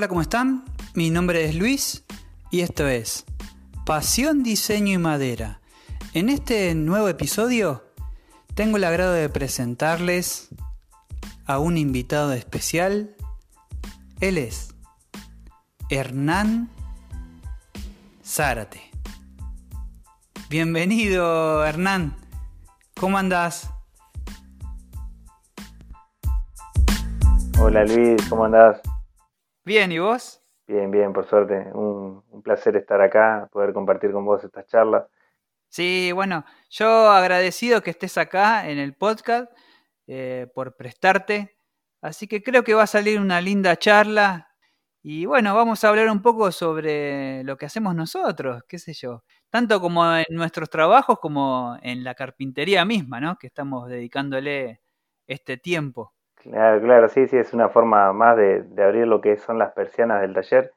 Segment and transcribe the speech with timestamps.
[0.00, 0.64] Hola, ¿cómo están?
[0.94, 2.06] Mi nombre es Luis
[2.50, 3.26] y esto es
[3.84, 5.60] Pasión, Diseño y Madera.
[6.14, 7.84] En este nuevo episodio
[8.54, 10.48] tengo el agrado de presentarles
[11.44, 13.14] a un invitado especial.
[14.20, 14.74] Él es
[15.90, 16.70] Hernán
[18.24, 18.80] Zárate.
[20.48, 22.16] Bienvenido, Hernán.
[22.98, 23.68] ¿Cómo andás?
[27.58, 28.80] Hola Luis, ¿cómo andás?
[29.64, 30.42] Bien, ¿y vos?
[30.66, 31.70] Bien, bien, por suerte.
[31.74, 35.04] Un, placer estar acá, poder compartir con vos estas charlas.
[35.68, 39.52] Sí, bueno, yo agradecido que estés acá en el podcast
[40.06, 41.56] eh, por prestarte.
[42.00, 44.50] Así que creo que va a salir una linda charla.
[45.02, 49.24] Y bueno, vamos a hablar un poco sobre lo que hacemos nosotros, qué sé yo.
[49.50, 53.36] Tanto como en nuestros trabajos como en la carpintería misma, ¿no?
[53.38, 54.82] Que estamos dedicándole
[55.26, 56.14] este tiempo.
[56.42, 60.22] Claro, claro, sí, sí, es una forma más de, abrir lo que son las persianas
[60.22, 60.72] del taller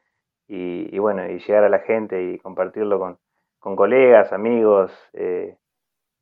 [0.48, 3.00] y, bueno, y llegar a la gente y compartirlo
[3.60, 5.58] con, colegas, amigos eh,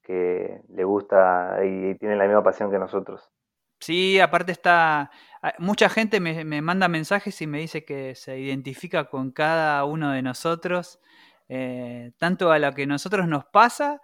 [0.04, 3.32] que le gusta y, tienen la misma pasión que nosotros.
[3.80, 5.10] Sí, aparte está,
[5.42, 10.12] ah, mucha gente me, manda mensajes y me dice que se identifica con cada uno
[10.12, 11.00] de nosotros,
[11.50, 14.00] eh, tanto a lo que nosotros nos pasa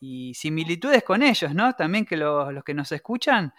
[0.00, 1.74] y similitudes con ellos, ¿no?
[1.74, 3.52] También que los que nos escuchan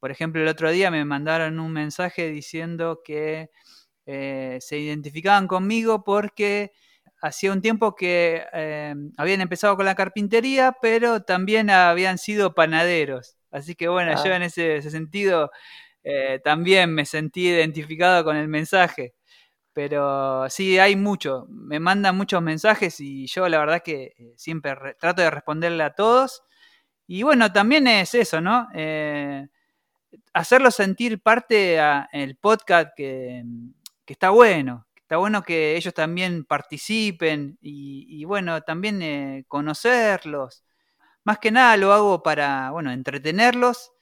[0.00, 3.50] por ejemplo, el otro día me mandaron un mensaje diciendo que
[4.06, 6.72] eh, se identificaban conmigo porque
[7.20, 13.36] hacía un tiempo que eh, habían empezado con la carpintería, pero también habían sido panaderos.
[13.50, 14.36] Así que bueno, yo ah.
[14.36, 15.50] en ese, sentido
[16.04, 19.14] eh, también me sentí identificado con el mensaje.
[19.72, 21.46] Pero sí, hay mucho.
[21.50, 26.42] Me mandan muchos mensajes y yo la verdad que siempre trato de responderle a todos.
[27.06, 28.68] Y bueno, también es eso, ¿no?
[30.32, 31.80] Hacerlo sentir parte
[32.12, 33.44] del podcast que,
[34.06, 40.64] está bueno, está bueno que ellos también participen y, bueno, también eh, conocerlos.
[41.24, 43.92] Más que nada lo hago para, bueno, entretenerlos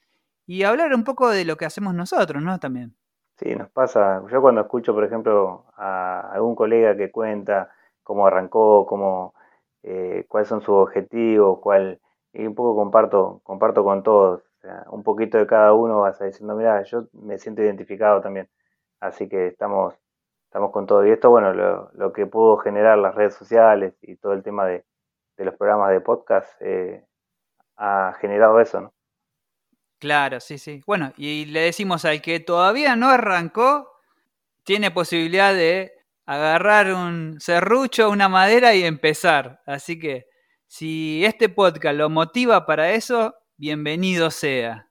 [0.46, 2.58] y hablar un poco de lo que hacemos nosotros, ¿no?
[2.58, 2.94] También.
[3.36, 4.22] Sí, nos pasa.
[4.30, 7.70] Yo cuando escucho, por ejemplo, a algún colega que cuenta
[8.02, 9.34] cómo arrancó, cómo,
[9.82, 12.00] eh, cuáles son sus objetivos, cuál,
[12.32, 14.42] y un poco comparto, comparto con todos
[14.90, 18.48] un poquito de cada uno vas diciendo, mira, yo me siento identificado también.
[19.00, 19.94] Así que estamos,
[20.46, 21.06] estamos con todo.
[21.06, 24.84] Y esto, bueno, lo, que pudo generar las redes sociales y todo el tema de,
[25.36, 27.04] los programas de podcast eh,
[27.76, 28.94] ha generado eso, ¿no?
[29.98, 30.82] Claro, sí, sí.
[30.86, 33.90] Bueno, y le decimos al que todavía no arrancó,
[34.62, 35.92] tiene posibilidad de
[36.26, 39.62] agarrar un serrucho, una madera y empezar.
[39.66, 40.26] Así que
[40.66, 44.88] si este podcast lo motiva para eso, bienvenido sea.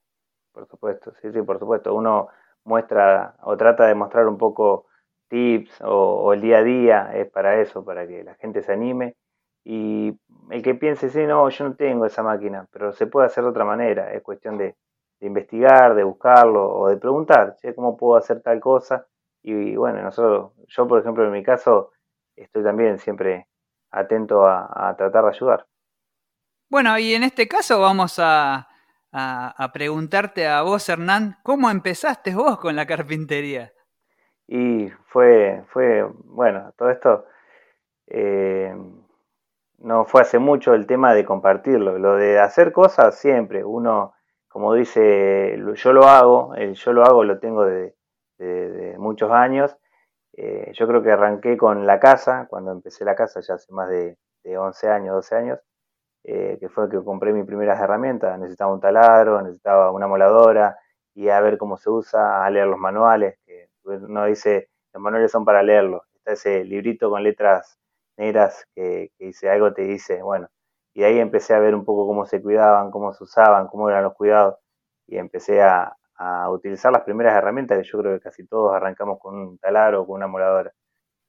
[0.51, 1.93] Por supuesto, sí, sí, por supuesto.
[1.93, 2.29] Uno
[2.63, 4.87] muestra o trata de mostrar un poco
[5.29, 9.15] tips o, el día a día, es para eso, para que la gente se anime.
[9.65, 10.17] Y
[10.51, 13.49] el que piense, sí, no, yo no tengo esa máquina, pero se puede hacer de
[13.49, 14.75] otra manera, es cuestión de,
[15.21, 19.07] investigar, de buscarlo o de preguntar, ¿cómo puedo hacer tal cosa?
[19.41, 21.91] Y, bueno, nosotros, yo por ejemplo en mi caso,
[22.35, 23.47] estoy también siempre
[23.91, 25.65] atento a tratar de ayudar.
[26.73, 28.67] Bueno, y en este caso vamos a,
[29.75, 33.71] preguntarte a vos, Hernán, ¿cómo empezaste vos con la carpintería?
[34.47, 37.27] Y fue, fue bueno, todo esto
[38.07, 38.73] eh,
[39.77, 44.15] no fue hace mucho el tema de compartirlo, lo de hacer cosas siempre, uno,
[44.47, 47.93] como dice, yo lo hago, el yo lo hago lo tengo de,
[48.97, 49.77] muchos años,
[50.35, 53.89] eh, yo creo que arranqué con la casa, cuando empecé la casa ya hace más
[53.89, 55.59] de, de 11 años, 12 años,
[56.23, 58.39] eh, que fue que compré mis primeras herramientas.
[58.39, 60.77] Necesitaba un taladro, necesitaba una moladora
[61.13, 63.37] y a ver cómo se usa, a leer los manuales.
[63.45, 66.01] Que uno dice, los manuales son para leerlos.
[66.15, 67.77] Está ese librito con letras
[68.17, 70.49] negras que, dice algo, te dice, bueno.
[70.93, 74.03] Y ahí empecé a ver un poco cómo se cuidaban, cómo se usaban, cómo eran
[74.03, 74.55] los cuidados.
[75.07, 75.95] Y empecé a,
[76.49, 80.07] utilizar las primeras herramientas, que yo creo que casi todos arrancamos con un taladro o
[80.07, 80.73] con una moladora.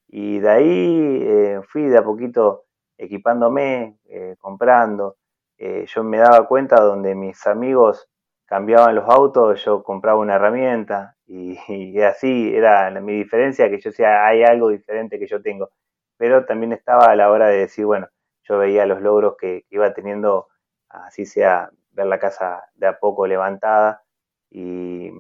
[0.09, 2.64] Y de ahí eh, fui de a poquito
[2.99, 5.17] equipándome, eh, comprando.
[5.59, 8.09] Eh, yo me daba cuenta donde mis amigos
[8.47, 11.57] cambiaban los autos, yo compraba una herramienta y,
[12.03, 15.71] así era mi diferencia, que yo decía, hay algo diferente que yo tengo.
[16.17, 18.09] Pero también estaba a la hora de decir, bueno,
[18.45, 20.49] yo veía los logros que, iba teniendo,
[20.89, 24.03] así sea ver la casa de a poco levantada
[24.51, 25.11] y,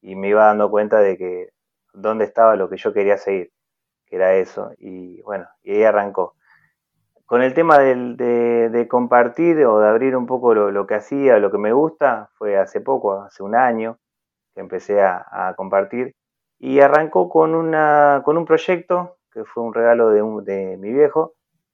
[0.00, 1.50] y me iba dando cuenta de que
[1.92, 3.52] dónde estaba lo que yo quería seguir,
[4.06, 4.72] que era eso.
[4.78, 6.36] Y bueno, y ahí arrancó
[7.32, 11.56] con el tema de, compartir o de abrir un poco lo, que hacía, lo que
[11.56, 13.98] me gusta, fue hace poco, hace un año,
[14.54, 16.14] que empecé a, compartir
[16.58, 21.32] Y arrancó con, un proyecto que fue un regalo de, de mi viejo,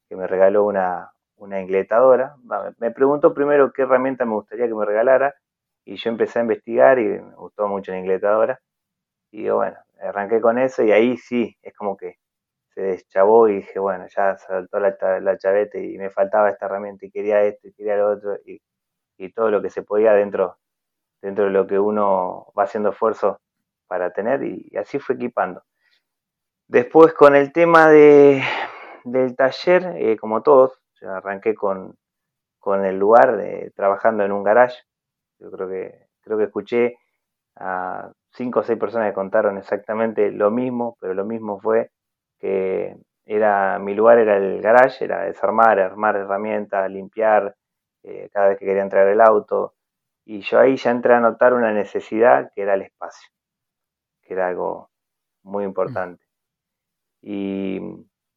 [0.09, 2.37] que me regaló una, una ingletadora.
[2.79, 5.35] Me preguntó primero qué herramienta me gustaría que me regalara
[5.85, 8.61] y yo empecé a investigar y me gustó mucho la ingletadora.
[9.33, 12.15] Y bueno, arranqué con eso y ahí sí, es como que
[12.79, 15.37] se deschavó y dije, bueno, ya saltó la, la
[15.75, 18.63] y me faltaba esta herramienta y quería esto y quería lo otro y,
[19.17, 20.59] y todo lo que se podía dentro,
[21.21, 23.41] dentro de lo que uno va haciendo esfuerzo
[23.89, 25.65] para tener y, así fue equipando.
[26.69, 28.45] Después con el tema de,
[29.03, 31.97] del taller, eh, como todos, yo arranqué con,
[32.61, 33.43] con el lugar
[33.75, 34.79] trabajando en un garage.
[35.41, 36.97] Yo creo que, creo que escuché
[37.57, 41.91] a cinco o seis personas que contaron exactamente lo mismo, pero lo mismo fue
[42.39, 42.97] que
[43.27, 47.55] era mi lugar era el garage, era desarmar, armar herramientas, limpiar
[48.03, 49.75] eh, cada vez que quería entrar el auto.
[50.25, 53.29] Y yo ahí ya entré a notar una necesidad que era el espacio,
[54.23, 54.91] que era algo
[55.43, 56.25] muy importante.
[57.23, 57.81] Y,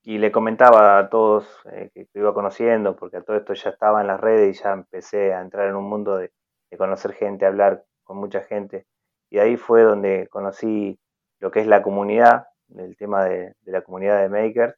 [0.03, 4.07] le comentaba a todos eh, que, iba conociendo, porque a todo esto ya estaba en
[4.07, 6.31] las redes y ya empecé a entrar en un mundo de,
[6.69, 8.87] de conocer gente, hablar con mucha gente.
[9.29, 10.99] Y ahí fue donde conocí
[11.39, 12.47] lo que es la comunidad,
[12.77, 14.75] el tema de, la comunidad de Makers,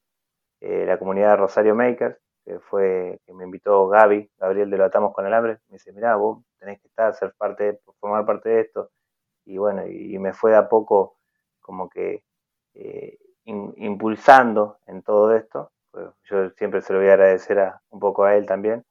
[0.61, 4.85] eh, la comunidad de Rosario Makers, que fue que me invitó Gaby, Gabriel de Lo
[4.85, 8.49] Atamos con el Hambre, me dice, mirá, vos tenés que estar, ser parte, formar parte
[8.49, 8.91] de esto.
[9.45, 11.17] Y bueno, y, me fue de a poco
[11.61, 12.23] como que
[12.75, 15.71] eh, impulsando en todo esto.
[15.91, 18.85] Pues yo siempre se lo voy a agradecer a, un poco a él también.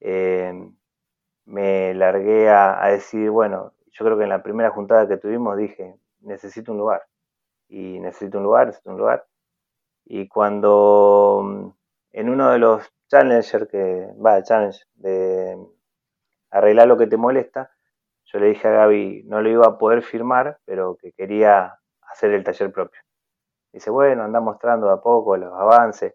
[0.00, 0.52] Eh,
[1.46, 5.56] me largué a, a decir, bueno, yo creo que en la primera juntada que tuvimos
[5.56, 7.02] dije, necesito un lugar
[7.70, 9.26] y necesito un lugar, necesito un lugar.
[10.04, 11.70] Y cuando mm,
[12.12, 15.56] en uno de los challengers que, va, challenge de
[16.50, 17.70] arreglar lo que te molesta,
[18.24, 22.32] yo le dije a Gaby, no lo iba a poder firmar, pero que quería hacer
[22.32, 23.00] el taller propio.
[23.72, 26.14] Dice, bueno, anda mostrando a poco los avances.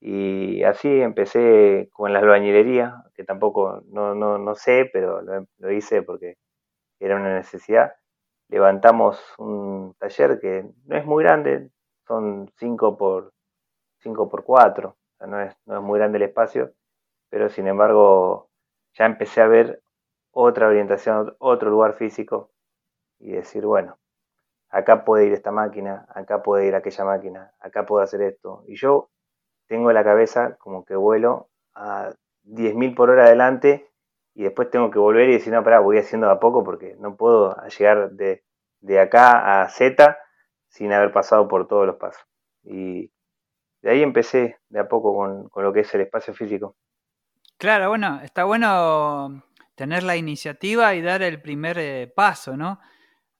[0.00, 6.02] Y así empecé con la albañilería, que tampoco no, no, no sé, pero lo hice
[6.02, 6.36] porque
[7.00, 7.92] era una necesidad
[8.48, 11.70] levantamos un taller que no es muy grande,
[12.06, 13.32] son 5 por
[13.98, 14.96] 5 por 4,
[15.26, 16.72] no, es, no es muy grande el espacio,
[17.30, 18.48] pero sin embargo
[18.94, 19.82] ya empecé a ver
[20.30, 22.50] otra orientación, otro lugar físico
[23.18, 23.98] y decir, bueno,
[24.68, 28.62] acá puede ir esta máquina, acá puede ir aquella máquina, acá puedo hacer esto.
[28.66, 29.08] Y yo
[29.66, 32.12] tengo la cabeza como que vuelo a
[32.44, 33.90] 10.000 por hora adelante
[34.36, 37.16] y después tengo que volver y decir, no, pará, voy haciendo a poco porque no
[37.16, 38.44] puedo llegar de,
[38.80, 40.18] de acá a Z
[40.68, 42.22] sin haber pasado por todos los pasos.
[42.62, 43.10] Y
[43.80, 46.76] de ahí empecé de a poco con, lo que es el espacio físico.
[47.56, 49.42] Claro, bueno, está bueno
[49.74, 52.78] tener la iniciativa y dar el primer eh, paso, ¿no?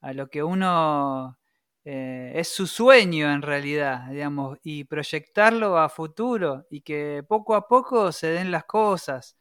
[0.01, 1.37] A lo que uno
[1.85, 7.67] eh, es su sueño en realidad, digamos, y proyectarlo a futuro y que poco a
[7.67, 9.37] poco se den las cosas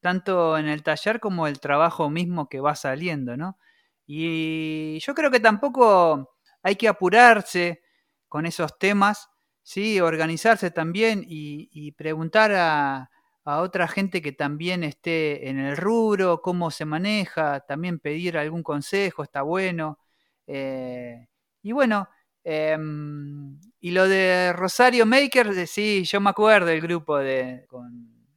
[0.00, 3.58] tanto en el taller como el trabajo mismo que va saliendo, ¿no?
[4.06, 7.82] Y yo creo que tampoco hay que apurarse
[8.28, 9.28] con esos temas,
[9.62, 10.00] ¿sí?
[10.00, 13.10] Organizarse también y, preguntar a,
[13.44, 19.22] otra gente que también esté en el rubro, cómo se maneja, también pedir algún consejo,
[19.22, 19.98] está bueno.
[20.46, 21.28] Eh,
[21.62, 22.08] y bueno,
[22.44, 27.66] em, y lo de Rosario Maker, sí, yo me acuerdo del grupo de,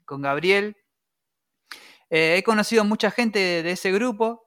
[0.06, 0.78] con Gabriel,
[2.12, 4.44] eh, he conocido mucha gente de, ese grupo,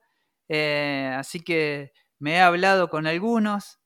[0.47, 3.79] eh, así que me he hablado con algunos.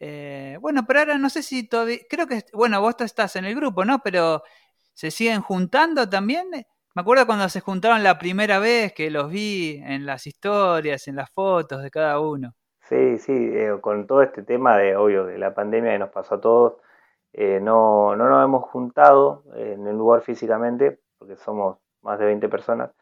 [0.00, 3.54] Eh, bueno, pero ahora no sé si todavía, creo que, bueno, vos estás en el
[3.54, 3.98] grupo, ¿no?
[4.02, 4.42] Pero
[4.94, 6.48] se siguen juntando también.
[6.94, 11.16] Me acuerdo cuando se juntaron la primera vez que los vi en las historias, en
[11.16, 12.54] las fotos de cada uno.
[12.88, 13.52] Sí, sí,
[13.82, 16.74] con todo este tema de, obvio, de la pandemia que nos pasó a todos,
[17.34, 22.92] no, no nos hemos juntado en el lugar físicamente, porque somos más de 20 personas,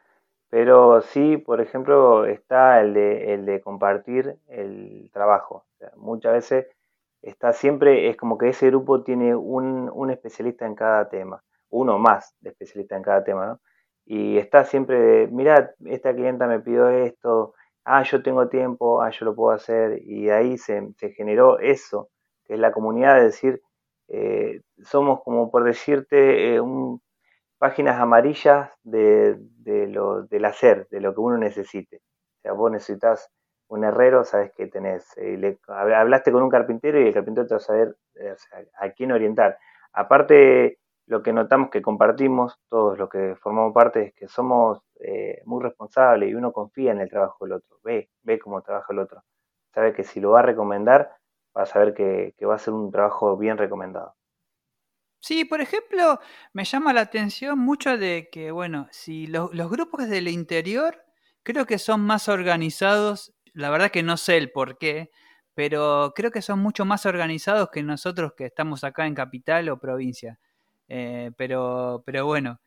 [0.55, 5.65] pero sí, por ejemplo, está el de, el de compartir el trabajo.
[5.97, 6.67] muchas veces
[7.23, 11.99] está siempre, es como que ese grupo tiene un, un especialista en cada tema, uno
[11.99, 13.61] más de especialista en cada tema, ¿no?
[14.07, 19.25] Y está siempre, mira, esta clienta me pidió esto, ah, yo tengo tiempo, ah, yo
[19.25, 22.11] lo puedo hacer, y ahí se, se generó eso,
[22.45, 23.61] que es la comunidad, de decir,
[24.07, 27.01] eh, somos como por decirte, eh, un,
[27.59, 29.39] páginas amarillas de,
[29.89, 31.97] lo, del hacer, de lo que uno necesite.
[31.97, 33.31] O sea, vos necesitas
[33.69, 35.07] un herrero, sabes que tenés.
[35.17, 38.35] Eh, hablaste con un carpintero y el carpintero te va a saber eh,
[38.79, 39.59] a quién orientar.
[39.93, 45.43] Aparte, lo que notamos que compartimos, todos los que formamos parte, es que somos eh,
[45.45, 49.01] muy responsables y uno confía en el trabajo del otro, ve, ve cómo trabaja el
[49.01, 49.23] otro.
[49.75, 51.17] Sabe que si lo va a recomendar,
[51.55, 54.15] vas a ver que, va a ser un trabajo bien recomendado.
[55.25, 56.21] Sí, por ejemplo,
[56.53, 61.03] me llama la atención mucho de que, bueno, si los, grupos del interior
[61.43, 65.11] creo que son más organizados, la verdad que no sé el por qué,
[65.55, 69.81] pero creo que son mucho más organizados que nosotros que estamos acá en capital o
[69.81, 70.39] provincia.
[70.89, 72.61] Eh, pero, pero bueno,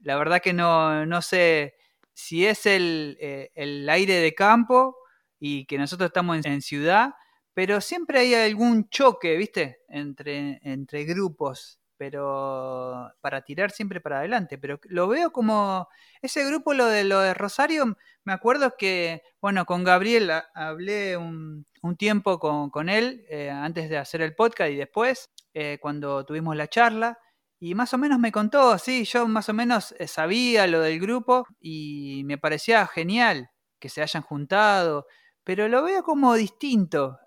[0.00, 1.76] la verdad que no, no sé
[2.14, 4.96] si es el, eh, el, aire de campo
[5.38, 7.14] y que nosotros estamos en, ciudad,
[7.54, 9.82] pero siempre hay algún choque, ¿viste?
[9.88, 14.58] Entre, entre grupos, pero para tirar siempre para adelante.
[14.58, 15.86] Pero lo veo como
[16.20, 21.64] ese grupo, lo de lo de Rosario, me acuerdo que, bueno, con Gabriel hablé un,
[21.80, 26.26] un tiempo con, con él eh, antes de hacer el podcast y después, eh, cuando
[26.26, 27.20] tuvimos la charla.
[27.60, 30.98] Y más o menos me contó, sí, yo más o menos eh, sabía lo del
[30.98, 35.06] grupo y me parecía genial que se hayan juntado,
[35.44, 37.20] pero lo veo como distinto,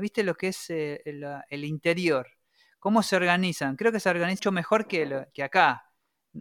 [0.00, 2.26] viste lo que es el, interior,
[2.84, 3.76] cómo se organizan.
[3.76, 5.90] Creo que se organizan mejor que, que acá,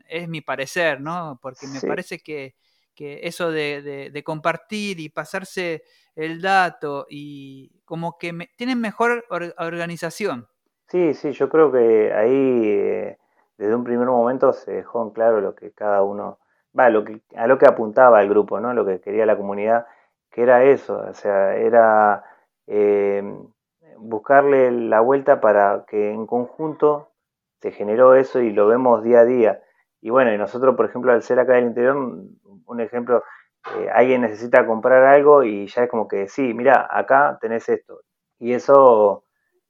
[0.09, 1.39] es mi parecer, ¿no?
[1.41, 2.55] Porque me parece que,
[2.97, 5.83] eso de, compartir y pasarse
[6.17, 9.23] el dato y como que tienen mejor
[9.57, 10.49] organización.
[10.89, 13.15] Sí, sí, yo creo que ahí
[13.57, 16.39] desde un primer momento se dejó en claro lo que cada uno,
[16.77, 18.73] va, lo que, a lo que apuntaba el grupo, ¿no?
[18.73, 19.87] Lo que quería la comunidad,
[20.29, 22.21] que era eso, o sea, era
[22.67, 23.23] eh,
[23.97, 27.11] buscarle la vuelta para que en conjunto
[27.61, 29.61] se generó eso y lo vemos día a día.
[30.01, 33.23] Y bueno, y nosotros, por ejemplo, al ser acá del interior, un ejemplo,
[33.77, 38.01] eh, alguien necesita comprar algo y ya es como que, sí, mira, acá tenés esto.
[38.39, 39.23] Y eso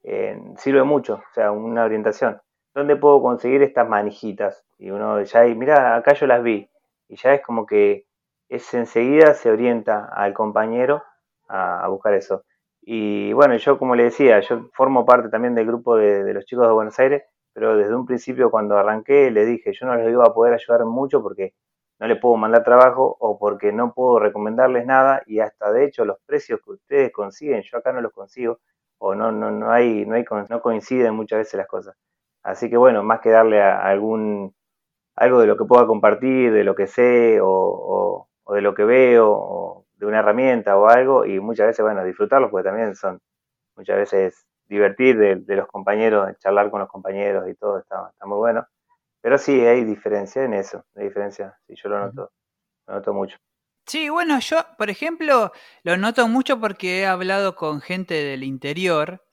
[0.04, 2.42] eh, sirve mucho, o sea, una orientación.
[2.74, 4.66] ¿dónde puedo conseguir estas manijitas?
[4.78, 6.70] Y uno ya, mira, acá yo las vi.
[7.08, 8.06] Y ya es como que
[8.50, 11.04] es enseguida se orienta al compañero
[11.48, 12.44] a, buscar eso.
[12.86, 16.68] Y bueno, yo como le decía, yo formo parte también del grupo de, los chicos
[16.68, 17.24] de Buenos Aires,
[17.54, 20.86] pero desde un principio cuando arranqué le dije, yo no les iba a poder ayudar
[20.86, 21.54] mucho porque
[22.00, 26.04] no les puedo mandar trabajo o porque no puedo recomendarles nada y hasta de hecho
[26.04, 28.60] los precios que ustedes consiguen, yo acá no los consigo
[28.98, 31.96] o no, no, no hay, no hay, no coinciden muchas veces las cosas.
[32.44, 34.54] Así que bueno, más que darle a algún
[35.16, 39.30] algo de lo que pueda compartir, de lo que sé o, de lo que veo,
[39.32, 43.20] o de una herramienta o algo, y muchas veces, bueno, disfrutarlos, porque también son
[43.76, 48.38] muchas veces divertir de, los compañeros, charlar con los compañeros y todo, está, está, muy
[48.38, 48.66] bueno.
[49.22, 52.32] Pero sí, hay diferencia en eso, hay diferencia, sí, yo lo noto,
[52.88, 53.38] lo noto mucho.
[53.86, 55.52] Sí, bueno, yo, por ejemplo,
[55.84, 59.24] lo noto mucho porque he hablado con gente del interior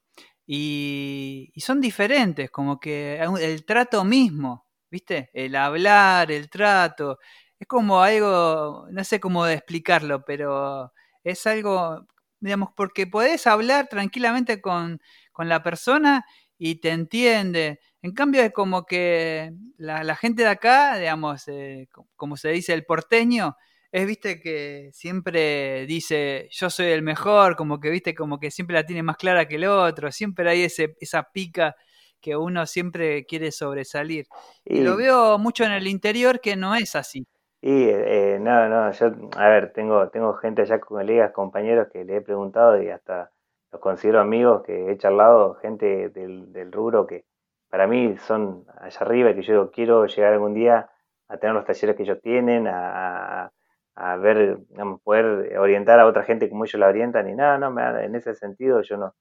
[0.46, 5.30] y, son diferentes, como que el trato mismo, ¿viste?
[5.32, 7.18] El hablar, el trato,
[7.61, 12.07] es como algo, no sé cómo explicarlo, pero es algo,
[12.40, 15.00] digamos, porque podés hablar tranquilamente con,
[15.38, 16.26] la persona
[16.59, 17.81] y te entiende.
[18.02, 22.85] En cambio es como que la, gente de acá, digamos, eh, como se dice el
[22.85, 23.57] porteño,
[23.93, 28.75] es, viste, que siempre dice, yo soy el mejor, como que, viste, como que siempre
[28.75, 31.75] la tiene más clara que el otro, siempre hay ese, esa pica
[32.21, 34.26] que uno siempre quiere sobresalir.
[34.64, 37.26] Y, lo veo mucho en el interior que no es así.
[37.62, 42.17] Y eh, no, no, yo, a ver, tengo, tengo gente allá, colegas, compañeros que le
[42.17, 43.31] he preguntado y hasta
[43.71, 47.25] los considero amigos que he charlado, gente del, del rubro que
[47.69, 50.88] para mí son allá arriba que yo quiero llegar algún día
[51.29, 53.52] a tener los talleres que ellos tienen, a,
[53.95, 57.79] a ver, digamos, poder orientar a otra gente como ellos la orientan y nada, no,
[58.00, 59.14] en ese sentido yo no,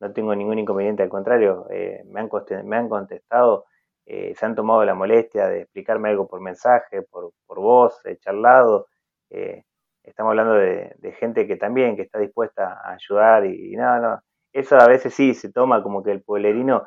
[0.00, 2.28] no tengo ningún inconveniente, al contrario, eh, me, han
[2.64, 3.64] me han contestado,
[4.06, 8.16] eh, se han tomado la molestia de explicarme algo por mensaje, por, por voz, he
[8.18, 8.86] charlado,
[9.30, 9.64] eh,
[10.04, 14.20] estamos hablando de, gente que también, que está dispuesta a ayudar y, nada, no,
[14.52, 16.86] eso a veces sí se toma como que el pueblerino,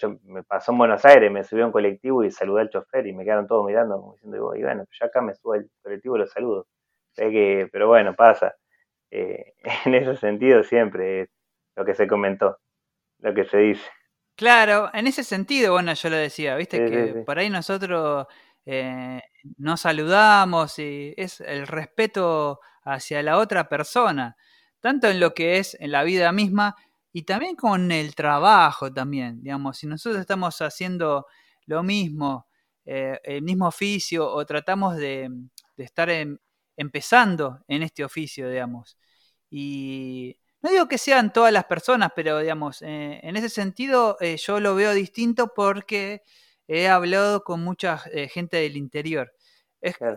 [0.00, 3.06] yo me pasó en Buenos Aires, me subí a un colectivo y saludé al chofer
[3.06, 6.16] y me quedaron todos mirando como diciendo, y bueno, yo acá me subo al colectivo
[6.16, 6.66] y lo saludo
[7.16, 8.54] que, pero bueno, pasa.
[9.10, 9.54] Eh,
[9.86, 11.30] en ese sentido siempre es
[11.76, 12.58] lo que se comentó,
[13.20, 13.90] lo que se dice.
[14.36, 18.26] Claro, en ese sentido, bueno, yo lo decía, viste que por ahí nosotros
[18.66, 19.22] eh,
[19.56, 24.36] nos saludamos y es el respeto hacia la otra persona,
[24.80, 26.76] tanto en lo que es en la vida misma
[27.14, 31.26] y también con el trabajo también, digamos, si nosotros estamos haciendo
[31.64, 32.46] lo mismo,
[32.84, 35.30] eh, el mismo oficio o tratamos de,
[35.78, 36.38] de estar en,
[36.76, 38.98] empezando en este oficio, digamos.
[39.48, 44.36] Y no digo que sean todas las personas, pero digamos, eh, en ese sentido eh,
[44.36, 46.22] yo lo veo distinto porque
[46.66, 49.32] he hablado con mucha eh, gente del interior.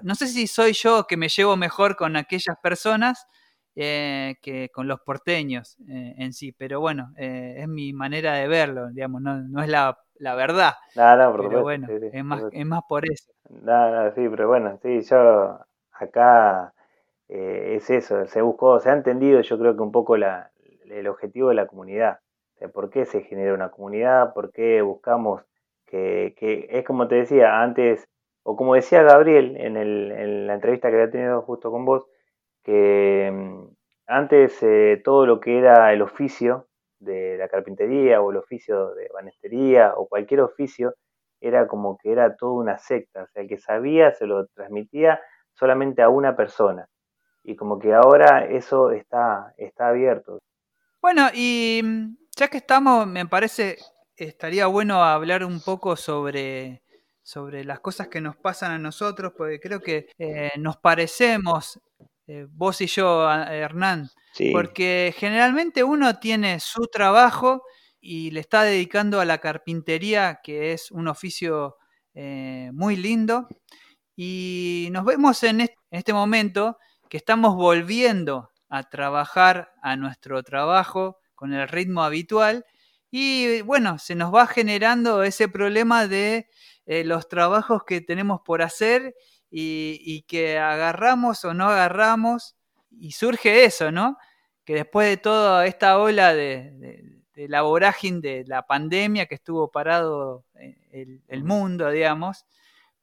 [0.01, 3.27] No sé si soy yo que me llevo mejor con aquellas personas
[3.75, 6.51] que con los porteños en sí.
[6.53, 10.73] Pero bueno, es mi manera de verlo, digamos, no, no es la, la verdad.
[10.95, 13.31] No, no, por pero bueno, sí, sí, es más, es más por eso.
[13.49, 15.59] No, no, sí, pero bueno, sí, yo
[15.91, 16.73] acá
[17.29, 20.51] eh, es eso, se buscó, se ha entendido yo creo que un poco la,
[20.89, 22.19] el objetivo de la comunidad,
[22.55, 25.43] o sea, por qué se genera una comunidad, por qué buscamos
[25.85, 28.09] que, que es como te decía antes,
[28.43, 32.07] o como decía Gabriel en, el, en la entrevista que había tenido justo con vos,
[32.63, 33.67] que mm,
[34.07, 36.67] antes eh, todo lo que era el oficio
[36.99, 40.95] de la carpintería o el oficio de banestería o cualquier oficio
[41.41, 45.21] era como que era toda una secta, o sea, el que sabía se lo transmitía
[45.53, 46.89] solamente a una persona
[47.49, 50.37] y como que ahora eso está, está abierto.
[51.01, 53.77] Bueno, y mm, ya que estamos, me parece,
[54.15, 56.83] estaría bueno hablar un poco sobre,
[57.23, 61.79] sobre las cosas que nos pasan a nosotros, porque creo que eh, nos parecemos,
[62.27, 67.63] eh, vos y yo, Hernán, Sí, porque generalmente uno tiene su trabajo
[67.99, 71.77] y le está dedicando a la carpintería, que es un oficio
[72.13, 73.47] eh, muy lindo,
[74.15, 76.77] y nos vemos en est- en este momento
[77.09, 82.65] que estamos volviendo a trabajar a nuestro trabajo con el ritmo habitual
[83.11, 86.47] y bueno, se nos va generando ese problema de
[86.85, 89.15] eh, los trabajos que tenemos por hacer
[89.51, 92.55] y, que agarramos o no agarramos
[92.91, 94.17] y surge eso, ¿no?
[94.65, 99.35] Que después de toda esta ola de, de- de la vorágine de la pandemia que
[99.35, 102.45] estuvo parado eh, el, el mundo, digamos,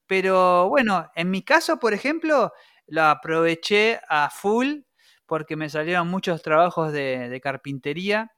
[0.07, 2.53] pero bueno, en mi caso, por ejemplo,
[2.87, 4.81] la aproveché a full
[5.27, 8.31] porque me salieron muchos trabajos de, carpintería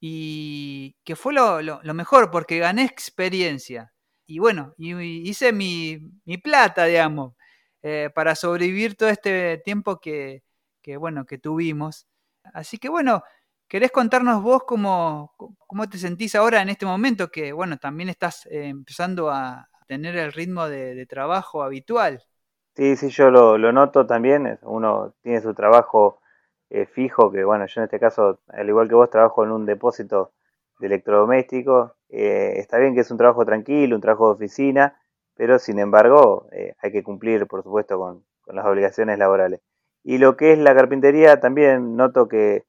[0.00, 3.92] y que fue lo, lo- mejor porque gané experiencia.
[4.26, 4.94] Y bueno, y,
[5.28, 7.34] hice mi, mi plata, digamos,
[7.82, 10.42] eh, para sobrevivir todo este tiempo que,
[10.82, 12.06] que, bueno, que tuvimos.
[12.54, 13.22] Así que bueno,
[13.68, 15.32] ¿querés contarnos vos cómo,
[15.66, 20.16] cómo te sentís ahora en este momento que, bueno, también estás eh, empezando a tener
[20.16, 22.22] el ritmo de trabajo habitual?
[22.74, 26.20] Sí, sí, yo lo, lo noto también, uno tiene su trabajo
[26.70, 29.66] eh, fijo, que bueno, yo en este caso, al igual que vos, trabajo en un
[29.66, 30.32] depósito
[30.78, 34.96] de electrodomésticos, eh, está bien que es un trabajo tranquilo, un trabajo de oficina,
[35.34, 39.60] pero sin embargo eh, hay que cumplir, por supuesto, con, con las obligaciones laborales.
[40.04, 42.64] Y lo que es la carpintería, también noto que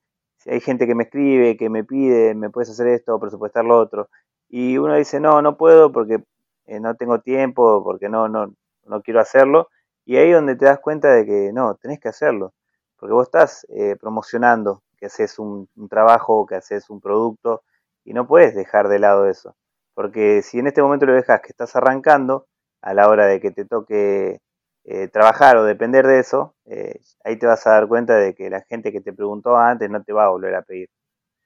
[0.46, 4.10] hay gente que me escribe, que me pide, me puedes hacer esto, presupuestar lo otro,
[4.50, 6.24] y uno dice, no, no puedo porque
[6.66, 8.54] eh, no tengo tiempo, porque no, no,
[8.86, 9.70] no quiero hacerlo,
[10.06, 12.54] y ahí es donde te das cuenta de que no, tenés que hacerlo,
[12.98, 17.64] porque vos estás eh, promocionando que haces un, trabajo, que haces un producto,
[18.06, 19.56] y no puedes dejar de lado eso,
[19.94, 22.48] porque si en este momento lo dejas que estás arrancando,
[22.82, 24.42] a la hora de que te toque
[24.84, 28.50] eh, trabajar o depender de eso, eh, ahí te vas a dar cuenta de que
[28.50, 30.90] la gente que te preguntó antes no te va a volver a pedir,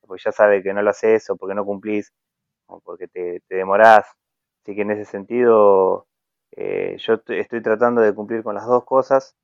[0.02, 2.12] porque ya sabe que no lo haces o porque no cumplís
[2.67, 4.08] o porque te, te demorás.
[4.63, 6.08] Así que en ese sentido,
[6.58, 9.38] eh, yo estoy tratando de cumplir con las dos cosas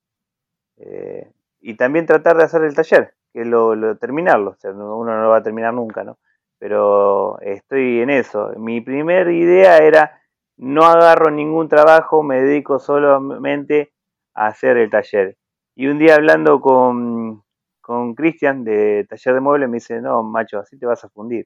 [0.78, 4.52] eh, y también tratar de hacer el taller, que es lo, lo- terminarlo.
[4.52, 6.18] O sea, no- uno no lo va a terminar nunca, ¿no?
[6.60, 8.52] Pero estoy en eso.
[8.58, 10.22] Mi primera idea era
[10.58, 13.94] no agarro ningún trabajo, me dedico solamente
[14.36, 15.38] a hacer el taller.
[15.76, 17.44] Y un día hablando con,
[17.82, 21.46] con Cristian de Taller de Muebles me dice, no, macho, así te vas a fundir.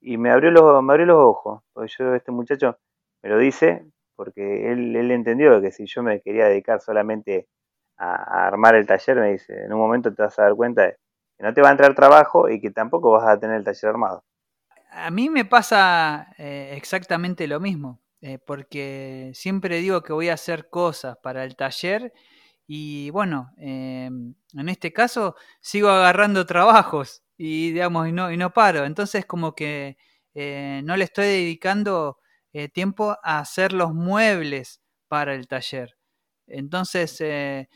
[0.00, 2.78] Y me abrió los, me abrió los ojos, porque yo, este muchacho
[3.22, 3.84] me lo dice,
[4.20, 7.48] porque él, él entendió que si yo me quería dedicar solamente
[7.96, 11.42] a, armar el taller, me dice, en un momento te vas a dar cuenta que
[11.42, 14.22] no te va a entrar trabajo y que tampoco vas a tener el taller armado.
[14.90, 20.34] A mí me pasa eh, exactamente lo mismo, eh, porque siempre digo que voy a
[20.34, 22.12] hacer cosas para el taller
[22.66, 28.52] y bueno, eh, en este caso sigo agarrando trabajos y digamos y no, y no
[28.52, 28.84] paro.
[28.84, 29.96] Entonces como que
[30.34, 32.19] no le estoy dedicando
[32.52, 35.96] eh, tiempo a hacer los muebles para el taller.
[36.46, 37.68] Entonces eh,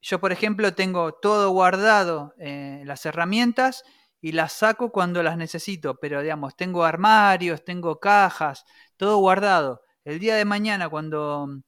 [0.00, 3.84] yo, por ejemplo, tengo todo guardado, eh, las herramientas,
[4.20, 8.64] y las saco cuando las necesito, pero digamos, tengo armarios, tengo cajas,
[8.96, 9.82] todo guardado.
[10.04, 11.62] El día de mañana, cuando mm,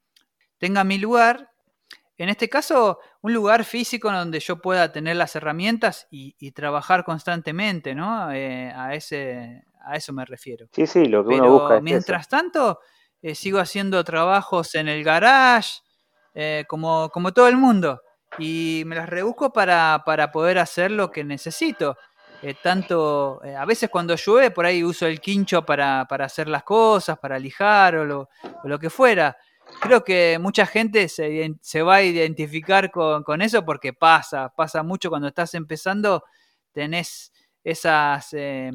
[0.58, 1.50] tenga mi lugar,
[2.18, 7.94] en este caso, un lugar físico donde yo pueda tener las herramientas y, trabajar constantemente,
[7.94, 8.22] ¿no?
[8.22, 10.66] A, ese, a eso me refiero.
[10.72, 11.85] Sí, sí, lo que uno busca Pero eso.
[11.85, 12.81] mientras tanto,
[13.22, 15.81] eh, sigo haciendo trabajos en el garage,
[16.35, 18.03] eh, como, como todo el mundo,
[18.38, 21.96] y me las rebusco para, para poder hacer lo que necesito.
[22.42, 26.64] Eh, tanto, a veces cuando llueve, por ahí uso el quincho para, para hacer las
[26.64, 28.29] cosas, para lijar o lo,
[28.62, 29.37] o lo que fuera.
[29.81, 34.83] creo que mucha gente se, se va a identificar con, con, eso porque pasa, pasa
[34.83, 36.25] mucho cuando estás empezando,
[36.72, 37.33] tenés
[37.64, 38.70] esas eh,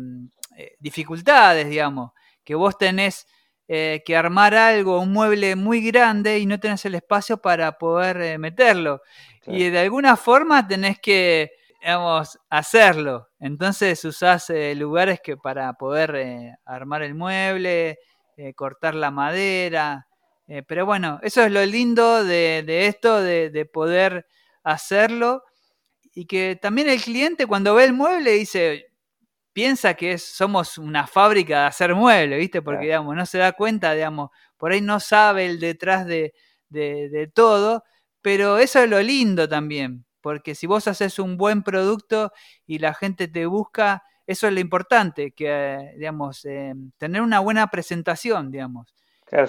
[0.57, 2.11] eh, dificultades, digamos,
[2.43, 3.27] que vos tenés
[3.67, 8.37] eh, que armar algo, un mueble muy grande y no tenés el espacio para poder
[8.39, 9.01] meterlo.
[9.47, 13.29] Y de alguna forma tenés que, digamos, hacerlo.
[13.39, 17.97] Entonces usás lugares que para poder armar el mueble,
[18.55, 20.07] cortar la madera.
[20.67, 24.27] pero bueno, eso es lo lindo de, de esto, de, de poder
[24.63, 25.43] hacerlo
[26.13, 28.90] y que también el cliente cuando ve el mueble dice,
[29.53, 32.61] piensa que somos una fábrica de hacer muebles, ¿viste?
[32.61, 36.33] Porque, digamos, no se da cuenta, digamos, por ahí no sabe el detrás de,
[37.33, 37.83] todo,
[38.21, 42.31] pero eso es lo lindo también, porque si vos haces un buen producto
[42.65, 47.67] y la gente te busca, eso es lo importante, que, digamos, eh, tener una buena
[47.67, 48.93] presentación, digamos.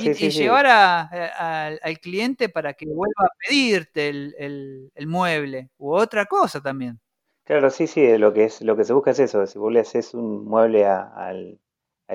[0.01, 6.61] y, llevar al cliente para que vuelva a pedirte el, el mueble u otra cosa
[6.61, 7.02] también.
[7.45, 9.47] Claro, sí, sí, lo que es, lo que se busca es eso.
[9.47, 11.59] Si vos le haces un mueble al,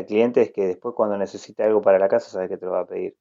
[0.07, 2.81] cliente es que después cuando necesite algo para la casa sabe que te lo va
[2.81, 3.17] a pedir,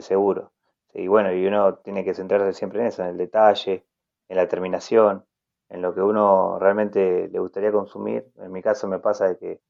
[0.00, 0.52] seguro.
[0.94, 3.84] Y bueno, y uno tiene que centrarse siempre en eso, en el detalle,
[4.28, 5.24] en la terminación,
[5.68, 8.26] en lo que uno realmente le gustaría consumir.
[8.36, 9.60] En mi caso me pasa de que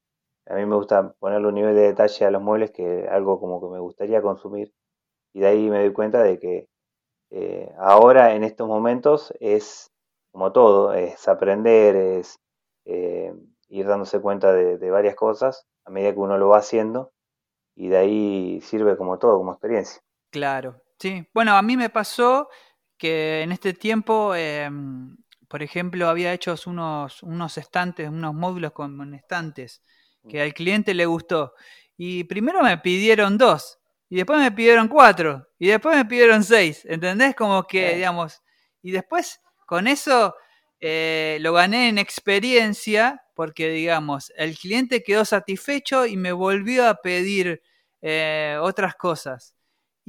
[0.47, 3.61] a mí me gusta ponerle un nivel de detalle a los muebles que algo como
[3.61, 4.73] que me gustaría consumir.
[5.33, 6.69] Y de ahí me doy cuenta de que
[7.31, 9.91] eh, ahora en estos momentos es
[10.37, 12.39] como todo, es aprender, es
[12.85, 13.33] eh,
[13.69, 17.11] ir dándose cuenta de, varias cosas a medida que uno lo va haciendo
[17.75, 19.99] y de ahí sirve como todo, como experiencia.
[20.29, 21.27] Claro, sí.
[21.33, 22.49] Bueno, a mí me pasó
[22.99, 29.15] que en este tiempo, em, por ejemplo, había hecho unos, unos estantes, unos módulos con
[29.15, 29.81] estantes
[30.29, 31.53] que al cliente le gustó.
[31.97, 36.85] Y primero me pidieron dos, y después me pidieron cuatro, y después me pidieron seis,
[36.85, 37.33] ¿entendés?
[37.35, 38.43] Como que, digamos,
[38.83, 40.33] y después con eso
[40.79, 46.95] eh, lo gané en experiencia porque, digamos, el cliente quedó satisfecho y me volvió a
[46.95, 47.61] pedir
[48.01, 49.53] eh, otras cosas.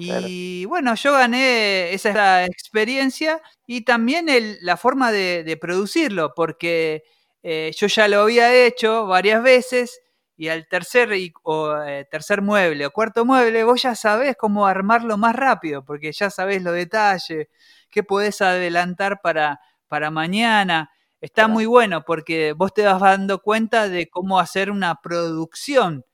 [0.01, 4.27] Y bueno, yo gané esa experiencia y también
[4.61, 7.03] la forma de, producirlo, porque
[7.43, 10.01] eh, yo ya lo había hecho varias veces
[10.39, 11.11] y al tercer,
[11.43, 11.75] o,
[12.09, 16.63] tercer mueble o cuarto mueble, vos ya sabés cómo armarlo más rápido, porque ya sabés
[16.63, 17.49] los detalles,
[17.91, 20.93] qué podés adelantar para, para mañana.
[21.21, 26.05] Está muy bueno porque vos te vas dando cuenta de cómo hacer una producción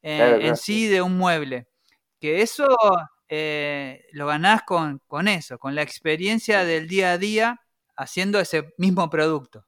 [0.00, 1.66] eh, en sí de un mueble.
[2.20, 2.68] Que eso
[3.28, 7.60] eh, lo ganás con, con eso, con la experiencia del día a día
[7.96, 9.66] haciendo ese mismo producto.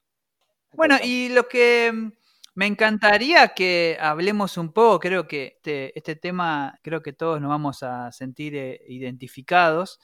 [0.72, 2.12] Bueno, y lo que
[2.54, 7.50] me encantaría que hablemos un poco, creo que este, este tema, creo que todos nos
[7.50, 9.98] vamos a sentir eh, identificados,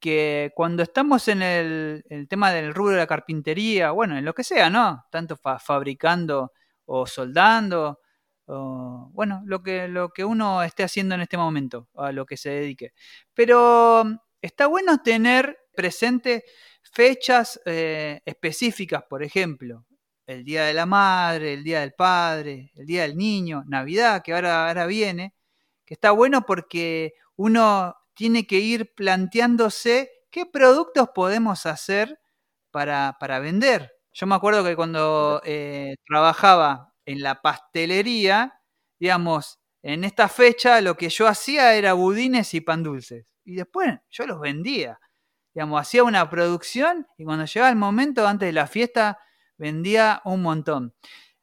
[0.00, 4.44] que cuando estamos en el, tema del rubro de la carpintería, bueno, en lo que
[4.44, 5.04] sea, ¿no?
[5.10, 6.52] Tanto fabricando
[6.86, 8.00] o soldando,
[8.46, 12.36] o, bueno, lo que, lo que uno esté haciendo en este momento, a lo que
[12.36, 12.92] se dedique.
[13.34, 14.04] Pero
[14.40, 16.44] está bueno tener presente
[16.82, 19.86] fechas eh, específicas, por ejemplo,
[20.26, 24.32] el Día de la Madre, el Día del Padre, el Día del Niño, Navidad, que
[24.32, 25.34] ahora, ahora viene,
[25.84, 32.18] que está bueno porque uno tiene que ir planteándose qué productos podemos hacer
[32.70, 33.92] para, vender.
[34.12, 38.60] Yo me acuerdo que cuando eh, trabajaba en la pastelería,
[38.98, 43.26] digamos, en esta fecha lo que yo hacía era budines y pan dulces.
[43.44, 44.98] Y después yo los vendía.
[45.54, 49.18] Digamos, hacía una producción y cuando llegaba el momento, antes de la fiesta,
[49.62, 50.92] vendía un montón.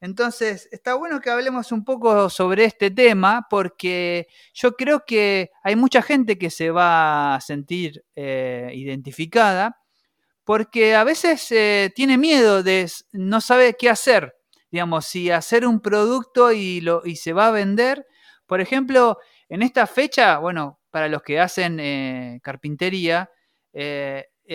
[0.01, 5.77] Entonces, está bueno que hablemos un poco sobre este tema porque yo creo que hay
[5.77, 9.77] mucha gente que se va a sentir eh, identificada
[10.43, 14.35] porque a veces eh, tiene miedo de no sabe qué hacer.
[14.69, 18.05] Digamos, si hacer un producto y, lo, y se va a vender.
[18.47, 23.29] Por ejemplo, en esta fecha, bueno, para los que hacen eh, carpintería,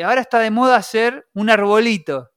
[0.05, 2.34] ahora está de moda hacer un arbolito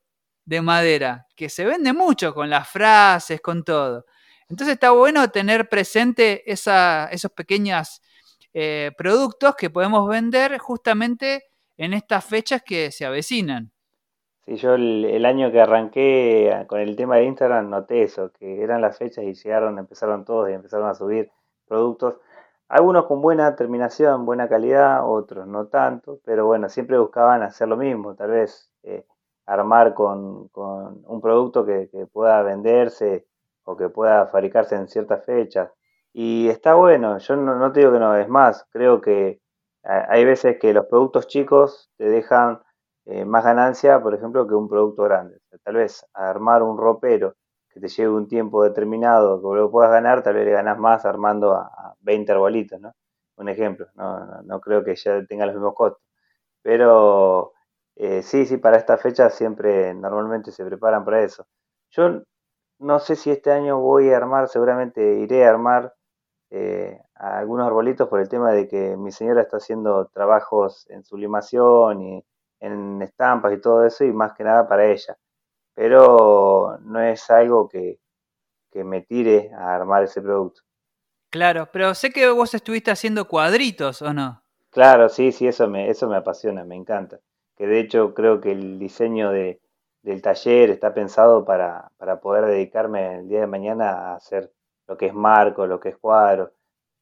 [0.47, 4.05] de madera, que se vende mucho con las frases, con todo.
[4.47, 8.01] Entonces está bueno tener presente esos pequeños
[8.53, 11.43] eh, productos que podemos vender justamente
[11.75, 13.73] en estas fechas que se avecinan.
[14.45, 18.79] Sí, yo el, año que arranqué con el tema de Instagram noté eso, que eran
[18.79, 21.29] las fechas y llegaron, empezaron todos y empezaron a subir
[21.67, 22.15] productos.
[22.69, 27.75] Algunos con buena terminación, buena calidad, otros no tanto, pero bueno, siempre buscaban hacer lo
[27.75, 29.03] mismo, tal vez eh,
[29.47, 33.25] armar con, un producto que, pueda venderse
[33.63, 35.71] o que pueda fabricarse en ciertas fechas.
[36.13, 39.41] Y está bueno, yo no, te digo que no, es más, creo que
[39.83, 42.62] hay veces que los productos chicos te dejan
[43.05, 45.39] eh, más ganancia, por ejemplo, que un producto grande.
[45.63, 47.36] tal vez armar un ropero
[47.69, 51.05] que te lleve un tiempo determinado, que lo puedas ganar, tal vez le ganas más
[51.05, 52.93] armando a, 20 arbolitos, ¿no?
[53.38, 56.01] Un ejemplo, no, no, creo que ya tenga los mismos costos.
[56.62, 57.53] Pero
[57.99, 61.47] eh, sí, sí, para esta fecha siempre normalmente se preparan para eso.
[61.89, 62.21] Yo
[62.79, 65.95] no sé si este año voy a armar, seguramente iré a armar
[66.51, 72.01] eh, algunos arbolitos por el tema de que mi señora está haciendo trabajos en sublimación
[72.01, 72.25] y
[72.60, 75.17] en estampas y todo eso y más que nada para ella.
[75.73, 77.99] Pero no es algo que,
[78.71, 80.62] que me tire a armar ese producto.
[81.31, 84.43] Claro, pero sé que vos estuviste haciendo cuadritos, ¿o no?
[84.69, 87.19] Claro, sí, sí, eso me, eso me apasiona, me encanta.
[87.58, 89.60] Que de hecho creo que el diseño de,
[90.04, 94.52] del taller está pensado para, para poder dedicarme el día de mañana a hacer
[94.88, 96.54] lo que es marco, lo que es cuadro,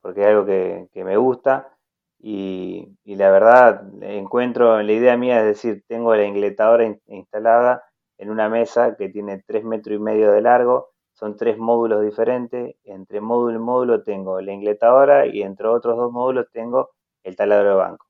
[0.02, 1.78] porque es algo que, me gusta
[2.20, 7.84] y, la verdad encuentro, la idea mía es decir, tengo la ingletadora instalada
[8.18, 12.76] en una mesa que tiene tres metros y medio de largo, son tres módulos diferentes,
[12.84, 16.92] entre módulo y módulo tengo la ingletadora y entre otros dos módulos tengo
[17.24, 18.06] el taladro de banco.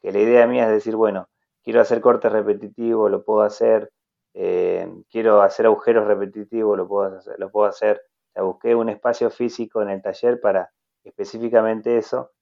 [0.00, 1.28] Que la idea mía es decir, bueno,
[1.62, 3.92] quiero hacer cortes repetitivos, lo puedo hacer,
[4.34, 8.02] eh, quiero hacer agujeros repetitivos, lo puedo hacer, lo puedo hacer
[8.42, 10.70] busqué un espacio físico en el taller para
[11.04, 12.32] específicamente eso,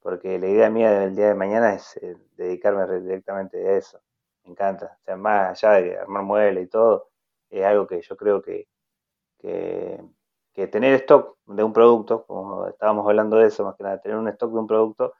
[0.00, 4.00] porque la idea mía del día de mañana es eh, dedicarme directamente a eso.
[4.44, 4.98] Me encanta.
[5.00, 7.10] O sea, más allá de armar muebles y todo,
[7.50, 8.68] es algo que yo creo que,
[9.38, 14.16] que, tener stock de un producto, como estábamos hablando de eso, más que nada, tener
[14.16, 15.14] un stock de un producto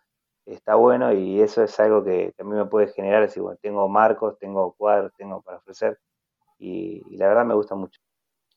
[0.46, 3.28] está bueno y eso es algo que, a mí me puede generar.
[3.30, 5.98] Si bueno, tengo marcos, tengo cuadros, tengo para ofrecer
[6.58, 8.00] y la verdad me gusta mucho.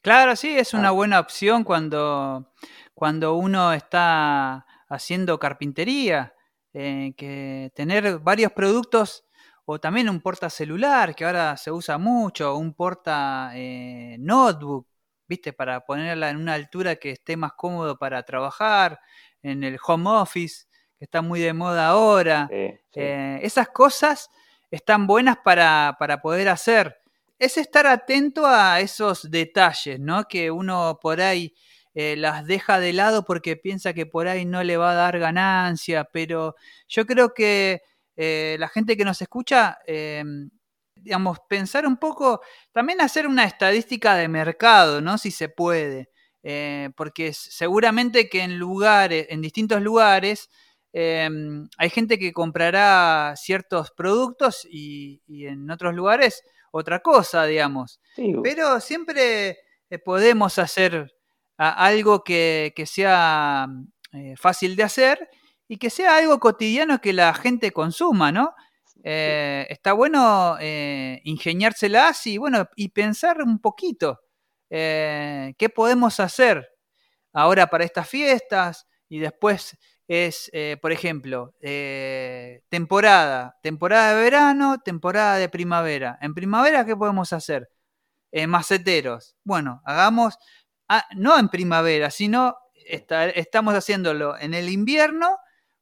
[0.05, 0.91] Claro, sí, es una ah.
[0.91, 2.53] buena opción cuando,
[2.93, 6.35] cuando uno está haciendo carpintería,
[6.73, 9.25] eh, que tener varios productos
[9.65, 14.87] o también un porta celular que ahora se usa mucho, un porta eh, notebook,
[15.27, 18.99] viste, para ponerla en una altura que esté más cómodo para trabajar,
[19.41, 20.65] en el home office,
[20.97, 22.47] que está muy de moda ahora.
[22.51, 24.29] Eh, esas cosas
[24.71, 26.95] están buenas para, para poder hacer
[27.39, 30.25] es estar atento a esos detalles, ¿no?
[30.27, 31.53] Que uno por ahí
[31.93, 35.19] eh, las deja de lado porque piensa que por ahí no le va a dar
[35.19, 36.55] ganancia, pero
[36.87, 37.81] yo creo que
[38.15, 40.49] eh, la gente que nos escucha, em,
[40.95, 45.17] digamos, pensar un poco, también hacer una estadística de mercado, ¿no?
[45.17, 46.09] Si se puede,
[46.95, 50.49] porque seguramente que en lugares, en distintos lugares,
[50.97, 56.43] em, hay gente que comprará ciertos productos y en otros lugares
[56.77, 58.01] otra cosa, digamos.
[58.43, 59.57] Pero siempre
[59.89, 61.15] eh, podemos hacer
[61.57, 63.67] algo que, sea
[64.11, 65.29] eh, fácil de hacer
[65.69, 68.53] y que sea algo cotidiano que la gente consuma, ¿no?
[69.05, 70.57] Eh, está bueno
[71.23, 74.19] ingeniárselas y bueno, y pensar un poquito
[74.69, 76.67] qué podemos hacer
[77.31, 84.79] ahora para estas fiestas y después es, eh, por ejemplo, eh, temporada, temporada de verano,
[84.83, 86.17] temporada de primavera.
[86.21, 87.69] En primavera, ¿qué podemos hacer?
[88.31, 89.35] Eh, maceteros.
[89.43, 90.37] Bueno, hagamos,
[90.89, 92.55] ah, no en primavera, sino
[92.87, 95.39] estamos haciéndolo en el invierno,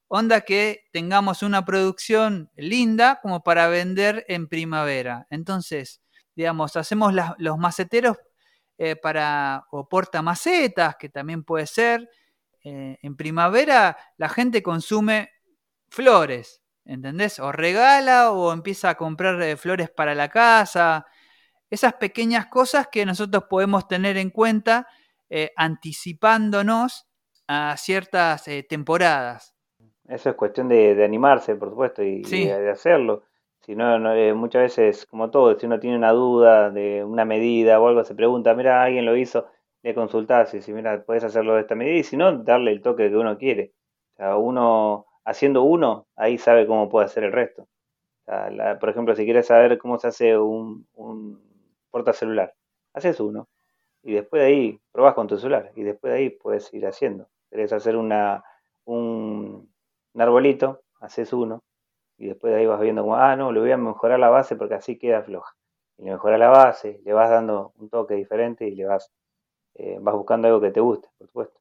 [0.08, 5.28] onda que tengamos una producción linda como para vender en primavera.
[5.30, 6.02] Entonces,
[6.36, 8.18] digamos, hacemos los maceteros
[9.02, 9.88] para, o
[10.24, 12.10] macetas que también puede ser,
[12.64, 15.30] eh, en primavera la gente consume
[15.90, 17.40] flores, ¿entendés?
[17.40, 21.06] O regala o empieza a comprar eh, flores para la casa.
[21.70, 24.88] Esas pequeñas cosas que nosotros podemos tener en cuenta
[25.30, 27.10] eh, anticipándonos
[27.48, 29.54] a ciertas temporadas.
[30.08, 33.24] Eso es cuestión de, animarse, por supuesto, y, de, hacerlo.
[33.66, 34.00] Si no,
[34.36, 38.16] muchas veces, como todo, si uno tiene una duda de una medida o algo, se
[38.16, 39.48] pregunta, mira, alguien lo hizo,
[39.84, 42.82] le consultás y si mira, puedes hacerlo de esta medida y si no, darle el
[42.82, 43.74] toque que uno quiere.
[44.14, 47.68] O sea, uno, haciendo uno, ahí sabe cómo puede hacer el resto.
[48.80, 51.42] por ejemplo, si quieres saber cómo se hace un, un
[51.92, 52.54] portacelular,
[52.94, 53.48] haces uno
[54.04, 57.28] y después de ahí probás con tu celular y después de ahí puedes ir haciendo.
[57.50, 58.44] Querés hacer una,
[58.86, 59.70] un,
[60.14, 61.64] un arbolito, haces uno
[62.18, 64.56] y después de ahí vas viendo como, ah, no, le voy a mejorar la base
[64.56, 65.54] porque así queda floja.
[65.98, 69.12] Y le mejoras la base, le vas dando un toque diferente y le vas
[69.76, 71.60] eh, vas buscando algo que te guste, por supuesto.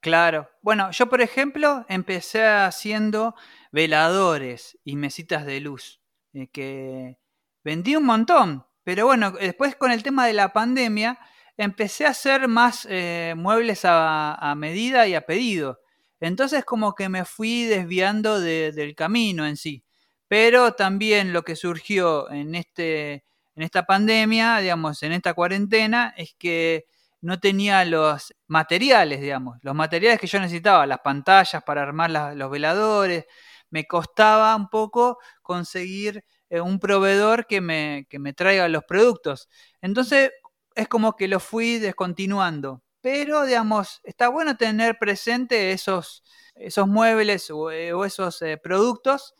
[0.00, 0.48] Claro.
[0.62, 3.36] Bueno, yo por ejemplo empecé haciendo
[3.70, 6.00] veladores y mesitas de luz,
[6.32, 7.18] eh, que
[7.62, 11.20] vendí un montón, pero bueno, después con el tema de la pandemia
[11.56, 15.80] empecé a hacer más eh, muebles a, medida y a pedido.
[16.20, 19.84] Entonces como que me fui desviando del camino en sí.
[20.28, 26.34] Pero también lo que surgió en, este, en esta pandemia, digamos, en esta cuarentena, es
[26.38, 26.86] que
[27.22, 32.50] no tenía los materiales, digamos, los materiales que yo necesitaba, las pantallas para armar los
[32.50, 33.26] veladores.
[33.70, 39.48] Me costaba un poco conseguir eh, un proveedor que me, que me traiga los productos.
[39.80, 40.32] Entonces
[40.74, 42.82] es como que lo fui descontinuando.
[43.00, 46.22] Pero, digamos, está bueno tener presente esos,
[46.54, 49.34] esos muebles o, eh, esos eh, productos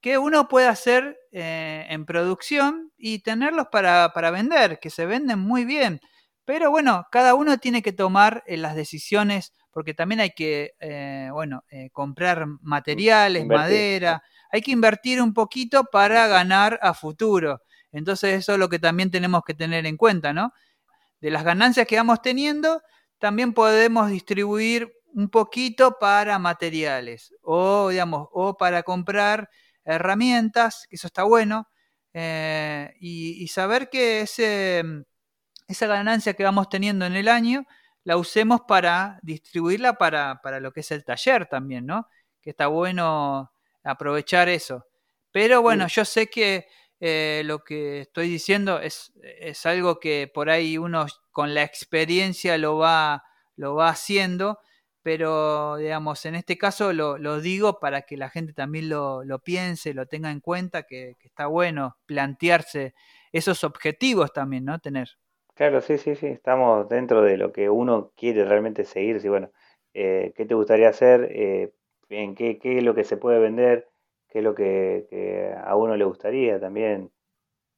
[0.00, 5.64] que uno puede hacer en producción y tenerlos para, para vender, que se venden muy
[5.64, 6.00] bien.
[6.46, 11.28] Pero bueno, cada uno tiene que tomar eh, las decisiones, porque también hay que, eh,
[11.32, 17.62] bueno, eh, comprar materiales, madera, hay que invertir un poquito para ganar a futuro.
[17.90, 20.52] Entonces eso es lo que también tenemos que tener en cuenta, ¿no?
[21.20, 22.80] De las ganancias que vamos teniendo,
[23.18, 29.50] también podemos distribuir un poquito para materiales o, digamos, o para comprar
[29.84, 31.68] herramientas, que eso está bueno,
[33.00, 34.82] y saber que ese
[35.68, 37.66] esa ganancia que vamos teniendo en el año
[38.04, 42.06] la usemos para distribuirla para, lo que es el taller también, ¿no?
[42.40, 43.50] Que está bueno
[43.82, 44.86] aprovechar eso.
[45.32, 46.68] Pero bueno, yo sé que
[47.00, 52.56] eh, lo que estoy diciendo es, es, algo que por ahí uno con la experiencia
[52.58, 53.24] lo va,
[53.56, 54.60] lo va haciendo,
[55.02, 60.06] pero digamos, en este caso lo, digo para que la gente también lo, piense, lo
[60.06, 62.94] tenga en cuenta, que, que, está bueno plantearse
[63.32, 64.78] esos objetivos también, ¿no?
[64.78, 65.18] Tener.
[65.56, 69.20] Claro, sí, sí, sí, estamos dentro de lo que uno quiere realmente seguir.
[69.22, 69.50] Sí, bueno,
[69.94, 71.28] eh, ¿qué te gustaría hacer?
[71.32, 71.72] Eh,
[72.10, 73.88] bien, ¿qué, ¿qué es lo que se puede vender?
[74.28, 77.10] ¿Qué es lo que, que a uno le gustaría también?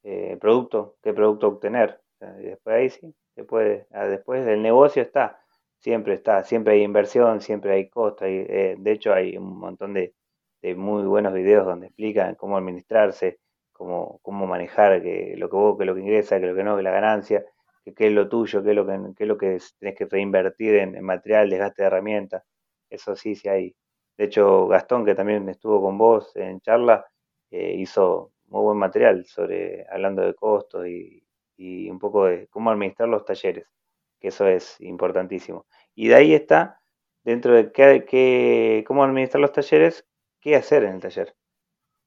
[0.04, 2.00] Eh, producto, ¿qué producto obtener?
[2.40, 3.14] Y después ahí sí,
[3.48, 3.86] puede.
[3.92, 5.40] Ah, después el negocio está,
[5.80, 8.24] siempre está, siempre hay inversión, siempre hay costo.
[8.26, 10.14] Hay, eh, de hecho, hay un montón de,
[10.62, 13.38] de muy buenos videos donde explican cómo administrarse,
[13.72, 16.76] cómo, cómo manejar que lo que vos, que lo que ingresa, que lo que no,
[16.76, 17.44] que la ganancia
[17.94, 20.76] qué es lo tuyo, qué es lo que, qué es lo que tenés que reinvertir
[20.76, 22.44] en, material, desgaste de herramientas.
[22.90, 23.74] Eso sí, sí hay.
[24.16, 27.06] De hecho, Gastón, que también estuvo con vos en charla,
[27.50, 31.22] eh, hizo muy buen material sobre hablando de costos y,
[31.90, 33.66] un poco de cómo administrar los talleres,
[34.20, 35.66] que eso es importantísimo.
[35.94, 36.80] Y de ahí está,
[37.24, 40.06] dentro de qué, cómo administrar los talleres,
[40.40, 41.34] qué hacer en el taller.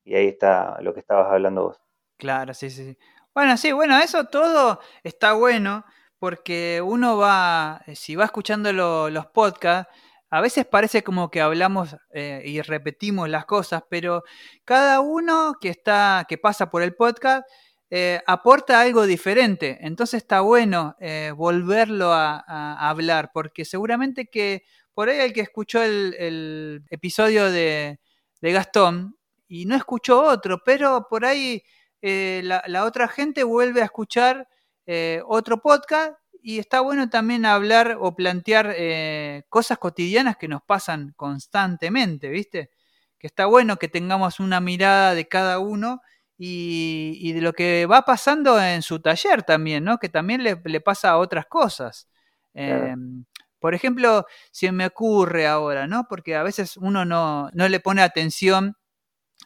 [0.05, 1.81] Y ahí está lo que estabas hablando vos.
[2.17, 2.97] Claro, sí, sí.
[3.33, 5.85] Bueno, sí, bueno, eso todo está bueno
[6.19, 9.91] porque uno va, eh, si va escuchando los podcasts,
[10.29, 14.23] a veces parece como que hablamos eh, y repetimos las cosas, pero
[14.65, 17.47] cada uno que está, que pasa por el podcast,
[17.89, 19.77] eh, aporta algo diferente.
[19.81, 20.95] Entonces está bueno
[21.35, 24.63] volverlo a, hablar, porque seguramente que
[24.93, 27.99] por ahí el que escuchó el, episodio de,
[28.41, 29.17] de Gastón
[29.47, 31.63] y no escuchó otro, pero por ahí
[32.01, 34.47] eh, la, otra gente vuelve a escuchar
[34.87, 40.63] eh, otro podcast y está bueno también hablar o plantear eh, cosas cotidianas que nos
[40.63, 42.71] pasan constantemente, ¿viste?
[43.19, 46.01] Que está bueno que tengamos una mirada de cada uno
[46.37, 49.99] y, de lo que va pasando en su taller también, ¿no?
[49.99, 52.07] Que también le, pasa a otras cosas.
[52.55, 53.25] Em,
[53.59, 56.07] por ejemplo, si me ocurre ahora, ¿no?
[56.09, 58.75] Porque a veces uno no, le pone atención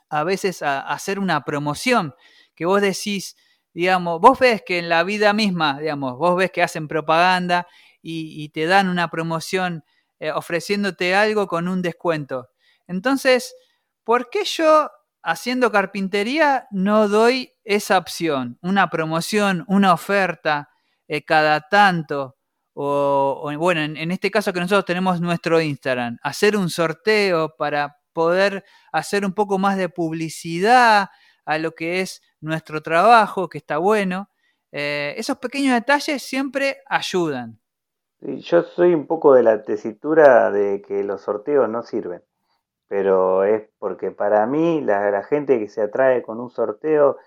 [0.10, 2.16] a veces a hacer una promoción
[2.56, 3.36] que vos decís,
[3.74, 7.68] digamos, vos ves que en la vida misma, digamos, vos ves que hacen propaganda
[8.02, 9.84] y, te dan una promoción
[10.20, 12.50] eh, ofreciéndote algo con un descuento.
[12.88, 13.56] Entonces,
[14.04, 14.90] ¿por qué yo
[15.24, 18.60] haciendo carpintería no doy esa opción?
[18.62, 20.70] Una promoción, una oferta
[21.08, 22.38] eh, cada tanto.
[22.74, 27.98] O, bueno, en, en, este caso que nosotros tenemos nuestro Instagram, hacer un sorteo para
[28.14, 31.10] poder hacer un poco más de publicidad
[31.46, 34.30] a lo que es nuestro trabajo, que está bueno.
[34.72, 37.60] Eh, esos pequeños detalles siempre ayudan.
[38.20, 42.24] yo soy un poco de la tesitura de que los sorteos no sirven,
[42.88, 47.18] pero es porque para mí la, gente que se atrae con un sorteo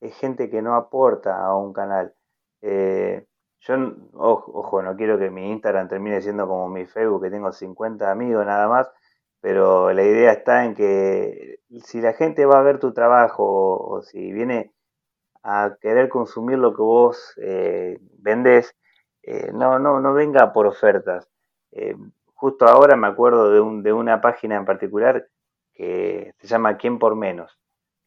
[0.00, 2.14] es gente que no aporta a un canal.
[2.62, 3.26] Eh,
[3.60, 3.74] yo,
[4.14, 8.44] ojo, no quiero que mi Instagram termine siendo como mi Facebook, que tengo 50 amigos
[8.46, 8.90] nada más,
[9.40, 14.02] pero la idea está en que si la gente va a ver tu trabajo o,
[14.02, 14.72] si viene
[15.42, 18.74] a querer consumir lo que vos eh, vendés,
[19.22, 21.28] eh, no, no, no venga por ofertas.
[21.72, 21.96] Eh,
[22.34, 25.28] justo ahora me acuerdo de, un, de una página en particular
[25.72, 27.58] que se llama ¿Quién por menos?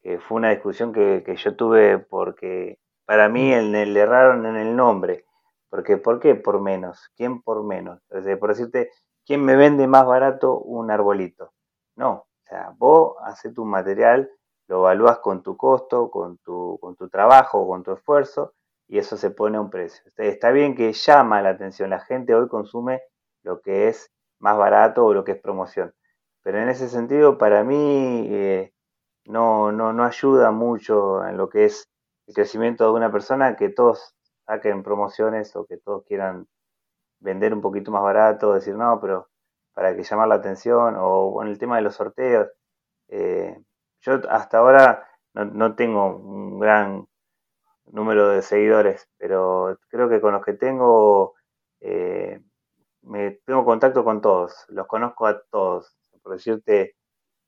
[0.02, 3.74] que fue una discusión que, yo tuve porque para mí mm.
[3.74, 5.24] el, le erraron en el nombre.
[5.70, 7.10] Porque, ¿Por qué por menos?
[7.16, 8.00] ¿Quién por menos?
[8.38, 8.90] por decirte,
[9.24, 11.54] ¿quién me vende más barato un arbolito?
[11.96, 14.30] No, sea, vos haces tu material,
[14.68, 18.54] lo evalúas con tu costo, con tu, con tu trabajo, con tu esfuerzo,
[18.88, 20.02] y eso se pone a un precio.
[20.16, 23.02] Está bien que llama la atención, la gente hoy consume
[23.42, 25.94] lo que es más barato o lo que es promoción,
[26.42, 28.72] pero en ese sentido para mí eh,
[29.24, 31.88] no, no, no ayuda mucho en lo que es
[32.26, 34.14] el crecimiento de una persona que todos
[34.46, 36.46] saquen promociones o que todos quieran
[37.20, 39.28] vender un poquito más barato, decir no, pero
[39.74, 42.48] para que llamar la atención, o en el tema de los sorteos.
[43.08, 43.56] Eh,
[44.00, 47.06] yo hasta ahora no, tengo un gran
[47.86, 51.34] número de seguidores, pero creo que con los que tengo,
[51.80, 52.40] eh,
[53.02, 55.96] me tengo contacto con todos, los conozco a todos.
[56.22, 56.96] Por decirte,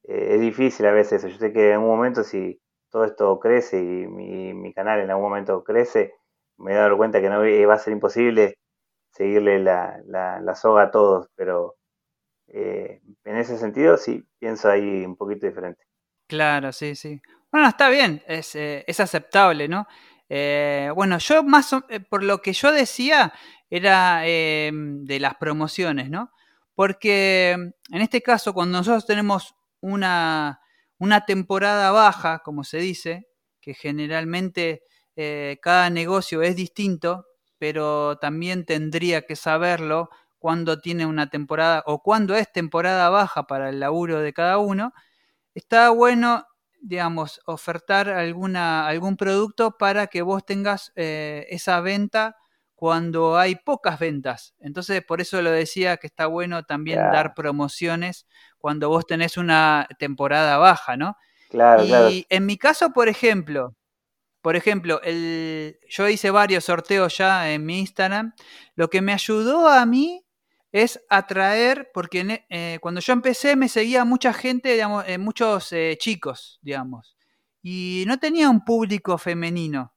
[0.05, 1.29] eh, es difícil a veces eso.
[1.29, 2.61] Yo sé que en un momento si
[2.91, 6.15] todo esto crece y mi, mi canal en algún momento crece,
[6.59, 8.57] me he dado cuenta que no va a ser imposible
[9.15, 11.77] seguirle la, la, soga a todos, pero
[12.49, 15.85] eh, en ese sentido sí pienso ahí un poquito diferente.
[16.27, 17.21] Claro, sí, sí.
[17.51, 19.87] Bueno, está bien, es, eh, aceptable, ¿no?
[20.29, 21.71] Eh, bueno, yo más,
[22.09, 23.33] por lo que yo decía,
[23.71, 26.31] era de las promociones, ¿no?
[26.75, 30.61] Porque en este caso, cuando nosotros tenemos una,
[30.99, 33.29] una temporada baja, como se dice,
[33.61, 34.83] que generalmente
[35.61, 37.27] cada negocio es distinto,
[37.59, 40.11] pero también tendría que saberlo
[40.45, 44.93] cuando tiene una temporada o cuando es temporada baja para el laburo de cada uno,
[45.55, 46.45] está bueno,
[46.83, 52.37] digamos, ofertar alguna, algún producto para que vos tengas eh, esa venta
[52.75, 54.55] cuando hay pocas ventas.
[54.59, 58.27] Entonces, por eso lo decía que está bueno también dar promociones
[58.59, 61.17] cuando vos tenés una temporada baja, ¿no?
[61.49, 63.77] Claro, y en mi caso, por ejemplo,
[64.43, 68.35] por ejemplo, el, yo hice varios sorteos ya en mi Instagram.
[68.75, 70.24] Lo que me ayudó a mí
[70.75, 75.97] es atraer, porque eh, cuando yo empecé me seguía mucha gente, digamos, eh, muchos eh,
[76.01, 77.17] chicos, digamos,
[77.63, 79.95] y no tenía un público femenino.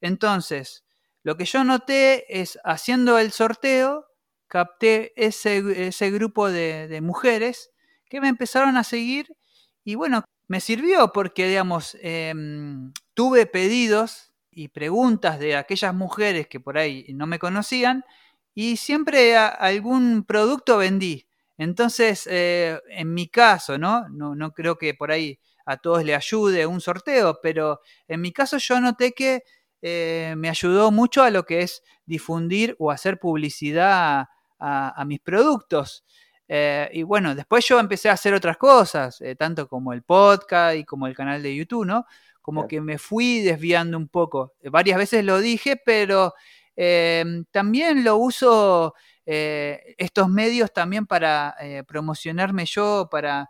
[0.00, 0.84] Entonces,
[1.24, 4.06] lo que yo noté es, haciendo el sorteo,
[4.46, 7.72] capté ese, ese grupo de, mujeres
[8.08, 9.34] que me empezaron a seguir
[9.82, 16.60] y bueno, me sirvió porque, digamos, em, tuve pedidos y preguntas de aquellas mujeres que
[16.60, 18.04] por ahí no me conocían
[18.54, 21.26] y siempre algún producto vendí.
[21.58, 24.08] Entonces, eh, en mi caso, ¿no?
[24.08, 24.34] ¿no?
[24.34, 28.58] No creo que por ahí a todos le ayude un sorteo, pero en mi caso
[28.58, 29.42] yo noté que
[29.82, 34.26] eh, me ayudó mucho a lo que es difundir o hacer publicidad
[34.66, 36.04] a mis productos.
[36.48, 40.76] Eh, y bueno, después yo empecé a hacer otras cosas, eh, tanto como el podcast
[40.76, 42.04] y como el canal de YouTube, ¿no?
[42.42, 44.52] Como que me fui desviando un poco.
[44.64, 46.34] Varias veces lo dije, pero
[46.76, 48.94] em, también lo uso
[49.26, 51.54] estos medios también para
[51.88, 53.48] promocionarme yo, para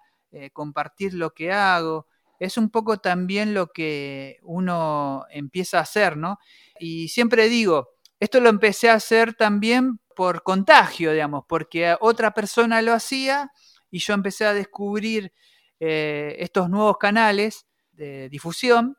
[0.52, 2.06] compartir lo que hago.
[2.38, 6.38] Es un poco también lo que uno empieza a hacer, ¿no?
[6.78, 7.88] Y siempre digo,
[8.20, 13.50] esto lo empecé a hacer también por contagio, digamos, porque otra persona lo hacía
[13.90, 15.32] y yo empecé a descubrir
[15.80, 18.96] eh, estos nuevos canales de difusión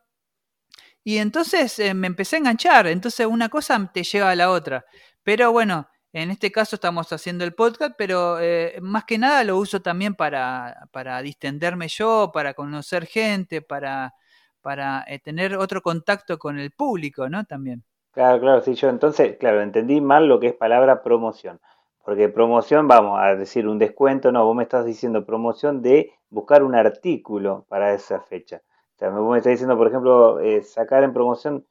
[1.06, 4.84] y entonces eh, me empecé a enganchar, entonces una cosa te lleva a la otra.
[5.22, 9.56] Pero bueno, en este caso estamos haciendo el podcast, pero eh, más que nada lo
[9.56, 14.14] uso también para, para distenderme yo, para conocer gente, para,
[14.60, 17.44] para tener otro contacto con el público, ¿no?
[17.44, 17.84] También.
[18.10, 21.60] Claro, claro, sí, yo entonces, claro, entendí mal lo que es palabra promoción.
[22.04, 26.64] Porque promoción, vamos a decir un descuento, no, vos me estás diciendo promoción de buscar
[26.64, 28.60] un artículo para esa fecha.
[28.96, 31.66] O sea, vos me estás diciendo, por ejemplo, eh, sacar en promoción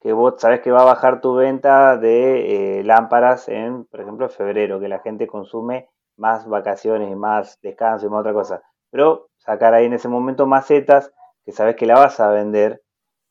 [0.00, 4.28] que vos sabés que va a bajar tu venta de eh, lámparas en, por ejemplo,
[4.30, 8.62] febrero, que la gente consume más vacaciones y más descanso y más otra cosa.
[8.90, 11.12] Pero sacar ahí en ese momento macetas
[11.44, 12.82] que sabes que la vas a vender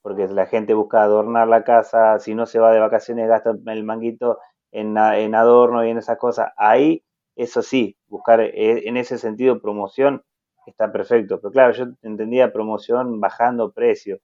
[0.02, 3.84] porque la gente busca adornar la casa, si no se va de vacaciones gasta el
[3.84, 4.40] manguito
[4.72, 6.52] en, en adorno y en esas cosas.
[6.56, 7.04] Ahí,
[7.36, 10.24] eso sí, buscar eh, en ese sentido promoción
[10.70, 11.40] está perfecto.
[11.40, 14.20] Pero claro, yo entendía promoción bajando precio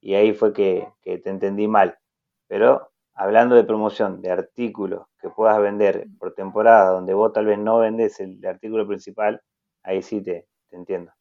[0.00, 1.98] y ahí fue que, te entendí mal.
[2.48, 7.58] Pero hablando de promoción, de artículos que puedas vender por temporada, donde vos tal vez
[7.58, 9.42] no vendes el artículo principal,
[9.82, 11.12] ahí sí te, te entiendo.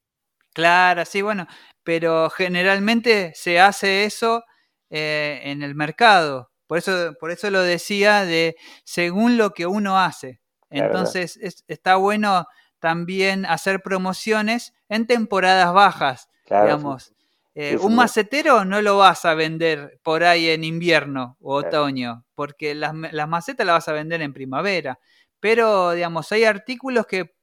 [0.53, 1.47] Claro, sí, bueno,
[1.83, 4.43] pero generalmente se hace eso
[4.89, 6.49] eh, en el mercado.
[6.67, 10.41] Por eso, por eso lo decía de según lo que uno hace.
[10.69, 12.45] Entonces está bueno
[12.79, 17.13] también hacer promociones en temporadas bajas, digamos.
[17.55, 22.73] Eh, un macetero no lo vas a vender por ahí en invierno o otoño, porque
[22.73, 24.99] las, las macetas las vas a vender en primavera.
[25.39, 27.35] pero digamos, hay artículos que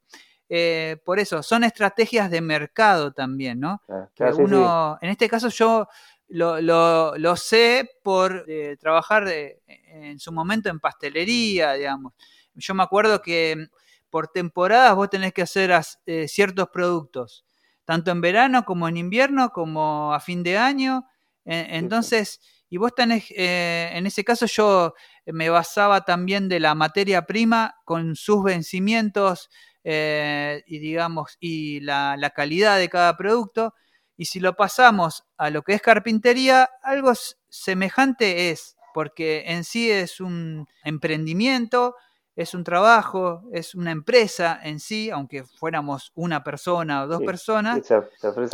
[0.49, 3.83] eh, por eso son estrategias de mercado también, ¿no?
[4.15, 5.89] que uno, en este caso yo
[6.29, 9.29] lo, sé por eh, trabajar
[9.67, 12.13] en su momento en pastelería, digamos.
[12.55, 13.69] Yo me acuerdo que
[14.11, 15.73] por temporadas vos tenés que hacer
[16.07, 17.45] eh, ciertos productos,
[17.85, 21.07] tanto en verano como en invierno, como a fin de año.
[21.45, 24.95] entonces, y vos tenés, eh, en ese caso yo
[25.27, 29.49] me basaba también de la materia prima con sus vencimientos
[29.85, 33.75] eh, y digamos, y la, calidad de cada producto.
[34.17, 37.13] Y si lo pasamos a lo que es carpintería, algo
[37.49, 41.95] semejante es, porque en sí es un emprendimiento,
[42.37, 47.81] es un trabajo, es una empresa en sí, aunque fuéramos una persona o dos personas.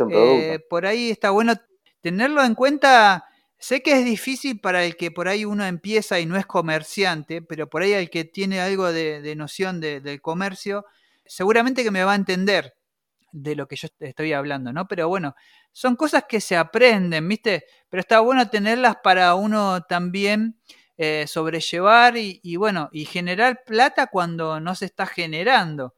[0.09, 1.53] Eh, por ahí está bueno
[2.01, 3.25] tenerlo en cuenta
[3.63, 7.41] Sé que es difícil para el que por ahí uno empieza y no es comerciante,
[7.41, 10.85] pero por ahí el que tiene algo de, noción del comercio,
[11.25, 12.75] seguramente que me va a entender
[13.31, 14.85] de lo que yo estoy hablando, ¿no?
[14.89, 15.33] Pero bueno,
[15.71, 17.63] son cosas que se aprenden, ¿viste?
[17.87, 20.59] Pero está bueno tenerlas para uno también
[20.97, 25.95] eh, sobrellevar y, bueno, y generar plata cuando no se está generando.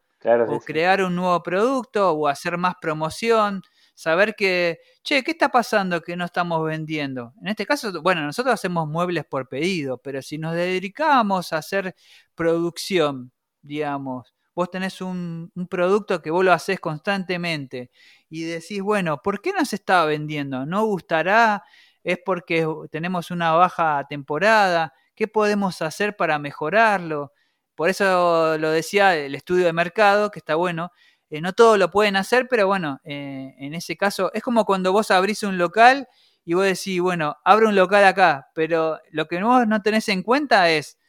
[0.47, 3.61] o crear un nuevo producto o hacer más promoción
[3.95, 7.33] saber que, che, ¿qué está pasando que no estamos vendiendo?
[7.41, 11.95] En este caso, bueno, nosotros hacemos muebles por pedido, pero si nos dedicamos a hacer
[12.35, 13.31] producción,
[13.61, 17.89] digamos, vos tenés un, producto que vos lo haces constantemente
[18.29, 20.65] y decís, bueno, ¿por qué no se está vendiendo?
[20.65, 21.63] ¿No gustará?
[22.05, 24.93] ¿Es porque tenemos una baja temporada?
[25.15, 27.33] ¿Qué podemos hacer para mejorarlo?
[27.73, 30.91] Por eso lo decía el estudio de mercado, que está bueno,
[31.31, 34.91] eh, no todo lo pueden hacer, pero bueno, eh, en ese caso es como cuando
[34.91, 36.07] vos abrís un local
[36.45, 40.21] y vos decís, bueno, abro un local acá, pero lo que vos no tenés en
[40.21, 40.99] cuenta es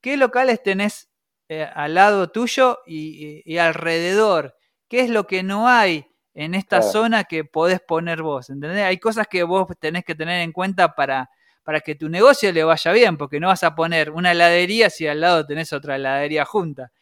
[0.00, 1.10] qué locales tenés
[1.50, 4.56] eh, al lado tuyo y, alrededor,
[4.88, 8.84] qué es lo que no hay en esta zona que podés poner vos, ¿entendés?
[8.84, 11.30] Hay cosas que vos tenés que tener en cuenta para,
[11.64, 15.08] para que tu negocio le vaya bien, porque no vas a poner una heladería si
[15.08, 16.92] al lado tenés otra heladería junta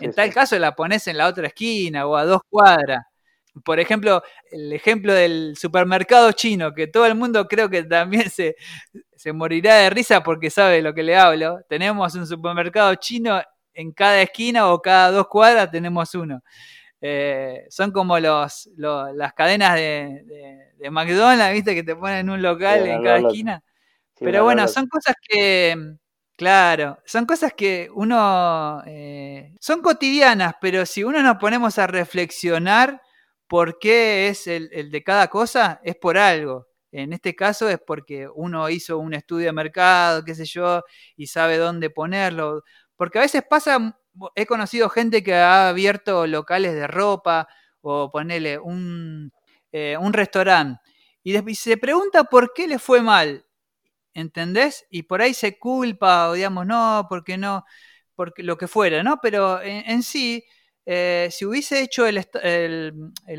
[0.00, 3.04] en tal caso la pones en la otra esquina o a dos cuadras.
[3.64, 8.54] Por ejemplo, el ejemplo del supermercado chino, que todo el mundo creo que también se,
[9.32, 11.60] morirá de risa porque sabe lo que le hablo.
[11.68, 13.40] Tenemos un supermercado chino
[13.72, 16.42] en cada esquina o cada dos cuadras tenemos uno.
[17.08, 21.74] Eh, son como los, las cadenas de, McDonald's, ¿viste?
[21.74, 23.62] Que te ponen un local en cada esquina.
[24.18, 25.96] Pero bueno, son cosas que,
[26.36, 28.82] Claro, son cosas que uno...
[28.86, 33.00] Eh, son cotidianas, pero si uno nos ponemos a reflexionar
[33.46, 36.66] por qué es el, de cada cosa, es por algo.
[36.92, 40.82] En este caso es porque uno hizo un estudio de mercado, qué sé yo,
[41.16, 42.62] y sabe dónde ponerlo.
[42.96, 43.98] Porque a veces pasa,
[44.34, 47.48] he conocido gente que ha abierto locales de ropa
[47.80, 49.32] o ponele un,
[49.72, 50.80] eh, un restaurante
[51.22, 53.46] y se pregunta por qué le fue mal.
[54.16, 54.86] ¿entendés?
[54.90, 57.64] Y por ahí se culpa, o digamos, no, porque no,
[58.14, 59.18] porque lo que fuera, ¿no?
[59.22, 60.42] Pero en, sí,
[60.86, 62.24] eh, si hubiese hecho el,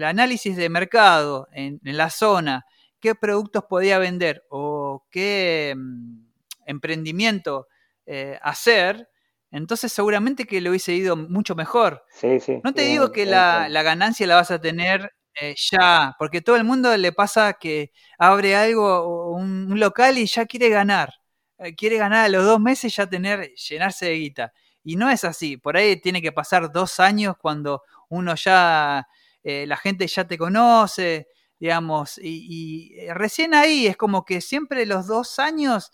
[0.04, 2.66] análisis de mercado en, la zona,
[3.00, 6.28] qué productos podía vender o qué mm,
[6.68, 7.68] emprendimiento
[8.06, 9.10] eh, hacer,
[9.52, 12.04] entonces seguramente que le hubiese ido mucho mejor.
[12.12, 12.60] Sí, sí.
[12.64, 16.56] No te digo que la, la, ganancia la vas a tener eh, ya, porque todo
[16.56, 21.14] el mundo le pasa que abre algo, un, local y ya quiere ganar.
[21.60, 24.54] Eh, quiere ganar a los dos meses ya tener, llenarse de guita.
[24.84, 25.58] Y no es así.
[25.58, 29.08] Por ahí tiene que pasar dos años cuando uno ya,
[29.44, 31.28] eh, la gente ya te conoce,
[31.60, 35.92] digamos, y, recién ahí es como que siempre los dos años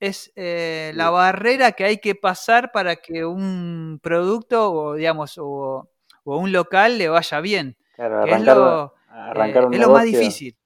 [0.00, 5.88] es la barrera que hay que pasar para que un producto o, digamos, o,
[6.24, 7.76] o un local le vaya bien.
[7.94, 10.56] Claro, arrancar, es lo, arrancar eh, un negocio, más difícil.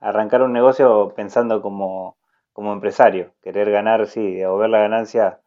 [0.00, 2.16] Arrancar un negocio pensando como,
[2.52, 5.40] como empresario, querer ganar, sí, o ver la ganancia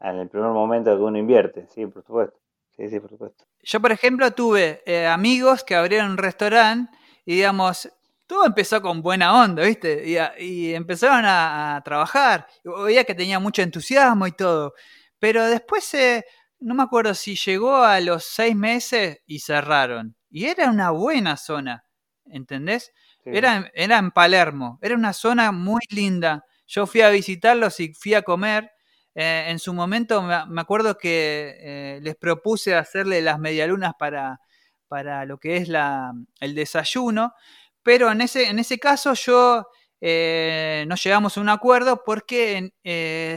[0.00, 2.38] en el primer momento que uno invierte, sí, por supuesto.
[2.76, 3.44] Sí, sí, por supuesto.
[3.62, 6.90] Yo, por ejemplo, tuve eh, amigos que abrieron un restaurante
[7.26, 7.90] y, digamos,
[8.30, 10.04] todo empezó con buena onda, ¿viste?
[10.38, 12.46] Y, empezaron a, trabajar.
[12.62, 14.74] Veía que tenía mucho entusiasmo y todo.
[15.18, 16.24] Pero después, eh,
[16.60, 20.14] no me acuerdo si llegó a los seis meses y cerraron.
[20.30, 21.84] Y era una buena zona,
[22.24, 22.92] ¿entendés?
[23.24, 26.44] Era, era en Palermo, era una zona muy linda.
[26.68, 28.70] Yo fui a visitarlos y fui a comer.
[29.16, 34.38] Eh, en su momento me, acuerdo que eh, les propuse hacerle las medialunas para,
[34.86, 37.34] para lo que es la, el desayuno,
[37.82, 39.66] pero en ese, en ese caso yo
[40.00, 42.72] eh, no llegamos a un acuerdo porque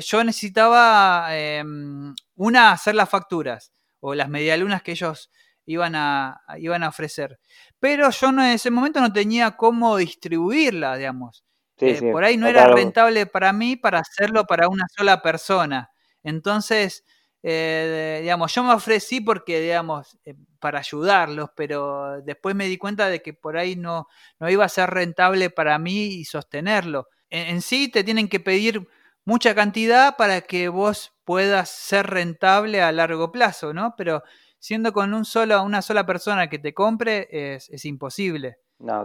[0.05, 5.29] yo necesitaba em, una hacer las facturas o las medialunas que ellos
[5.65, 7.39] iban a, iban a ofrecer.
[7.79, 11.43] Pero yo no, en ese momento no tenía cómo distribuirla, digamos.
[11.79, 15.89] Eh, por ahí no era rentable para mí para hacerlo para una sola persona.
[16.23, 17.03] Entonces,
[17.41, 23.09] eh, digamos, yo me ofrecí porque, digamos, eh, para ayudarlos, pero después me di cuenta
[23.09, 24.07] de que por ahí no,
[24.39, 27.09] no iba a ser rentable para mí y sostenerlo.
[27.29, 28.87] En, sí te tienen que pedir
[29.25, 33.93] mucha cantidad para que vos puedas ser rentable a largo plazo, ¿no?
[33.97, 34.23] Pero
[34.57, 38.55] siendo con un solo, una sola persona que te compre, es, imposible.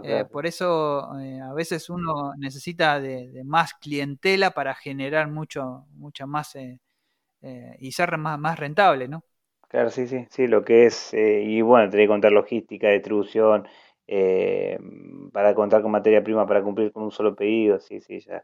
[0.05, 6.55] Eh, por eso a veces uno necesita de, más clientela para generar mucho, mucha más
[6.55, 6.79] eh,
[7.79, 9.25] y ser más, más rentable, ¿no?
[9.69, 13.67] Claro, sí, sí, sí, lo que es, eh, y bueno, tener que contar logística, distribución,
[14.07, 14.79] eh,
[15.31, 18.43] para contar con materia prima para cumplir con un solo pedido, sí, sí, ya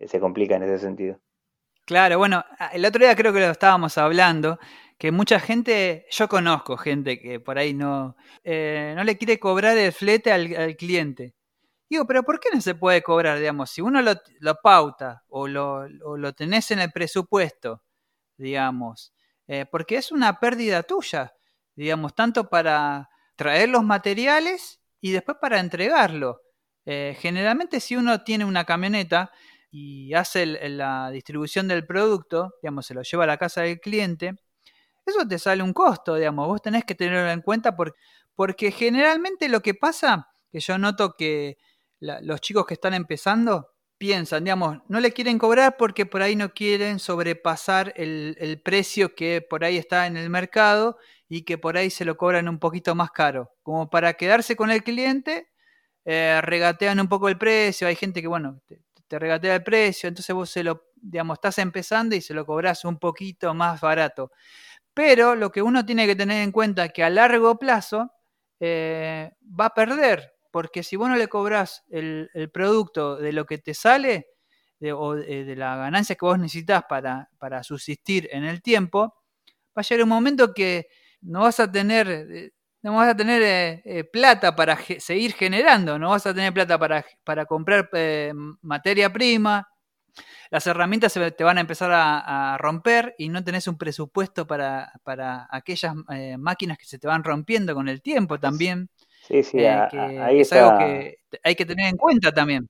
[0.00, 1.20] se complica en ese sentido.
[1.84, 2.42] Claro, bueno,
[2.72, 4.58] el otro día creo que lo estábamos hablando,
[4.98, 9.92] que mucha gente, yo conozco gente que por ahí no, no le quiere cobrar el
[9.92, 11.34] flete al, cliente.
[11.90, 13.38] Digo, pero ¿por qué no se puede cobrar?
[13.38, 17.82] Digamos, si uno lo, lo pauta o lo, o lo tenés en el presupuesto
[18.42, 19.12] digamos,
[19.52, 21.34] eh, porque es una pérdida tuya,
[21.76, 26.40] digamos, tanto para traer los materiales y después para entregarlo.
[26.86, 29.30] Eh, generalmente si uno tiene una camioneta
[29.70, 34.36] y hace la distribución del producto, digamos, se lo lleva a la casa del cliente,
[35.04, 37.98] eso te sale un costo, digamos, vos tenés que tenerlo en cuenta porque,
[38.34, 41.58] porque generalmente lo que pasa, que yo noto que
[42.00, 43.71] los chicos que están empezando,
[44.02, 49.46] piensan, digamos, no le quieren cobrar porque por ahí no quieren sobrepasar el, precio que
[49.48, 50.98] por ahí está en el mercado
[51.28, 53.52] y que por ahí se lo cobran un poquito más caro.
[53.62, 55.52] Como para quedarse con el cliente,
[56.04, 57.86] eh, regatean un poco el precio.
[57.86, 62.16] Hay gente que, bueno, te, regatea el precio, entonces vos se lo, digamos, estás empezando
[62.16, 64.32] y se lo cobras un poquito más barato.
[64.94, 68.10] Pero lo que uno tiene que tener en cuenta es que a largo plazo
[68.58, 73.58] eh, va a perder porque si vos no le cobras el, producto de lo que
[73.58, 74.28] te sale,
[74.94, 79.14] o de, la ganancia que vos necesitas para, para subsistir en el tiempo,
[79.76, 80.88] va a llegar un momento que
[81.22, 85.98] no vas a tener, eh, no vas a tener eh, eh, plata para seguir generando,
[85.98, 87.88] no vas a tener plata para, para comprar
[88.60, 89.68] materia prima,
[90.50, 94.92] las herramientas se te van a empezar a, romper y no tenés un presupuesto para,
[95.02, 95.94] para aquellas
[96.38, 98.90] máquinas que se te van rompiendo con el tiempo también.
[99.22, 99.70] Sí, sí, eh,
[100.20, 102.68] ahí es algo que hay que tener en cuenta también.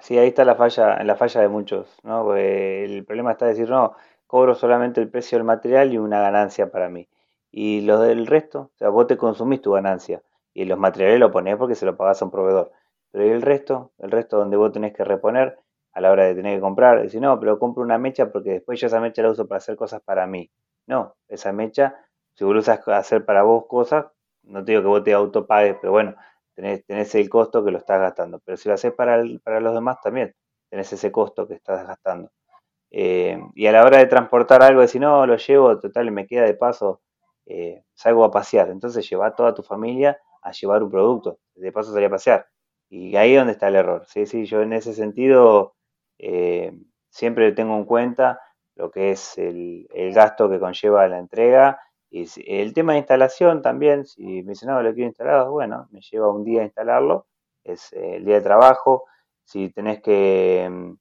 [0.00, 2.34] Sí, ahí está la falla, la falla de muchos, ¿no?
[2.34, 3.94] el problema está decir, no,
[4.26, 7.08] cobro solamente el precio del material y una ganancia para mí.
[7.50, 10.22] Y lo del resto, o sea, vos te consumís tu ganancia
[10.54, 12.72] y los materiales lo ponés porque se lo pagás a un proveedor.
[13.10, 15.58] Pero el resto, el resto donde vos tenés que reponer
[15.92, 18.80] a la hora de tener que comprar, decir, no, pero compro una mecha porque después
[18.80, 20.50] yo esa mecha la uso para hacer cosas para mí.
[20.86, 21.94] No, esa mecha,
[22.34, 24.06] si vos usas hacer para vos cosas,
[24.44, 26.14] no te digo que vos te autopagues, pero bueno,
[26.54, 28.40] tenés, tenés el costo que lo estás gastando.
[28.44, 30.34] Pero si lo haces para, para los demás también,
[30.70, 32.30] tenés ese costo que estás gastando.
[32.90, 36.44] Eh, y a la hora de transportar algo, decir, no, lo llevo, total, me queda
[36.44, 37.00] de paso,
[37.46, 38.70] eh, salgo a pasear.
[38.70, 41.38] Entonces lleva a toda tu familia a llevar un producto.
[41.54, 42.46] De paso salir a pasear.
[42.90, 44.04] Y ahí es donde está el error.
[44.06, 45.74] Sí, sí, yo en ese sentido
[46.18, 46.72] eh,
[47.10, 48.40] siempre tengo en cuenta
[48.76, 51.80] lo que es el, el gasto que conlleva la entrega
[52.12, 56.02] y el tema de instalación también, si me dicen, no, lo quiero instalado, bueno, me
[56.02, 57.26] lleva un día instalarlo,
[57.64, 59.06] es eh, el día de trabajo.
[59.44, 60.92] Si tenés que, mm,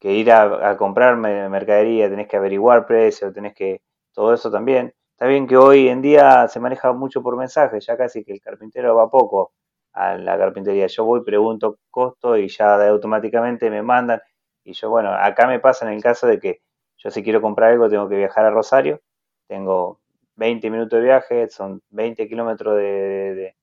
[0.00, 3.82] que ir a, a, comprar mercadería, tenés que averiguar precio, tenés que,
[4.12, 4.94] todo eso también.
[5.12, 8.40] Está bien que hoy en día se maneja mucho por mensaje, ya casi que el
[8.40, 9.52] carpintero va poco
[9.92, 10.88] a la carpintería.
[10.88, 14.20] Yo voy, pregunto costo y ya automáticamente me mandan.
[14.64, 16.62] Y yo, bueno, acá me pasa en el caso de que
[16.96, 19.00] yo si quiero comprar algo tengo que viajar a Rosario,
[19.48, 20.01] tengo
[20.36, 23.54] 20 minutos de viaje, son 20 kilómetros de,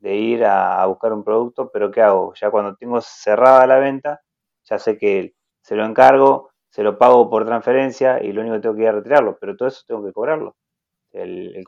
[0.00, 2.34] ir a, buscar un producto, pero ¿qué hago?
[2.34, 4.22] Ya cuando tengo cerrada la venta,
[4.64, 8.62] ya sé que se lo encargo, se lo pago por transferencia y lo único que
[8.62, 10.56] tengo que ir a retirarlo, pero todo eso tengo que cobrarlo,
[11.12, 11.64] el,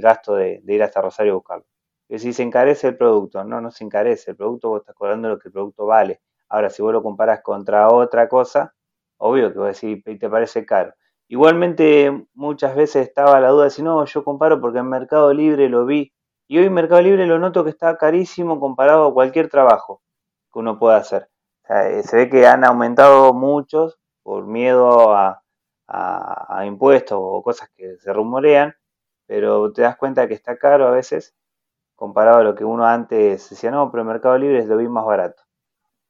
[0.00, 1.66] gasto de, ir hasta Rosario a buscarlo.
[2.08, 5.28] Y si se encarece el producto, no, no se encarece, el producto vos estás cobrando
[5.28, 6.20] lo que el producto vale.
[6.48, 8.74] Ahora, si vos lo comparas contra otra cosa,
[9.18, 10.94] obvio que vos decís, te parece caro.
[11.28, 15.68] Igualmente muchas veces estaba la duda de si no, yo comparo porque en Mercado Libre
[15.68, 16.12] lo vi
[16.48, 20.02] y hoy Mercado Libre lo noto que está carísimo comparado a cualquier trabajo
[20.52, 21.28] que uno pueda hacer.
[21.68, 25.42] Eh, se ve que han aumentado muchos por miedo a,
[26.64, 28.74] impuestos o cosas que se rumorean,
[29.26, 31.34] pero te das cuenta que está caro a veces
[31.96, 35.45] comparado a lo que uno antes decía, no, pero Mercado Libre lo vi más barato.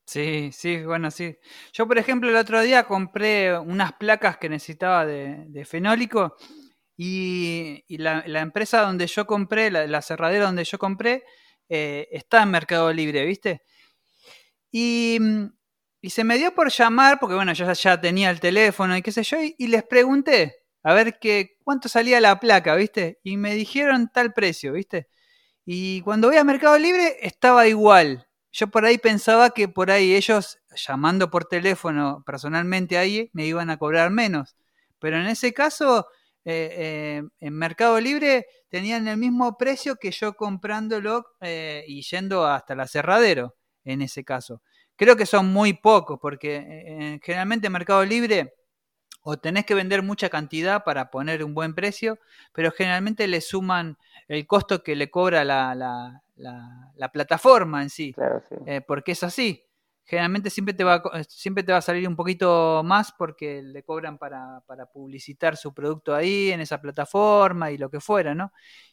[0.06, 1.36] Sí, sí, bueno, sí.
[1.72, 6.36] Yo, por ejemplo, el otro día compré unas placas que necesitaba de, fenólico
[6.96, 11.24] Y, la, empresa donde yo compré, la, cerradera donde yo compré,
[11.68, 13.62] eh, está en Mercado Libre, ¿viste?
[14.72, 15.18] Y,
[16.10, 19.22] se me dio por llamar, porque bueno, yo ya tenía el teléfono y qué sé
[19.24, 23.18] yo, y, les pregunté a ver qué cuánto salía la placa, ¿viste?
[23.24, 25.08] Y me dijeron tal precio, ¿viste?
[25.66, 28.25] Y cuando voy a Mercado Libre estaba igual.
[28.58, 33.68] Yo por ahí pensaba que por ahí ellos, llamando por teléfono personalmente ahí, me iban
[33.68, 34.56] a cobrar menos.
[34.98, 36.06] Pero en ese caso,
[36.42, 42.46] eh, eh, en Mercado Libre tenían el mismo precio que yo comprándolo eh, y yendo
[42.46, 44.62] hasta el aserradero, en ese caso.
[44.96, 48.54] Creo que son muy pocos, porque generalmente en Mercado Libre
[49.20, 52.18] o tenés que vender mucha cantidad para poner un buen precio,
[52.54, 53.98] pero generalmente le suman
[54.28, 56.22] el costo que le cobra la, la,
[57.12, 58.14] plataforma en sí,
[58.86, 59.66] porque es así
[60.06, 64.18] generalmente siempre te, va, siempre te va a salir un poquito más porque le cobran
[64.18, 64.62] para,
[64.92, 68.52] publicitar su producto ahí, en esa plataforma y lo que fuera, ¿no?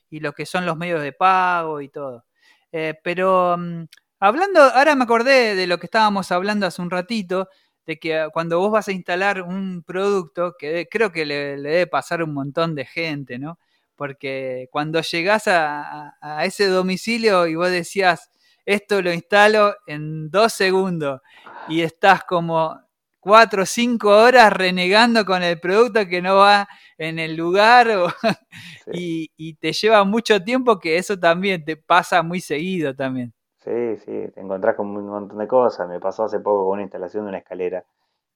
[0.09, 2.25] Y lo que son los medios de pago y todo.
[2.71, 3.85] Eh, pero mm,
[4.19, 7.47] hablando, ahora me acordé de lo que estábamos hablando hace un ratito,
[7.85, 12.23] de que cuando vos vas a instalar un producto, que creo que le, debe pasar
[12.23, 13.59] un montón de gente, ¿no?
[14.03, 18.29] Porque cuando llegás a ese domicilio y vos decías,
[18.65, 21.21] esto lo instalo en dos segundos
[21.69, 22.77] y estás como
[23.21, 27.87] cuatro o cinco horas renegando con el producto que no va en el lugar
[28.91, 33.33] y, te lleva mucho tiempo que eso también te pasa muy seguido también.
[33.59, 35.87] Sí, sí, te encontrás con un montón de cosas.
[35.87, 37.85] Me pasó hace poco con una instalación de una escalera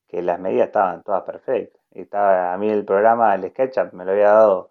[0.07, 1.81] que las medidas estaban todas perfectas.
[1.91, 4.69] Estaba, a mí el programa, el SketchUp, me lo había dado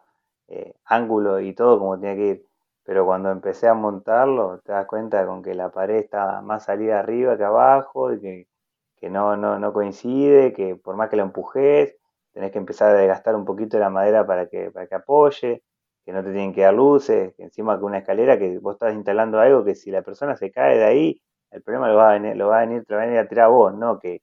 [0.48, 2.46] eh, ángulo y todo como tenía que ir.
[2.84, 7.00] Pero cuando empecé a montarlo te das cuenta con que la pared está más salida
[7.00, 11.96] arriba que abajo, y que, no, no, no, coincide, que por más que lo empujes,
[12.32, 15.62] tenés que empezar a desgastar un poquito la madera para que, para que apoye,
[16.04, 18.94] que no te tienen que dar luces, que encima que una escalera que vos estás
[18.94, 22.12] instalando algo que si la persona se cae de ahí, el problema lo va a
[22.14, 24.22] venir, lo va a venir, te va a venir a vos, no que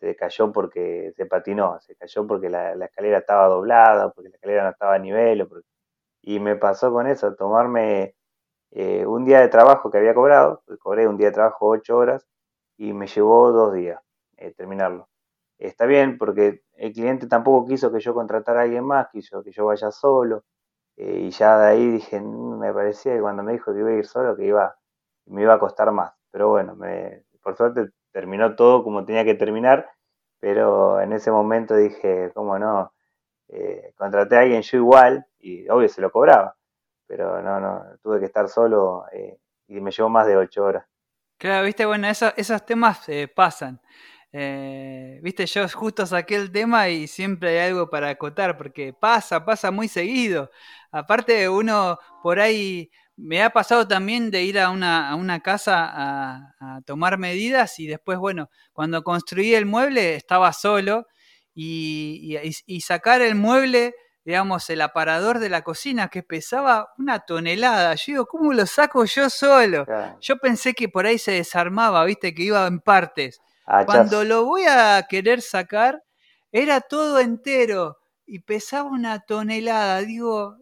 [0.00, 4.64] se cayó porque se patinó, se cayó porque la, escalera estaba doblada, porque la escalera
[4.64, 5.48] no estaba a nivel,
[6.22, 8.14] y me pasó con eso, tomarme
[8.72, 12.26] eh, un día de trabajo que había cobrado, cobré un día de trabajo ocho horas
[12.76, 14.00] y me llevó dos días
[14.36, 15.08] eh, terminarlo.
[15.58, 19.52] Está bien porque el cliente tampoco quiso que yo contratara a alguien más, quiso que
[19.52, 20.44] yo vaya solo.
[20.96, 23.90] Eh, y ya de ahí dije, mm, me parecía que cuando me dijo que iba
[23.90, 24.76] a ir solo, que iba,
[25.26, 26.12] me iba a costar más.
[26.30, 29.90] Pero bueno, me, por suerte terminó todo como tenía que terminar,
[30.40, 32.94] pero en ese momento dije, ¿cómo no?
[33.48, 36.56] Eh, contraté a alguien yo igual y obvio se lo cobraba,
[37.06, 39.36] pero no, no, tuve que estar solo eh,
[39.68, 40.86] y me llevó más de ocho horas.
[41.36, 43.82] Claro, viste, bueno, esos temas eh, pasan.
[44.32, 49.70] viste, yo justo saqué el tema y siempre hay algo para acotar, porque pasa, pasa
[49.70, 50.50] muy seguido.
[50.90, 55.84] Aparte, uno por ahí me ha pasado también de ir a una, a una casa
[55.84, 61.06] a, a, tomar medidas y después, bueno, cuando construí el mueble estaba solo
[61.56, 63.94] y, sacar el mueble,
[64.24, 67.94] digamos, el aparador de la cocina que pesaba una tonelada.
[67.94, 69.86] Yo digo, ¿cómo lo saco yo solo?
[70.20, 73.40] Yo pensé que por ahí se desarmaba, viste, que iba en partes.
[73.86, 76.02] Cuando lo voy a querer sacar,
[76.52, 80.00] era todo entero y pesaba una tonelada.
[80.02, 80.56] Digo,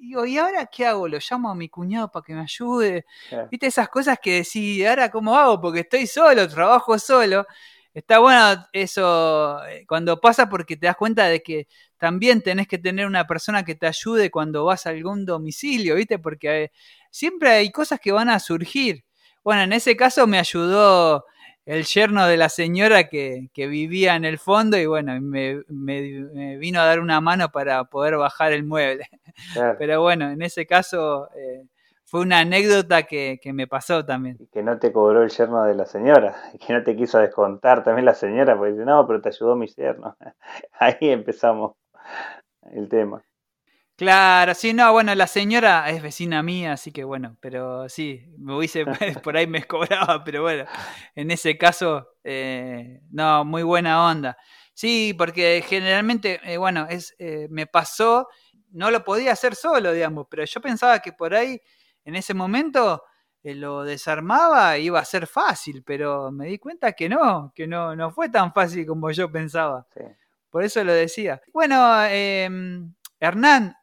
[0.00, 1.06] digo, ¿y ahora qué hago?
[1.08, 3.04] ¿Lo llamo a mi cuñado para que me ayude?
[3.50, 5.60] ¿Viste esas cosas que decís, ¿ahora cómo hago?
[5.60, 7.46] Porque estoy solo, trabajo solo.
[7.92, 11.66] Está bueno eso eh, cuando pasa porque te das cuenta de que
[11.98, 16.18] también tenés que tener una persona que te ayude cuando vas a algún domicilio, ¿viste?
[16.18, 16.72] Porque eh,
[17.10, 19.04] siempre hay cosas que van a surgir.
[19.42, 21.24] Bueno, en ese caso me ayudó
[21.70, 25.62] el yerno de la señora que, vivía en el fondo y bueno, me,
[26.58, 29.08] vino a dar una mano para poder bajar el mueble.
[29.78, 31.64] Pero bueno, en ese caso eh,
[32.06, 34.36] fue una anécdota que, me pasó también.
[34.40, 37.20] Y que no te cobró el yerno de la señora, y que no te quiso
[37.20, 40.16] descontar también la señora, porque dice, no, pero te ayudó mi yerno.
[40.72, 41.76] Ahí empezamos
[42.72, 43.22] el tema.
[44.00, 48.56] Claro, sí, no, bueno, la señora es vecina mía, así que bueno, pero sí, me
[48.56, 48.86] hubiese,
[49.22, 50.64] por ahí me cobraba, pero bueno,
[51.14, 54.38] en ese caso, eh, no, muy buena onda.
[54.72, 58.26] Sí, porque generalmente, eh, bueno, es, eh, me pasó,
[58.70, 61.60] no lo podía hacer solo, digamos, pero yo pensaba que por ahí
[62.06, 63.02] en ese momento
[63.42, 68.10] lo desarmaba iba a ser fácil, pero me di cuenta que no, que no, no
[68.12, 69.86] fue tan fácil como yo pensaba.
[70.48, 71.42] Por eso lo decía.
[71.52, 73.76] Bueno, em, Hernán,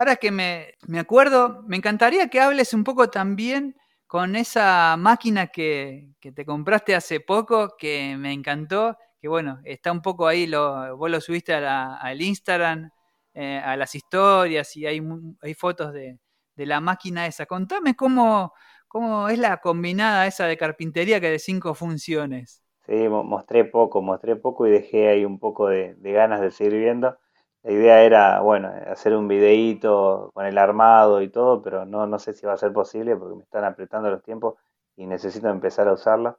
[0.00, 3.76] ahora que me, acuerdo, me encantaría que hables un poco también
[4.06, 10.00] con esa máquina que, te compraste hace poco, que me encantó, que bueno, está un
[10.00, 12.90] poco ahí, lo, vos lo subiste al Instagram,
[13.34, 15.02] eh, a las historias y hay,
[15.42, 16.18] hay fotos de,
[16.56, 17.44] la máquina esa.
[17.44, 18.52] Contame cómo,
[18.88, 22.62] cómo es la combinada esa de carpintería que de cinco funciones.
[22.86, 27.18] Sí, mostré poco, mostré poco y dejé ahí un poco de, ganas de seguir viendo.
[27.62, 32.18] La idea era, bueno, hacer un videíto con el armado y todo, pero no, no
[32.18, 34.54] sé si va a ser posible porque me están apretando los tiempos
[34.96, 36.36] y necesito empezar a usarla.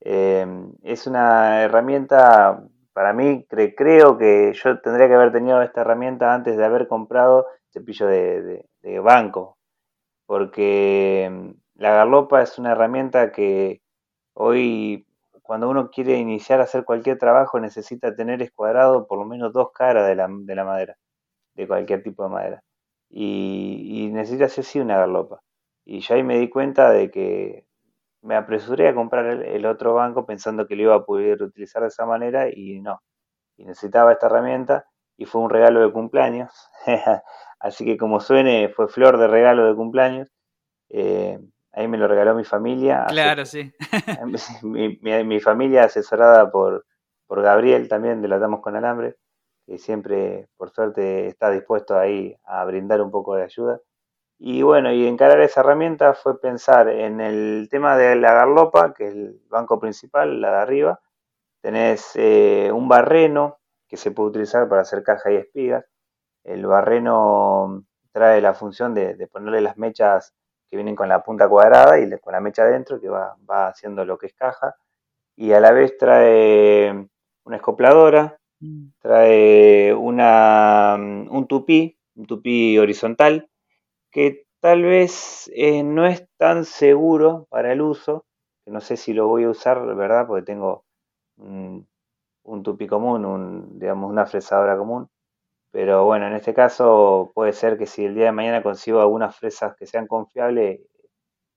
[0.00, 0.46] Eh,
[0.82, 2.62] es una herramienta
[2.94, 7.46] para mí creo que yo tendría que haber tenido esta herramienta antes de haber comprado
[7.70, 8.64] cepillo de,
[9.02, 9.58] banco,
[10.26, 11.50] porque mm,
[11.82, 13.82] la garlopa es una herramienta que
[14.34, 15.06] hoy
[15.44, 19.72] cuando uno quiere iniciar a hacer cualquier trabajo necesita tener escuadrado por lo menos dos
[19.72, 20.26] caras de la,
[20.64, 20.96] madera,
[21.54, 22.64] de cualquier tipo de madera.
[23.10, 25.40] Y, necesita hacer sí una garlopa.
[25.84, 27.66] Y ya ahí me di cuenta de que
[28.22, 31.88] me apresuré a comprar el, otro banco pensando que lo iba a poder utilizar de
[31.88, 33.02] esa manera y no.
[33.58, 34.86] Y necesitaba esta herramienta
[35.18, 36.52] y fue un regalo de cumpleaños.
[37.60, 40.30] Así que como suene, fue flor de regalo de cumpleaños.
[40.88, 41.38] Eh,
[41.74, 43.06] ahí me lo regaló mi familia.
[43.08, 43.72] Claro, sí.
[44.62, 46.86] mi, familia asesorada por,
[47.26, 49.16] por Gabriel también de La Damos con Alambre,
[49.66, 53.80] que siempre, por suerte, está dispuesto ahí a brindar un poco de ayuda.
[54.38, 59.08] Y bueno, y encarar esa herramienta fue pensar en el tema de la garlopa, que
[59.08, 61.00] es el banco principal, la de arriba.
[61.62, 63.58] Tenés eh, un barreno
[63.88, 65.86] que se puede utilizar para hacer caja y espigas.
[66.42, 70.34] El barreno trae la función de, ponerle las mechas
[70.70, 74.04] que vienen con la punta cuadrada y con la mecha adentro que va, va haciendo
[74.04, 74.76] lo que es caja.
[75.36, 77.08] Y a la vez trae
[77.44, 78.86] una escopladora, mm.
[79.00, 83.48] trae una, un tupí, un tupí horizontal,
[84.10, 88.24] que tal vez eh, no es tan seguro para el uso,
[88.64, 90.26] que no sé si lo voy a usar, ¿verdad?
[90.26, 90.84] Porque tengo
[91.36, 91.86] un,
[92.44, 95.08] un tupi común, un, digamos una fresadora común.
[95.74, 99.36] Pero bueno, en este caso puede ser que si el día de mañana consigo algunas
[99.36, 100.80] fresas que sean confiables,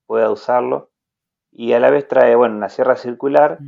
[0.08, 0.90] pueda usarlo.
[1.52, 3.60] Y a la vez trae, bueno, una sierra circular,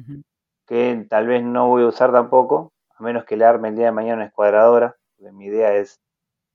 [0.65, 3.85] que tal vez no voy a usar tampoco, a menos que le arme el día
[3.85, 5.99] de mañana una escuadradora, mi idea es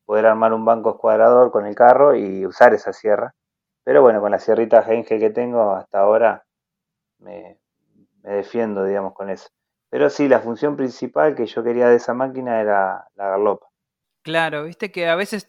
[0.05, 3.37] poder armar un banco escuadrador con el carro y usar esa sierra.
[3.85, 6.45] Pero bueno, con la sierrita Hengel que tengo hasta ahora
[7.19, 7.61] me,
[8.25, 9.51] defiendo, digamos, con eso.
[9.89, 13.69] Pero sí, la función principal que yo quería de esa máquina era la garlopa.
[14.25, 15.47] Claro, viste que a veces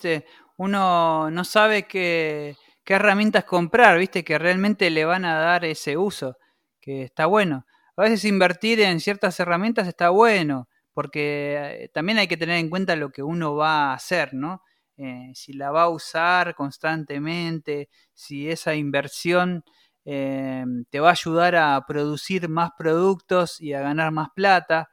[0.58, 5.96] uno no sabe qué, qué herramientas comprar, viste que realmente le van a dar ese
[5.98, 6.36] uso,
[6.82, 7.66] que está bueno.
[7.96, 12.70] A veces invertir en ciertas herramientas está bueno, porque eh, también hay que tener en
[12.70, 14.62] cuenta lo que uno va a hacer, ¿no?
[14.98, 19.64] Eh, si la va a usar constantemente, si esa inversión
[20.04, 24.90] eh, te va a ayudar a producir más productos y a ganar más plata.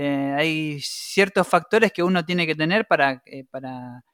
[0.00, 4.04] Hay ciertos factores que uno tiene que tener para, para,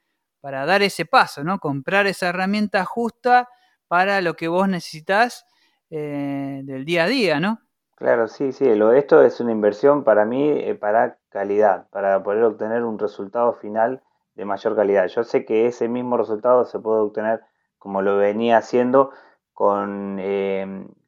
[0.41, 1.59] para, dar ese paso, ¿no?
[1.59, 3.49] Comprar esa herramienta justa
[3.89, 5.47] para lo que vos necesitas
[5.91, 7.61] del día a día, ¿no?
[7.97, 12.83] Claro, sí, sí, esto es una inversión para mí eh, para calidad, para poder obtener
[12.83, 14.03] un resultado final
[14.35, 15.07] de mayor calidad.
[15.07, 17.43] Yo sé que ese mismo resultado se puede obtener
[17.79, 19.13] como lo venía haciendo
[19.53, 20.19] con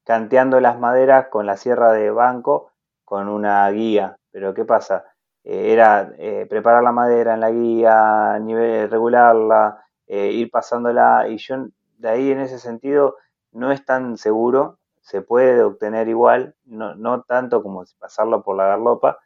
[0.04, 2.70] canteando las maderas con la sierra de banco
[3.04, 4.16] con una guía.
[4.36, 5.02] Pero ¿qué pasa?
[5.44, 11.68] Eh, era eh, preparar la madera en la guía, nivel, regularla, ir pasándola y yo
[11.96, 13.16] de ahí en ese sentido
[13.52, 18.66] no es tan seguro se puede obtener igual, no, no tanto como pasarlo por la
[18.66, 19.18] garlopa,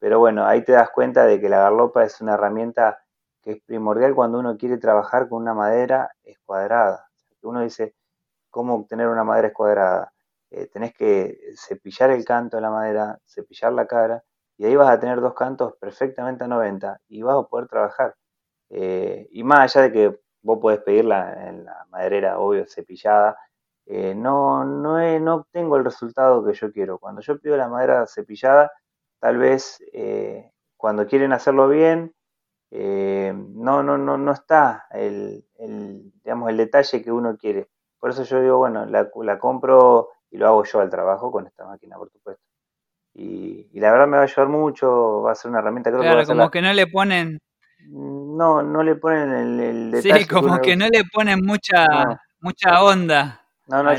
[0.00, 3.04] pero bueno, ahí te das cuenta de que la garlopa es una herramienta
[3.42, 7.06] que es primordial cuando uno quiere trabajar con una madera escuadrada.
[7.42, 7.94] Uno dice,
[8.50, 10.12] ¿cómo obtener una madera escuadrada?
[10.50, 14.24] Eh, tenés que cepillar el canto de la madera, cepillar la cara,
[14.58, 18.14] y ahí vas a tener dos cantos perfectamente a 90 y vas a poder trabajar.
[18.70, 23.38] Eh, y más allá de que vos podés pedirla en la maderera, obvio, cepillada,
[23.86, 26.98] eh, no, no, no obtengo el resultado que yo quiero.
[26.98, 28.72] Cuando yo pido la madera cepillada,
[29.20, 32.14] tal vez eh, cuando quieren hacerlo bien,
[32.72, 35.44] no, no, no, no está el,
[36.24, 37.68] digamos, el detalle que uno quiere.
[37.98, 41.46] Por eso yo digo, bueno, la, la compro y lo hago yo al trabajo con
[41.46, 42.45] esta máquina, por supuesto.
[43.18, 46.26] Y, la verdad me va a ayudar mucho, va a ser una herramienta creo claro,
[46.26, 47.38] como que no le ponen...
[47.88, 50.24] No, no le ponen el, detalle.
[50.24, 51.86] Sí, como que, no le ponen mucha,
[52.40, 53.40] mucha onda.
[53.68, 53.92] No, no,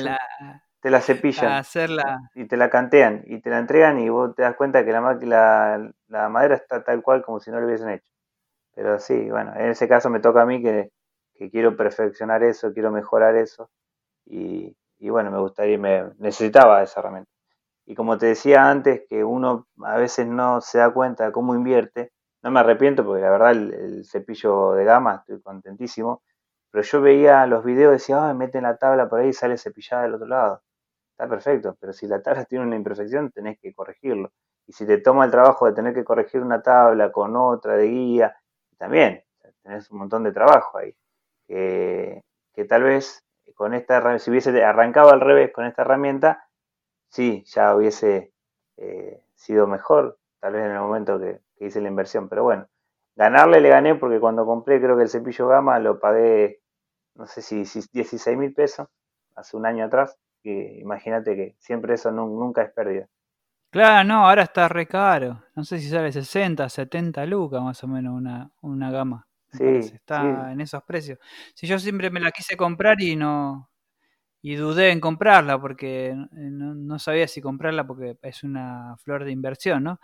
[0.82, 1.54] te la cepillan.
[1.54, 2.30] hacerla.
[2.36, 5.18] Y te la cantean y te la entregan y vos te das cuenta que la,
[5.22, 8.12] la, la madera está tal cual como si no lo hubiesen hecho.
[8.78, 10.92] Pero sí, bueno, en ese caso me toca a mí que,
[11.50, 13.72] quiero perfeccionar eso, quiero mejorar eso.
[14.26, 17.32] Y, bueno, me gustaría, me necesitaba esa herramienta.
[17.88, 21.56] Y como te decía antes, que uno a veces no se da cuenta de cómo
[21.56, 22.12] invierte,
[22.44, 26.22] no me arrepiento porque la verdad el, cepillo de gama estoy contentísimo,
[26.70, 29.58] pero yo veía los videos y decía, ay, meten la tabla por ahí y sale
[29.58, 30.62] cepillada del otro lado.
[31.12, 34.32] Está perfecto, pero si la tabla tiene una imperfección tenés que corregirlo.
[34.68, 37.88] Y si te toma el trabajo de tener que corregir una tabla con otra de
[37.88, 38.36] guía,
[38.78, 39.24] también
[39.64, 40.94] tenés un montón de trabajo ahí.
[41.48, 42.22] Que,
[42.68, 43.24] tal vez
[43.56, 46.47] con esta si hubiese arrancado al revés con esta herramienta,
[47.10, 48.32] sí, ya hubiese
[48.78, 52.30] eh, sido mejor, tal vez en el momento que, hice la inversión.
[52.30, 52.68] Pero bueno,
[53.16, 56.62] ganarle le gané porque cuando compré creo que el cepillo gama lo pagué,
[57.16, 58.88] no sé si, 16 mil pesos,
[59.36, 60.18] hace un año atrás.
[60.44, 63.08] Que imagínate que siempre eso nunca es pérdida.
[63.72, 65.44] Claro, no, ahora está re caro.
[65.56, 69.28] No sé si sale 60, 70 lucas más o menos una, una gama.
[69.52, 71.20] Sí, está en esos precios.
[71.56, 73.70] Si yo siempre me la quise comprar y no
[74.42, 79.32] y dudé en comprarla porque no, no, sabía si comprarla porque es una flor de
[79.32, 80.00] inversión, ¿no?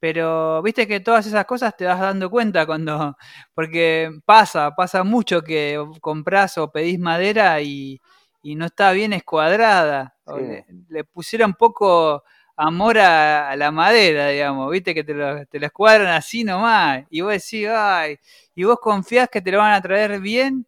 [0.00, 3.16] Pero viste que todas esas cosas te vas dando cuenta cuando,
[3.54, 8.00] porque pasa, pasa mucho que compras o pedís madera y,
[8.42, 10.16] y no está bien escuadrada.
[10.36, 12.22] Le, le, pusieron poco
[12.56, 17.04] amor a, la madera, digamos, viste que te lo, te escuadran así nomás.
[17.10, 18.18] Y vos decís, ay,
[18.54, 20.66] y vos confías que te lo van a traer bien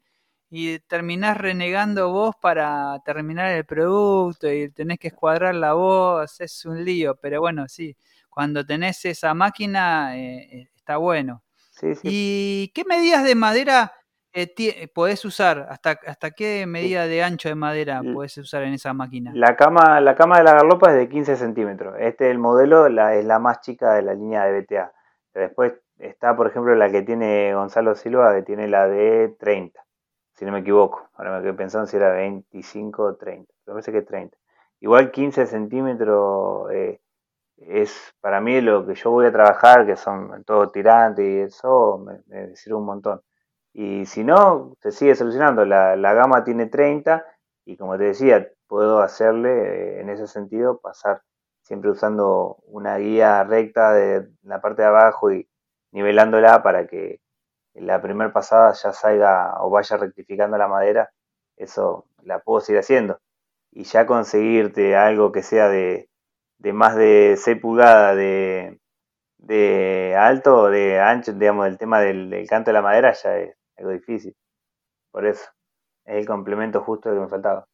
[0.54, 6.66] y terminás renegando vos para terminar el producto y tenés que escuadrar la voz, es
[6.66, 7.96] un lío, pero bueno, sí,
[8.28, 11.42] cuando tenés esa máquina eh, eh, está bueno.
[12.02, 13.92] ¿Y qué medidas de madera
[14.34, 15.68] eh, podés usar?
[15.70, 19.32] ¿Hasta, ¿Hasta qué medida de ancho de madera podés usar en esa máquina?
[19.34, 21.94] La cama, la cama de la garlopa es de 15 centímetros.
[21.98, 24.92] Este el modelo la, es la más chica de la línea de BTA.
[25.32, 29.82] Después está, por ejemplo, la que tiene Gonzalo Silva, que tiene la de 30,
[30.42, 31.08] si no me equivoco.
[31.14, 33.52] Ahora me quedé pensando si era 25 o 30.
[33.66, 34.36] Me parece que es 30.
[34.80, 37.00] Igual 15 centímetros eh,
[37.58, 42.04] es para mí lo que yo voy a trabajar, que son todo tirantes y eso,
[42.26, 43.22] me, sirve un montón.
[43.72, 45.64] Y si no, se sigue solucionando.
[45.64, 47.24] La, la, gama tiene 30
[47.64, 51.22] y como te decía, puedo hacerle eh, en ese sentido pasar
[51.60, 55.48] siempre usando una guía recta de la parte de abajo y
[55.92, 57.20] nivelándola para que
[57.74, 61.12] la primera pasada ya salga o vaya rectificando la madera.
[61.56, 63.20] Eso la puedo seguir haciendo.
[63.70, 66.10] Y ya conseguirte algo que sea de
[66.62, 68.80] de más de 6 pulgadas de,
[69.38, 73.56] de alto o de ancho, digamos, el tema del, canto de la madera ya es
[73.76, 74.36] algo difícil.
[75.10, 75.44] Por eso,
[76.04, 77.66] es el complemento justo que me faltaba.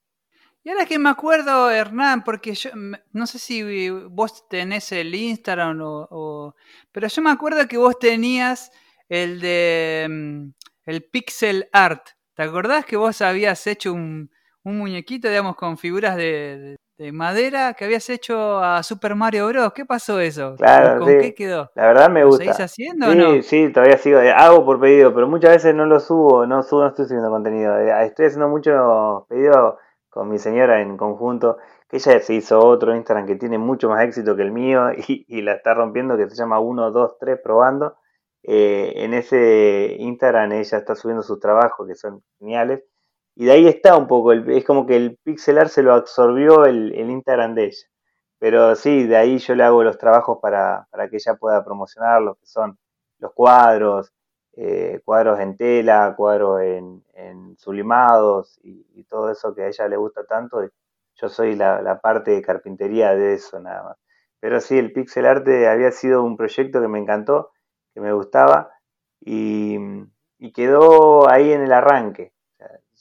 [0.65, 2.71] Y ahora que me acuerdo, Hernán, porque yo
[3.13, 6.55] no sé si vos tenés el Instagram o,
[6.91, 8.73] pero yo me acuerdo que vos tenías
[9.09, 10.49] el de mm,
[10.87, 12.09] el pixel art.
[12.35, 14.31] ¿Te acordás que vos habías hecho un,
[14.65, 19.73] un muñequito, digamos, con figuras de, de madera que habías hecho a Super Mario Bros.
[19.73, 20.57] ¿Qué pasó eso?
[20.57, 21.71] Claro, ¿Con qué quedó?
[21.77, 22.45] La verdad me gusta.
[22.45, 23.43] ¿Lo seguís haciendo sí, o no?
[23.43, 24.19] Sí, todavía sigo.
[24.19, 27.31] Eh, hago por pedido, pero muchas veces no lo subo, no subo, no estoy subiendo
[27.31, 27.79] contenido.
[27.79, 29.77] Eh, estoy haciendo muchos pedidos
[30.11, 34.03] con mi señora en conjunto, que ella se hizo otro Instagram que tiene mucho más
[34.03, 37.97] éxito que el mío y, la está rompiendo, que se llama 1, 2, 3 probando.
[38.51, 42.83] Eh, en ese Instagram ella está subiendo sus trabajos que son geniales
[43.37, 46.93] y de ahí está un poco, es como que el pixelar se lo absorbió el,
[46.95, 47.87] Instagram de ella.
[48.39, 52.37] Pero sí, de ahí yo le hago los trabajos para, que ella pueda promocionar lo
[52.37, 52.79] que son
[53.19, 54.13] los cuadros,
[54.57, 57.05] eh, cuadros en tela, cuadros en,
[57.59, 60.69] sublimados y, todo eso que a ella le gusta tanto.
[61.17, 63.99] Yo soy la, parte de carpintería de eso nada más.
[64.41, 67.53] Pero sí, el pixel arte había sido un proyecto que me encantó,
[67.95, 68.71] que me gustaba
[69.21, 69.79] y
[70.55, 72.33] quedó ahí en el arranque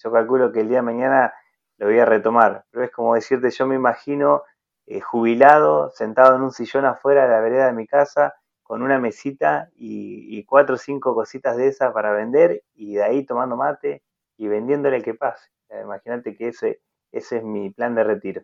[0.04, 1.34] yo calculo que el día de mañana
[1.78, 2.66] lo voy a retomar.
[2.72, 4.44] Pero es como decirte, yo me imagino
[4.86, 9.00] eh, jubilado, sentado en un sillón afuera de la vereda de mi casa, con una
[9.00, 14.04] mesita y, cuatro o cinco cositas de esas para vender, y de ahí tomando mate
[14.38, 15.50] y vendiéndole que pase.
[15.84, 16.82] Imagínate que ese,
[17.12, 18.42] ese es mi plan de retiro.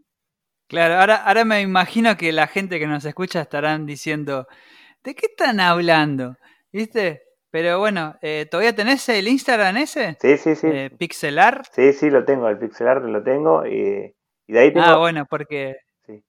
[0.68, 4.48] Claro, ahora, ahora me imagino que la gente que nos escucha estarán diciendo,
[5.04, 6.38] ¿de qué están hablando?
[6.72, 7.24] ¿Viste?
[7.52, 10.18] Pero bueno, eh, ¿todavía tenés el Instagram ese?
[10.20, 10.68] Sí, sí, sí.
[10.68, 11.62] Eh, ¿Pixelar?
[11.72, 13.66] Sí, sí, lo tengo, el Pixelar lo tengo.
[13.68, 14.16] Y,
[14.48, 14.86] de ahí tengo...
[14.86, 15.78] Ah, bueno, porque...
[16.06, 16.24] Sí.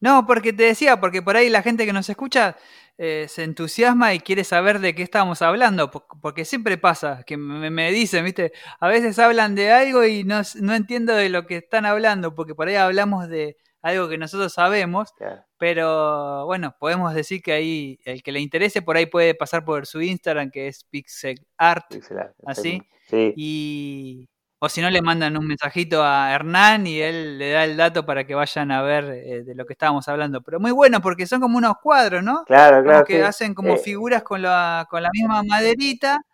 [0.00, 2.56] No, porque te decía, porque por ahí la gente que nos escucha
[2.96, 7.68] eh, se entusiasma y quiere saber de qué estamos hablando, porque siempre pasa, que me,
[7.68, 11.56] me, dicen, viste, a veces hablan de algo y no, no entiendo de lo que
[11.56, 15.12] están hablando, porque por ahí hablamos de algo que nosotros sabemos,
[15.58, 19.86] pero bueno, podemos decir que ahí el que le interese por ahí puede pasar por
[19.86, 21.86] su Instagram que es Pixel Art,
[22.46, 22.82] así.
[23.10, 24.28] Y,
[24.58, 28.06] O si no, le mandan un mensajito a Hernán y él le da el dato
[28.06, 30.40] para que vayan a ver eh, de lo que estábamos hablando.
[30.40, 32.44] Pero muy bueno porque son como unos cuadros, ¿no?
[32.44, 33.04] Claro, claro.
[33.04, 36.24] que hacen como figuras con la, con la misma maderita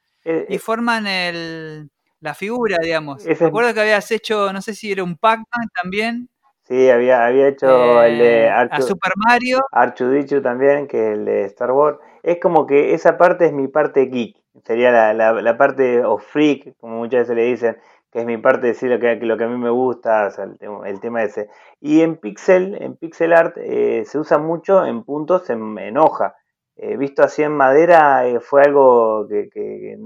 [0.49, 1.91] y forman el,
[2.21, 3.25] la figura, digamos.
[3.25, 6.29] Me acuerdo que habías hecho, no sé si era un Pac-Man también.
[6.69, 9.61] Sí, había, había hecho el de eh, a Super Mario.
[9.73, 11.99] Archudichu también, que es el de Star Wars.
[12.23, 14.37] Es como que esa parte es mi parte geek.
[14.65, 17.79] Sería la, la, parte o freak, como muchas veces le dicen,
[18.13, 20.29] que es mi parte de decir lo que, lo que a mí me gusta,
[20.85, 21.49] el, tema ese.
[21.81, 26.37] Y en pixel, en pixel art eh, se usa mucho en puntos en, hoja.
[26.77, 29.97] Eh, visto así en madera fue algo que, que,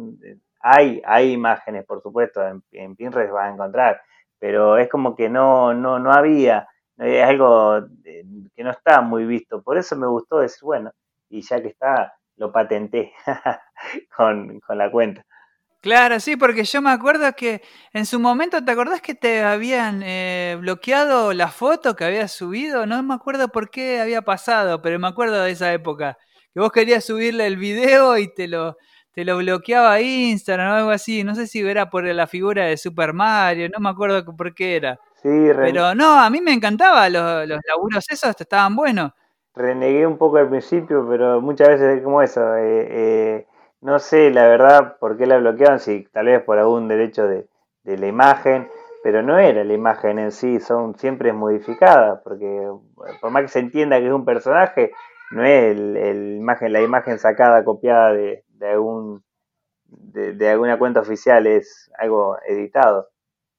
[0.60, 4.00] hay, hay imágenes, por supuesto, en, en Pinterest vas a encontrar
[4.42, 6.66] pero es como que no, no, no había,
[6.98, 8.24] es algo eh,
[8.56, 10.90] que no está muy visto, por eso me gustó decir, bueno,
[11.28, 13.12] y ya que está, lo patenté
[14.16, 15.24] con, la cuenta.
[15.80, 17.62] Claro, sí, porque yo me acuerdo que
[17.92, 22.84] en su momento, ¿te acordás que te habían eh, bloqueado la foto que habías subido?
[22.84, 26.18] No me acuerdo por qué había pasado, pero me acuerdo de esa época.
[26.52, 28.76] Que vos querías subirle el video y te lo,
[29.12, 31.24] te lo bloqueaba Instagram o algo así.
[31.24, 34.76] No sé si era por la figura de Super Mario, no me acuerdo por qué
[34.76, 34.98] era.
[35.22, 39.12] Sí, Pero no, a mí me encantaba, los, los laburos esos estaban buenos.
[39.54, 42.56] Renegué un poco al principio, pero muchas veces es como eso.
[42.56, 43.46] Eh, eh,
[43.82, 47.46] no sé la verdad por qué la bloqueaban, si tal vez por algún derecho de,
[47.84, 48.68] de la imagen,
[49.02, 52.68] pero no era la imagen en sí, son siempre modificadas, porque
[53.20, 54.92] por más que se entienda que es un personaje,
[55.32, 59.24] no es el, imagen, la imagen sacada, copiada de, de, algún,
[59.86, 63.08] de, alguna cuenta oficial, es algo editado.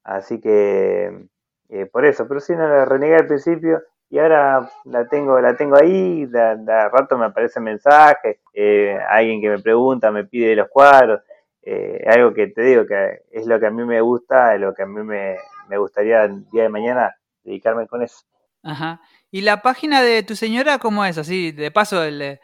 [0.03, 1.27] Así que
[1.69, 5.55] eh, por eso, pero si no la renegué al principio y ahora la tengo, la
[5.55, 6.55] tengo ahí, de,
[6.89, 11.21] rato me aparece mensaje, eh, alguien que me pregunta, me pide los cuadros,
[11.61, 14.83] eh, algo que te digo que es lo que a mí me gusta, lo que
[14.83, 15.37] a mí me,
[15.67, 18.23] me gustaría el día de mañana dedicarme con eso.
[18.63, 19.01] Ajá.
[19.33, 21.17] ¿Y la página de tu señora cómo es?
[21.17, 22.39] Así, de paso, el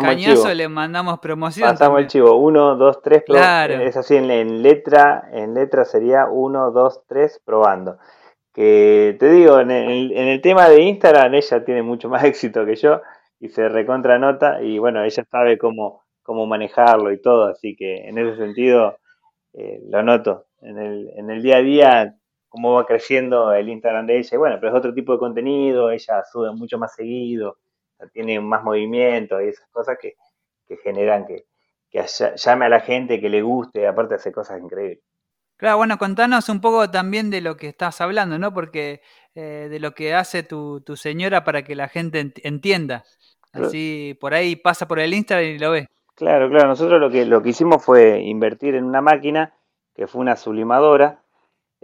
[0.00, 1.68] cañazo le mandamos promoción.
[1.68, 2.36] Pasamos el chivo.
[2.36, 3.22] Uno, dos, tres.
[3.26, 3.74] Claro.
[3.74, 7.98] Es así, en, letra en letra sería uno, dos, tres, probando.
[8.54, 13.02] Que te digo, en el, tema de Instagram, ella tiene mucho más éxito que yo
[13.38, 18.08] y se recontra nota y bueno, ella sabe cómo, cómo manejarlo y todo, así que
[18.08, 18.96] en ese sentido
[19.52, 20.46] eh, lo noto.
[20.62, 22.14] En el, en el día a día
[22.52, 24.28] cómo va creciendo el Instagram de ella.
[24.30, 27.56] Y bueno, pero es otro tipo de contenido, ella sube mucho más seguido,
[28.12, 30.16] tiene más movimiento y esas cosas que,
[30.82, 31.46] generan que,
[32.36, 35.00] llame a la gente, que le guste, aparte hace cosas increíbles.
[35.56, 38.52] Claro, bueno, contanos un poco también de lo que estás hablando, ¿no?
[38.52, 39.00] Porque
[39.34, 43.04] eh, de lo que hace tu, señora para que la gente entienda.
[43.52, 45.88] Así por ahí pasa por el Instagram y lo ve.
[46.16, 46.68] Claro, claro.
[46.68, 49.54] Nosotros lo que, lo que hicimos fue invertir en una máquina
[49.94, 51.22] que fue una sublimadora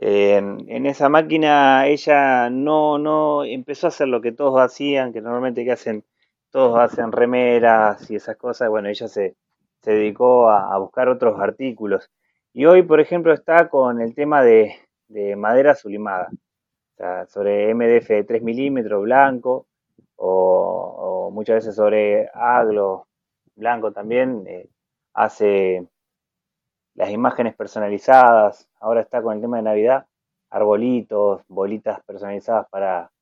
[0.01, 5.65] en esa máquina ella no, no empezó a hacer lo que todos hacían, que normalmente
[5.65, 6.05] que hacen,
[6.51, 8.69] todos hacen remeras y esas cosas.
[8.69, 9.37] Bueno, ella se,
[9.83, 12.11] se dedicó a, buscar otros artículos.
[12.53, 14.75] Y hoy, por ejemplo, está con el tema de,
[15.37, 16.29] madera sublimada,
[17.29, 19.67] sobre MDF de 3 milímetros blanco,
[20.17, 23.07] o, muchas veces sobre aglo
[23.55, 24.45] blanco también.
[24.47, 24.69] Eh,
[25.15, 25.87] hace
[26.99, 30.07] las imágenes personalizadas, ahora está con el tema de Navidad,
[30.51, 33.13] arbolitos, bolitas personalizadas para,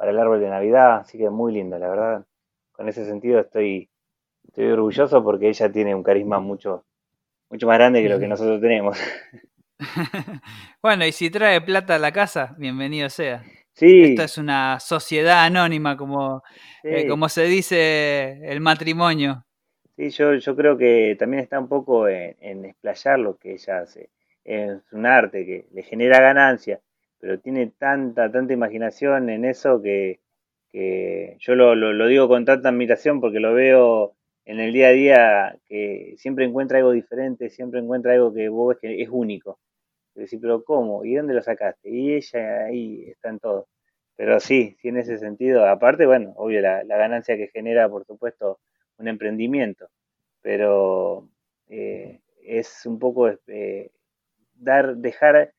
[0.00, 2.24] el árbol de Navidad, así que muy linda, la verdad.
[2.72, 3.90] Con ese sentido estoy,
[4.48, 6.84] estoy orgulloso porque ella tiene un carisma mucho,
[7.50, 8.98] mucho más grande que lo que nosotros tenemos.
[10.82, 13.44] bueno, y si trae plata a la casa, bienvenido sea.
[13.74, 14.04] Sí.
[14.04, 16.42] Esto es una sociedad anónima, como,
[16.82, 19.45] eh, como se dice el matrimonio.
[19.96, 24.10] Sí, yo, yo creo que también está un poco en, explayar lo que ella hace.
[24.44, 26.80] Es un arte que le genera ganancia,
[27.18, 30.20] pero tiene tanta, tanta imaginación en eso que,
[31.38, 34.14] yo lo, lo, digo con tanta admiración porque lo veo
[34.44, 38.68] en el día a día que siempre encuentra algo diferente, siempre encuentra algo que vos
[38.68, 39.58] ves que es único.
[40.14, 41.04] Y decís, pero ¿cómo?
[41.04, 41.88] ¿Y dónde lo sacaste?
[41.90, 43.68] Y ella ahí está en todo.
[44.16, 45.66] Pero sí, sí en ese sentido.
[45.66, 48.60] Aparte, bueno, obvio, la, la ganancia que genera, por supuesto,
[48.98, 49.88] un emprendimiento,
[50.42, 51.28] pero
[51.68, 53.90] eh, es un poco eh,
[54.54, 55.52] dar, dejar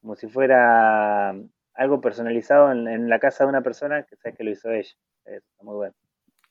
[0.00, 1.34] como si fuera
[1.74, 4.94] algo personalizado en, la casa de una persona que sabes que lo hizo ella.
[5.24, 5.94] Está muy bueno.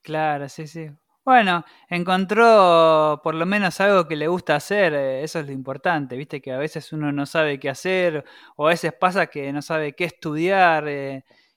[0.01, 0.91] Claro, sí, sí.
[1.25, 6.15] Bueno, encontró por lo menos algo que le gusta hacer, eh, eso es lo importante,
[6.17, 8.23] viste que a veces uno no sabe qué hacer
[8.55, 10.87] o a veces pasa que no sabe qué estudiar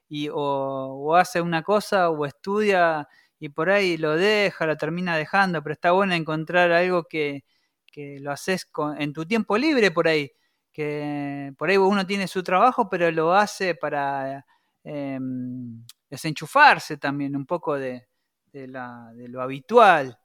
[0.08, 3.06] y, o, hace una cosa o estudia
[3.38, 7.44] y por ahí lo deja, lo termina dejando, pero está bueno encontrar algo que,
[7.86, 10.30] que lo haces con, en tu tiempo libre por ahí,
[10.72, 14.44] que por ahí uno tiene su trabajo, pero lo hace para
[14.84, 18.06] em, desenchufarse también un poco de,
[18.52, 20.18] lo habitual,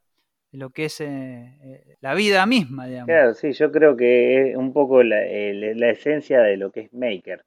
[0.50, 3.06] de lo que es eh, eh, la vida misma, digamos.
[3.06, 7.44] Claro, sí, yo creo que es un poco la, esencia de lo que es maker,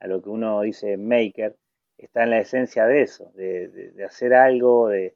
[0.00, 1.56] a lo que uno dice maker,
[1.98, 5.14] está en la esencia de eso, de, hacer algo, de,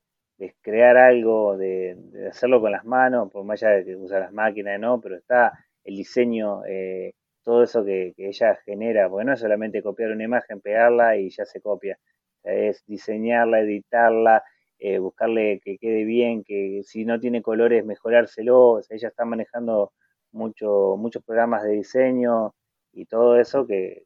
[0.60, 1.96] crear algo, de,
[2.28, 5.52] hacerlo con las manos, por más allá de que usa las máquinas, no, pero está
[5.84, 7.12] el diseño eh,
[7.42, 11.44] todo eso que, ella genera, porque no es solamente copiar una imagen, pegarla y ya
[11.44, 11.98] se copia,
[12.42, 14.42] es diseñarla, editarla,
[14.78, 19.92] eh, buscarle que quede bien, que si no tiene colores mejorárselo, ella está manejando
[20.32, 22.54] mucho, muchos programas de diseño
[22.92, 24.04] y todo eso que,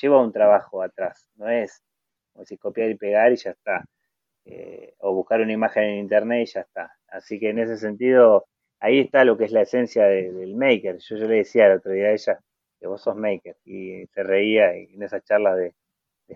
[0.00, 1.82] lleva un trabajo atrás, no es
[2.32, 3.84] como si copiar y pegar y ya está,
[4.44, 6.92] eh, o buscar una imagen en internet y ya está.
[7.08, 8.46] Así que en ese sentido,
[8.80, 10.98] ahí está lo que es la esencia del maker.
[10.98, 12.40] Yo, yo le decía el otro día a ella,
[12.82, 13.56] que vos sos maker.
[13.64, 15.74] Y se reía en esas charlas de,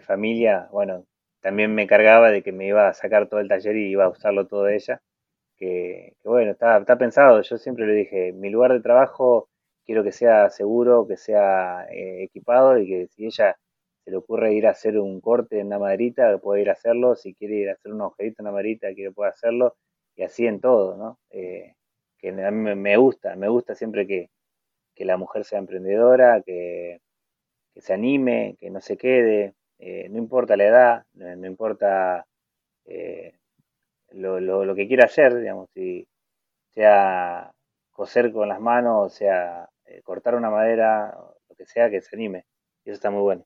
[0.00, 1.06] familia, bueno,
[1.40, 4.10] también me cargaba de que me iba a sacar todo el taller y iba a
[4.10, 5.00] usarlo todo ella.
[5.56, 7.40] Que, bueno, está, está, pensado.
[7.42, 9.48] Yo siempre le dije, mi lugar de trabajo
[9.86, 13.56] quiero que sea seguro, que sea eh, equipado y que si ella
[14.06, 17.16] se le ocurre ir a hacer un corte en una maderita, puede ir a hacerlo.
[17.16, 19.74] Si quiere ir a hacer un agujerito en la maderita, que pueda hacerlo.
[20.14, 21.18] Y así en todo, ¿no?
[21.30, 21.74] Eh,
[22.16, 24.30] que a mí me gusta, me gusta siempre que,
[24.94, 27.00] que la mujer sea emprendedora, que,
[27.76, 32.26] se anime, que no se quede, eh, no importa la edad, no, importa
[32.84, 33.34] eh,
[34.12, 36.06] lo, que quiera hacer, digamos, si
[36.70, 37.52] sea
[37.90, 41.12] coser con las manos, sea eh, cortar una madera,
[41.48, 42.44] lo que sea, que se anime.
[42.84, 43.44] Y eso está muy bueno.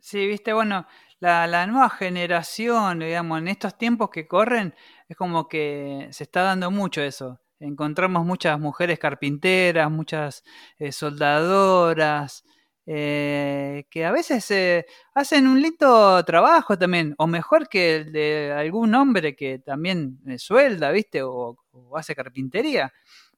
[0.00, 0.86] Sí, viste, bueno,
[1.20, 4.74] la, nueva generación, digamos, en estos tiempos que corren,
[5.08, 10.44] es como que se está dando mucho eso encontramos muchas mujeres carpinteras, muchas
[10.78, 12.44] eh, soldadoras,
[12.86, 18.52] eh, que a veces eh, hacen un lindo trabajo también, o mejor que el de
[18.52, 21.22] algún hombre que también suelda, ¿viste?
[21.22, 21.58] O,
[21.96, 22.92] hace carpintería.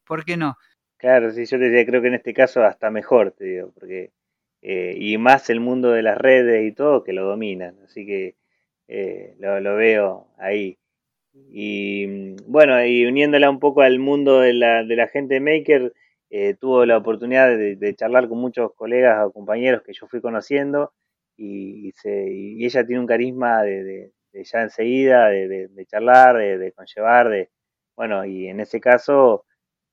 [0.05, 0.57] ¿Por qué no?
[0.97, 4.13] Claro, sí, yo te diría, creo que en este caso hasta mejor, te digo, porque
[4.63, 8.37] y más el mundo de las redes y todo que lo dominan, así que
[9.39, 10.79] lo, lo veo ahí.
[11.51, 15.93] Y mm, bueno, y uniéndola un poco al mundo de la, de la gente maker,
[16.31, 20.93] eh, tuvo la oportunidad de, charlar con muchos colegas o compañeros que yo fui conociendo
[21.37, 27.51] y, ella tiene un carisma de, ya enseguida, de, charlar, de, conllevar, de
[27.97, 29.47] bueno, y en ese caso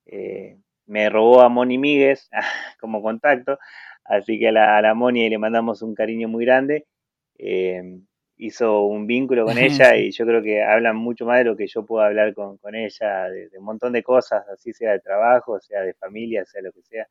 [0.06, 2.28] eh, me robó a Moni Míguez
[2.80, 3.58] como contacto,
[4.08, 6.86] así que a la, a la Moni le mandamos un cariño muy grande.
[7.38, 8.00] Eh,
[8.36, 11.66] hizo un vínculo con ella y yo creo que hablan mucho más de lo que
[11.66, 15.82] yo puedo hablar con, ella, de, un montón de cosas, así sea de trabajo, sea
[15.82, 17.06] de familia, sea lo que sea.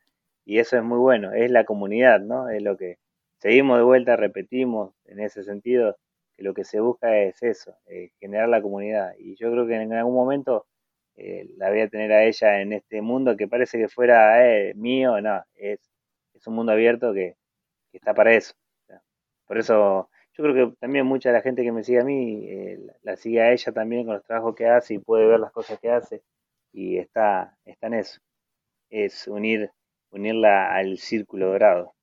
[0.45, 2.49] Y eso es muy bueno, es la comunidad, ¿no?
[2.49, 2.97] Es lo que
[3.39, 5.97] seguimos de vuelta, repetimos en ese sentido,
[6.35, 9.13] que lo que se busca es eso, eh, generar la comunidad.
[9.17, 10.67] Y yo creo que en algún momento
[11.15, 14.73] eh, la voy a tener a ella en este mundo que parece que fuera eh,
[14.75, 15.79] mío, no, es,
[16.35, 17.35] es un mundo abierto que,
[17.93, 18.53] está para eso.
[19.47, 22.45] Por eso yo creo que también mucha de la gente que me sigue a mí
[22.49, 25.53] eh, la, sigue a ella también con los trabajos que hace y puede ver las
[25.53, 26.21] cosas que hace
[26.73, 28.19] y está, está en eso.
[28.89, 29.71] Es unir,
[30.11, 31.95] unirla al círculo dorado.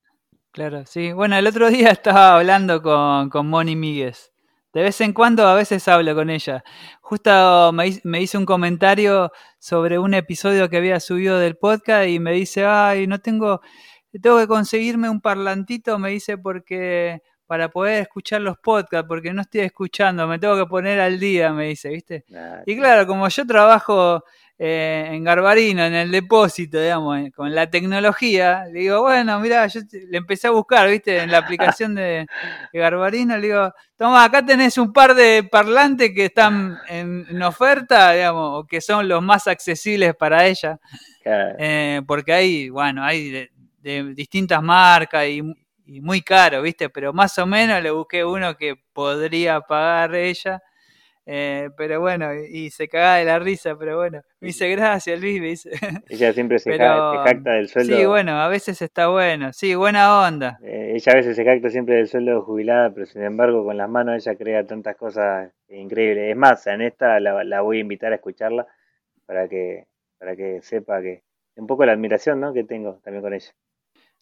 [0.50, 1.12] Claro, sí.
[1.12, 4.32] Bueno, el otro día estaba hablando con, con Moni Míguez.
[4.72, 6.64] De vez en cuando a veces hablo con ella.
[7.02, 12.18] Justo me, me hizo un comentario sobre un episodio que había subido del podcast y
[12.18, 13.60] me dice, ay, no tengo,
[14.20, 17.22] tengo que conseguirme un parlantito, me dice, porque
[17.52, 21.52] para poder escuchar los podcasts, porque no estoy escuchando, me tengo que poner al día,
[21.52, 22.24] me dice, ¿viste?
[22.64, 24.24] Y claro, como yo trabajo
[24.58, 29.80] eh, en Garbarino, en el depósito, digamos, con la tecnología, le digo, bueno, mira, yo
[29.92, 31.18] le empecé a buscar, ¿viste?
[31.18, 32.26] En la aplicación de,
[32.72, 38.60] Garbarino, le digo, toma, acá tenés un par de parlantes que están en, oferta, digamos,
[38.60, 40.78] o que son los más accesibles para ella.
[41.24, 43.51] Eh, porque hay, bueno, hay de,
[43.82, 45.42] de distintas marcas y
[45.86, 46.88] y muy caro, ¿viste?
[46.90, 50.62] Pero más o menos le busqué uno que podría pagar ella.
[51.24, 55.40] Eh, pero bueno, y se cagaba de la risa, pero bueno, me dice gracias Luis,
[55.40, 55.70] me dice.
[56.08, 57.96] Ella siempre se, jacta del sueldo.
[57.96, 60.58] Sí, bueno, a veces está bueno, sí, buena onda.
[60.64, 63.76] Eh, ella a veces se jacta siempre del sueldo de jubilada, pero sin embargo con
[63.76, 66.28] las manos ella crea tantas cosas increíbles.
[66.28, 68.66] Es más, en esta la, la voy a invitar a escucharla
[69.24, 69.86] para que,
[70.18, 71.22] para que sepa que
[71.54, 72.52] un poco la admiración ¿no?
[72.52, 73.52] que tengo también con ella.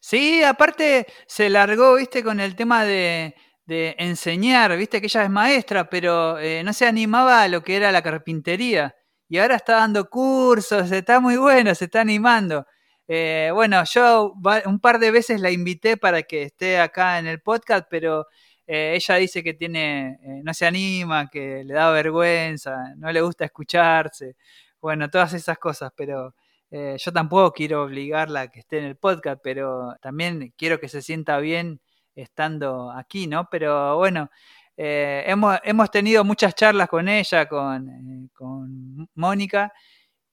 [0.03, 3.35] Sí, aparte se largó, viste, con el tema de,
[3.67, 7.77] de enseñar, viste que ella es maestra, pero eh, no se animaba a lo que
[7.77, 8.95] era la carpintería.
[9.29, 12.67] Y ahora está dando cursos, está muy bueno, se está animando.
[13.07, 14.33] Eh, bueno, yo
[14.67, 18.27] un par de veces la invité para que esté acá en el podcast, pero
[18.67, 23.21] eh, ella dice que tiene, eh, no se anima, que le da vergüenza, no le
[23.21, 24.37] gusta escucharse,
[24.81, 26.35] bueno, todas esas cosas, pero
[26.71, 31.03] yo tampoco quiero obligarla a que esté en el podcast, pero también quiero que se
[31.03, 31.81] sienta bien
[32.15, 33.49] estando aquí, ¿no?
[33.51, 34.31] Pero bueno,
[34.77, 39.73] hemos, hemos tenido muchas charlas con ella, con, con Mónica,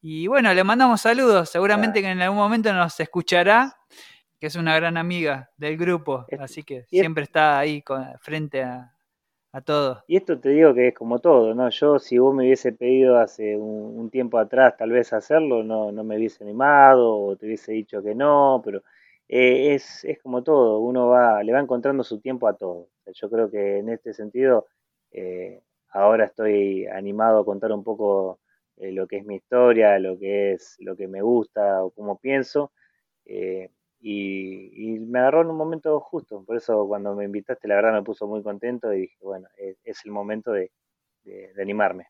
[0.01, 1.49] y bueno, le mandamos saludos.
[1.49, 3.75] Seguramente que en algún momento nos escuchará,
[4.39, 6.25] que es una gran amiga del grupo.
[6.39, 7.83] Así que siempre está ahí
[8.21, 8.93] frente a,
[9.61, 10.03] a.
[10.07, 11.69] Y esto te digo que es como todo, ¿no?
[11.69, 16.03] Yo, si vos me hubiese pedido hace un, tiempo atrás tal vez hacerlo, no, no,
[16.03, 18.83] me hubiese animado o te hubiese dicho que no, pero
[19.27, 22.87] eh, es, es, como todo, uno va, le va encontrando su tiempo a todo.
[23.13, 24.67] Yo creo que en este sentido,
[25.11, 28.39] eh, ahora estoy animado a contar un poco
[28.77, 32.19] eh, lo que es mi historia, lo que es lo que me gusta o cómo
[32.19, 32.71] pienso.
[33.99, 38.03] Y, me agarró en un momento justo, por eso cuando me invitaste la verdad me
[38.03, 40.71] puso muy contento y dije, bueno, es, el momento de,
[41.61, 42.07] animarme.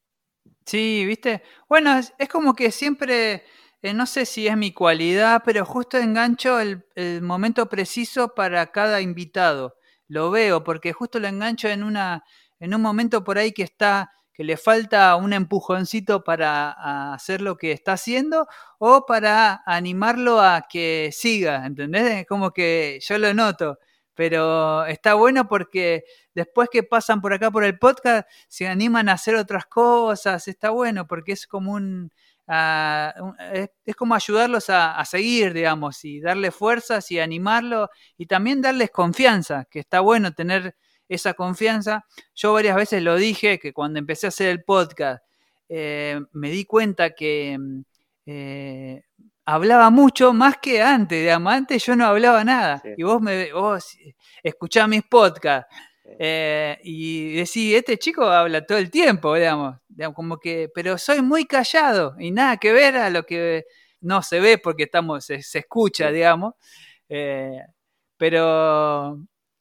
[0.66, 3.44] Sí, viste, bueno, es, como que siempre,
[3.82, 8.68] eh, no sé si es mi cualidad, pero justo engancho el, el, momento preciso para
[8.72, 9.76] cada invitado,
[10.08, 12.24] lo veo, porque justo lo engancho en, una,
[12.60, 17.58] en un momento por ahí que está que le falta un empujoncito para hacer lo
[17.58, 18.48] que está haciendo
[18.78, 22.28] o para animarlo a que siga, ¿entendés?
[22.28, 23.80] Como que yo lo noto,
[24.14, 26.04] pero está bueno porque
[26.36, 30.70] después que pasan por acá por el podcast se animan a hacer otras cosas, está
[30.70, 32.12] bueno porque es como un...
[32.48, 33.14] Ah,
[33.52, 39.66] es, como ayudarlos a, seguir, digamos, y darle fuerzas y animarlo y también darles confianza,
[39.66, 40.76] que está bueno tener
[41.10, 42.06] esa confianza.
[42.36, 45.24] Yo varias veces lo dije, que cuando empecé a hacer el podcast,
[45.70, 47.82] eh, me di cuenta que mm,
[48.26, 49.04] eh,
[49.46, 52.82] hablaba mucho más que antes, digamos, antes yo no hablaba nada.
[52.98, 53.98] Y vos me vos
[54.44, 55.74] escuchás mis podcasts
[56.20, 59.78] eh, y decís, este chico habla todo el tiempo, digamos,
[60.16, 63.66] como que, pero soy muy callado y nada que ver a lo que
[64.02, 66.54] no se ve porque estamos, se, escucha, digamos.
[68.18, 69.18] pero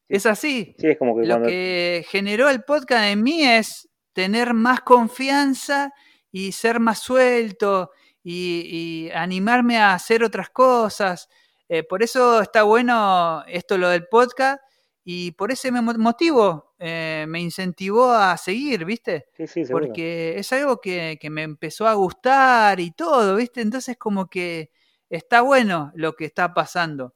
[0.08, 0.74] es así.
[0.78, 5.92] Sí, es como que Lo que generó el podcast en mí es tener más confianza
[6.30, 7.90] y ser más suelto
[8.22, 11.28] y, animarme a hacer otras cosas.
[11.68, 14.62] Eh, por eso está bueno esto lo del podcast
[15.04, 19.26] y por ese motivo eh, me incentivó a seguir, ¿viste?
[19.36, 23.60] Sí, sí, Porque es algo que, que, me empezó a gustar y todo, ¿viste?
[23.60, 24.70] Entonces como que
[25.08, 27.15] está bueno lo que está pasando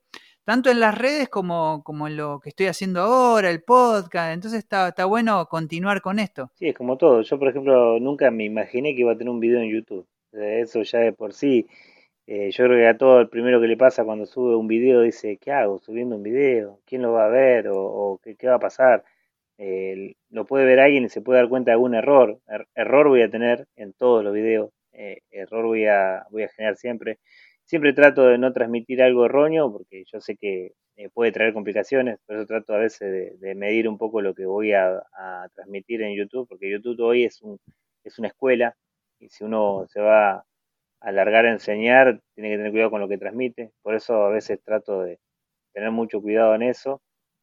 [0.51, 4.35] tanto en las redes como, como en lo que estoy haciendo ahora, el podcast.
[4.35, 6.51] Entonces está, está bueno continuar con esto.
[6.57, 7.23] Sí, es como todo.
[7.23, 10.09] Yo, por ejemplo, nunca me imaginé que iba a tener un video en YouTube.
[10.33, 11.69] Eso ya de por sí.
[12.27, 15.03] Eh, yo creo que a todo el primero que le pasa cuando sube un video
[15.03, 16.81] dice, ¿qué hago subiendo un video?
[16.85, 17.69] ¿Quién lo va a ver?
[17.71, 19.05] ¿O, qué, va a pasar?
[19.57, 22.41] Eh, lo puede ver alguien y se puede dar cuenta de algún error.
[22.49, 24.73] Er, error voy a tener en todos los videos.
[24.95, 27.21] Eh, error voy a, voy a generar siempre.
[27.71, 32.19] Siempre trato de no transmitir algo erróneo porque yo sé que eh, puede traer complicaciones,
[32.27, 35.01] por eso trato a veces de, medir un poco lo que voy a,
[35.55, 37.61] transmitir en YouTube, porque YouTube hoy es, un,
[38.03, 38.75] es una escuela
[39.21, 40.45] y si uno se va a
[40.99, 44.61] alargar a enseñar, tiene que tener cuidado con lo que transmite, por eso a veces
[44.65, 45.21] trato de
[45.73, 47.01] tener mucho cuidado en eso.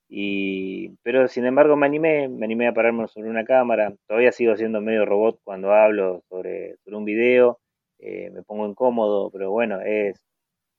[0.09, 4.57] Y, pero sin embargo me animé, me animé a pararme sobre una cámara, todavía sigo
[4.57, 7.61] siendo medio robot cuando hablo sobre, sobre un video,
[7.99, 10.19] eh, me pongo incómodo, pero bueno, es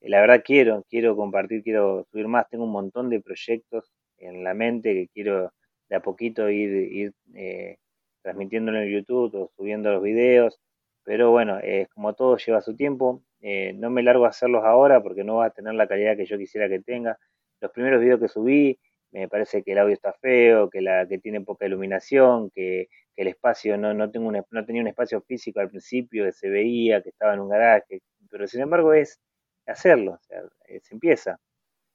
[0.00, 4.54] la verdad quiero, quiero compartir, quiero subir más, tengo un montón de proyectos en la
[4.54, 5.52] mente que quiero
[5.88, 7.78] de a poquito ir, ir eh,
[8.22, 10.60] transmitiéndolo en YouTube o subiendo los videos,
[11.04, 15.02] pero bueno, es como todo lleva su tiempo, eh, no me largo a hacerlos ahora
[15.02, 17.18] porque no va a tener la calidad que yo quisiera que tenga.
[17.60, 18.78] Los primeros videos que subí,
[19.12, 22.88] me parece que el audio está feo, que, la, que tiene poca iluminación, que
[23.18, 27.02] el espacio no, no, tengo no tenía un espacio físico al principio, que se veía,
[27.02, 28.00] que estaba en un garaje,
[28.30, 29.18] pero sin embargo es
[29.66, 31.40] hacerlo, o sea, eh, se empieza.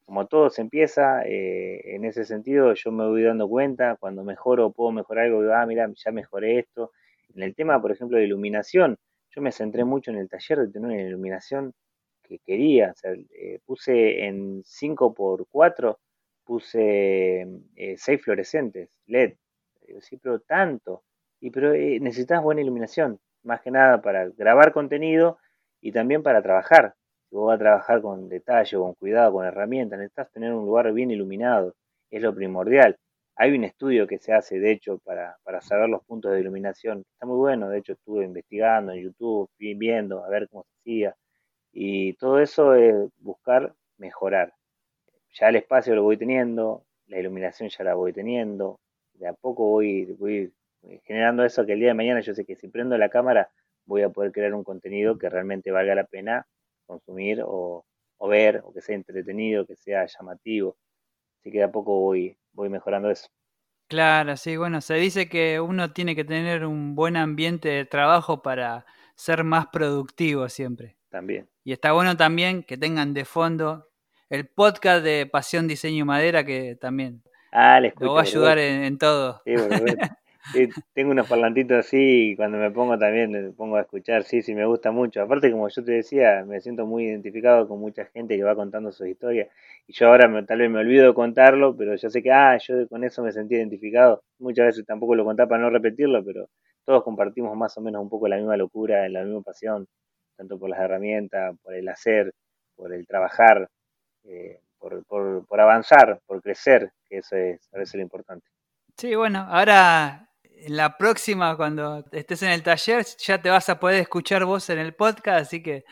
[0.06, 4.72] Como todo se empieza, eh, en ese sentido yo me voy dando cuenta, cuando mejoro
[4.74, 6.92] puedo mejorar algo, digo, ah, mira, ya mejoré esto.
[7.34, 8.98] En el tema, por ejemplo, de iluminación,
[9.30, 11.74] yo me centré mucho en el taller de tener una iluminación
[12.22, 16.00] que quería, eh, puse en 5x4,
[16.44, 17.48] puse
[17.98, 19.36] 6 fluorescentes, LED,
[20.02, 21.04] sí, pero tanto,
[21.44, 25.40] y pero eh, necesitas buena iluminación, más que nada para grabar contenido
[25.82, 26.96] y también para trabajar.
[27.30, 30.94] Si vos vas a trabajar con detalle, con cuidado, con herramientas, necesitas tener un lugar
[30.94, 31.76] bien iluminado,
[32.10, 32.98] es lo primordial.
[33.36, 37.04] Hay un estudio que se hace, de hecho, para, para saber los puntos de iluminación.
[37.12, 41.16] Está muy bueno, de hecho estuve investigando en YouTube, viendo a ver cómo se hacía.
[41.74, 44.54] Y todo eso es buscar mejorar.
[45.34, 48.80] Ya el espacio lo voy teniendo, la iluminación ya la voy teniendo,
[49.16, 50.54] de a poco voy, voy
[51.06, 53.50] generando eso que el día de mañana yo sé que si prendo la cámara
[53.86, 56.48] voy a poder crear un contenido que realmente valga la pena
[56.86, 57.86] consumir o,
[58.18, 60.78] o ver, o que sea entretenido, que sea llamativo.
[61.40, 63.28] Así que de a poco voy, voy mejorando eso.
[63.88, 68.42] Claro, sí, bueno, se dice que uno tiene que tener un buen ambiente de trabajo
[68.42, 68.86] para
[69.16, 70.96] ser más productivo siempre.
[71.10, 71.48] También.
[71.64, 73.90] Y está bueno también que tengan de fondo
[74.30, 78.98] el podcast de Pasión Diseño y Madera, que también ah, lo va a ayudar en,
[78.98, 79.42] todo.
[79.46, 79.54] Sí,
[80.94, 84.54] Tengo unos parlantitos así y cuando me pongo también me pongo a escuchar, sí, sí,
[84.54, 85.22] me gusta mucho.
[85.22, 88.92] Aparte, como yo te decía, me siento muy identificado con mucha gente que va contando
[88.92, 89.48] sus historias
[89.88, 92.88] y yo ahora tal vez me olvido de contarlo, pero yo sé que, ah, yo
[92.90, 94.24] con eso me sentí identificado.
[94.40, 96.50] Muchas veces tampoco lo contaba para no repetirlo, pero
[96.86, 99.88] todos compartimos más o menos un poco la misma locura, la misma pasión,
[100.36, 102.34] tanto por las herramientas, por el hacer,
[102.76, 103.70] por el trabajar,
[104.26, 108.46] eh, por, por, por avanzar, por crecer, que eso es a veces lo importante.
[108.98, 110.30] Sí, bueno, ahora
[110.68, 114.80] la próxima, cuando estés en el taller, ya te vas a poder escuchar vos en
[114.80, 115.84] el podcast, así que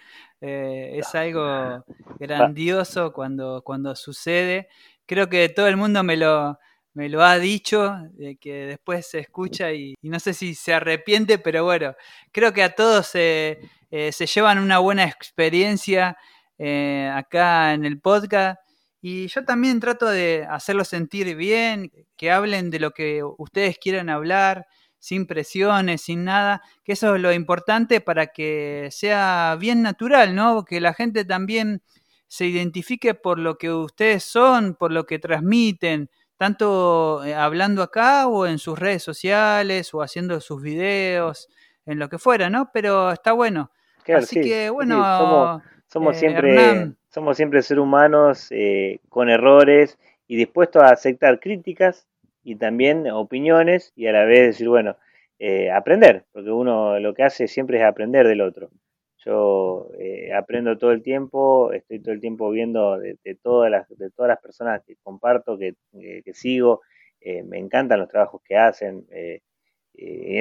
[0.41, 1.83] eh, es algo
[2.19, 4.69] grandioso cuando, cuando sucede.
[5.05, 6.57] Creo que todo el mundo me lo,
[6.93, 11.37] me lo ha dicho, de que después se escucha y, no sé si se arrepiente,
[11.37, 11.95] pero bueno,
[12.31, 13.59] creo que a todos eh,
[13.89, 16.17] se llevan una buena experiencia
[16.63, 18.60] eh, acá en el podcast.
[19.01, 24.09] Y yo también trato de hacerlos sentir bien, que hablen de lo que ustedes quieran
[24.09, 24.67] hablar,
[24.99, 30.63] sin presiones, sin nada, que eso es lo importante para que sea bien natural, ¿no?
[30.63, 31.81] Que la gente también
[32.27, 38.27] se identifique por lo que ustedes son, por lo que transmiten, tanto eh, hablando acá
[38.27, 41.49] o en sus redes sociales o haciendo sus videos,
[41.87, 42.69] en lo que fuera, ¿no?
[42.71, 43.71] Pero está bueno.
[44.15, 50.81] Así que bueno, somos, eh, siempre somos siempre seres humanos eh, con errores y dispuestos
[50.81, 52.07] a aceptar críticas
[52.43, 54.95] y también opiniones y a la vez decir, bueno,
[55.37, 58.69] eh, aprender, porque uno lo que hace siempre es aprender del otro.
[59.17, 64.09] Yo eh, aprendo todo el tiempo, estoy todo el tiempo viendo de, todas, las, de
[64.09, 65.75] todas las personas que comparto, que,
[66.33, 66.81] sigo,
[67.45, 69.05] me encantan los trabajos que hacen.
[69.11, 69.41] en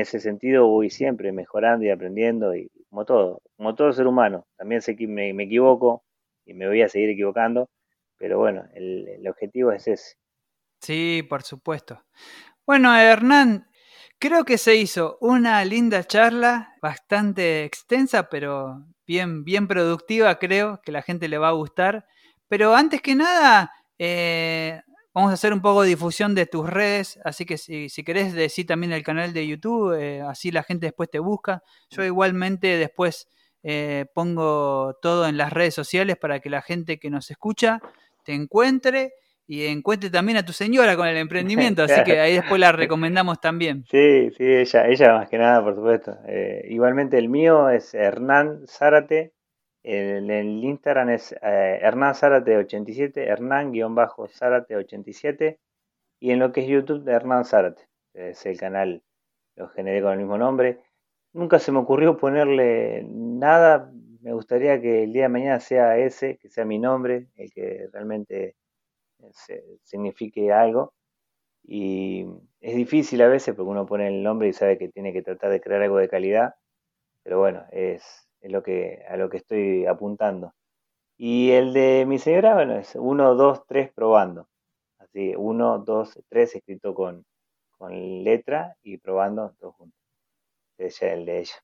[0.01, 4.47] ese sentido voy siempre mejorando y aprendiendo, y como todo, como todo ser humano.
[4.56, 6.05] También sé que me, me equivoco,
[6.44, 7.68] y me voy a seguir equivocando,
[8.16, 10.14] pero bueno, el, objetivo es ese.
[10.80, 12.04] Sí, por supuesto.
[12.66, 13.68] Bueno, Hernán,
[14.18, 20.92] creo que se hizo una linda charla, bastante extensa, pero bien, bien productiva, creo que
[20.92, 22.06] la gente le va a gustar.
[22.48, 24.80] Pero antes que nada, eh,
[25.14, 28.32] vamos a hacer un poco de difusión de tus redes, así que si, si querés
[28.32, 31.62] decir también el canal de YouTube, eh, así la gente después te busca.
[31.90, 33.28] Yo igualmente después
[33.62, 37.80] eh, pongo todo en las redes sociales para que la gente que nos escucha
[38.24, 39.12] te encuentre
[39.46, 43.40] y encuentre también a tu señora con el emprendimiento, así que ahí después la recomendamos
[43.40, 43.84] también.
[43.90, 46.16] Sí, sí, ella, ella más que nada, por supuesto.
[46.28, 49.32] Eh, igualmente el mío es Hernán Zárate,
[49.82, 50.30] el,
[50.62, 55.58] Instagram es eh, Hernán Zárate 87, Hernán-Zárate87,
[56.20, 59.02] y en lo que es YouTube Hernán Zárate, es el canal,
[59.56, 60.78] lo generé con el mismo nombre.
[61.32, 63.93] Nunca se me ocurrió ponerle nada.
[64.20, 67.89] Me gustaría que el día de mañana sea ese, que sea mi nombre, el que
[67.93, 68.57] realmente
[69.48, 70.93] eh, signifique algo.
[71.62, 72.27] Y
[72.61, 75.51] es difícil a veces porque uno pone el nombre y sabe que tiene que tratar
[75.51, 76.55] de crear algo de calidad.
[77.23, 78.62] Pero bueno, es, a lo
[79.31, 80.55] que estoy apuntando.
[81.16, 84.48] Y el de mi señora, bueno, es 1, 2, 3 probando.
[84.98, 87.24] Así, 1, 2, 3 escrito con,
[87.78, 89.77] con letra y probando todos
[90.81, 91.55] el de ella.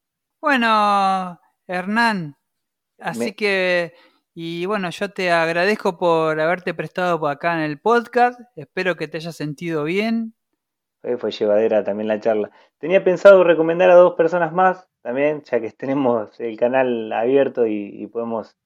[0.40, 2.36] Bueno, Hernán,
[2.98, 3.94] así que,
[4.34, 8.40] y bueno, yo te agradezco por haberte prestado por acá en el podcast.
[8.54, 10.34] Espero que te hayas sentido bien.
[11.18, 12.50] Fue, llevadera también la charla.
[12.78, 18.06] Tenía pensado recomendar a dos personas más también, ya que tenemos el canal abierto y,
[18.08, 18.56] podemos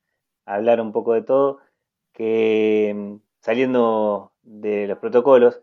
[0.46, 1.58] hablar un poco de todo,
[2.12, 5.60] que mm, saliendo de los protocolos.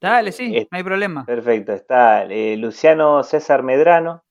[0.00, 1.26] Dale, sí, no hay problema.
[1.26, 4.24] Perfecto, está eh, Luciano César Medrano,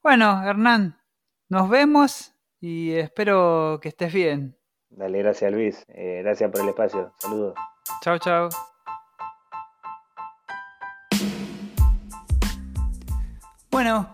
[0.03, 0.99] Bueno, Hernán,
[1.47, 4.57] nos vemos y espero que estés bien.
[4.89, 7.53] Dale, gracias Luis, eh, gracias por el espacio, saludos.
[8.01, 8.49] Chao, chao.
[13.71, 14.13] Bueno,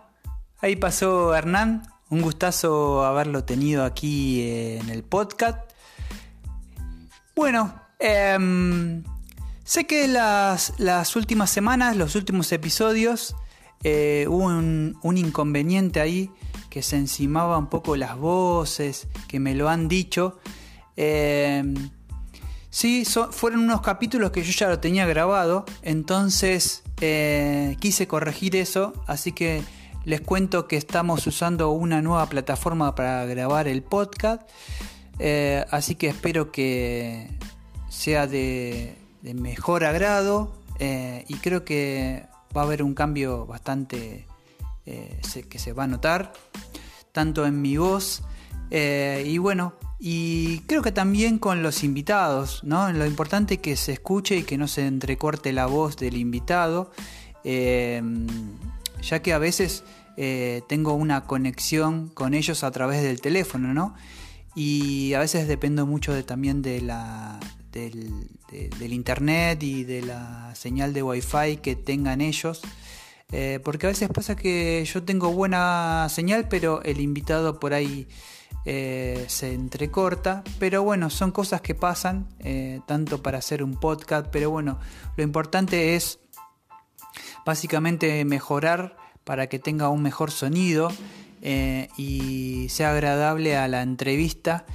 [0.61, 1.81] ahí pasó Hernán,
[2.11, 5.71] un gustazo haberlo tenido aquí en el podcast.
[7.35, 9.03] Bueno, Em,
[9.63, 13.35] sé que las, últimas semanas, los últimos episodios,
[13.83, 16.31] eh, hubo un, inconveniente ahí
[16.69, 20.39] que se encimaba un poco las voces, que me lo han dicho.
[20.97, 21.73] Em,
[22.69, 28.93] sí, fueron unos capítulos que yo ya lo tenía grabado, entonces eh, quise corregir eso,
[29.07, 29.63] así que
[30.05, 34.43] les cuento que estamos usando una nueva plataforma para grabar el podcast.
[35.17, 37.29] Eh, así que espero que
[37.95, 44.27] sea de, mejor agrado eh, y creo que va a haber un cambio bastante
[44.85, 46.33] eh, que se va a notar,
[47.11, 48.21] tanto en mi voz
[48.69, 52.91] eh, y bueno, y creo que también con los invitados, ¿no?
[52.91, 56.91] Lo importante es que se escuche y que no se entrecorte la voz del invitado,
[57.43, 59.83] ya que a veces
[60.67, 63.95] tengo una conexión con ellos a través del teléfono, ¿no?
[64.55, 67.39] Y a veces dependo mucho también de la,
[67.75, 72.61] del, internet y de la señal de wifi que tengan ellos.
[73.31, 78.07] Eh, porque a veces pasa que yo tengo buena señal, pero el invitado por ahí
[78.65, 80.43] eh, se entrecorta.
[80.59, 84.79] Pero bueno, son cosas que pasan, eh, tanto para hacer un podcast, pero bueno,
[85.17, 86.19] lo importante es
[87.45, 90.89] básicamente mejorar para que tenga un mejor sonido
[91.97, 94.65] y sea agradable a la entrevista.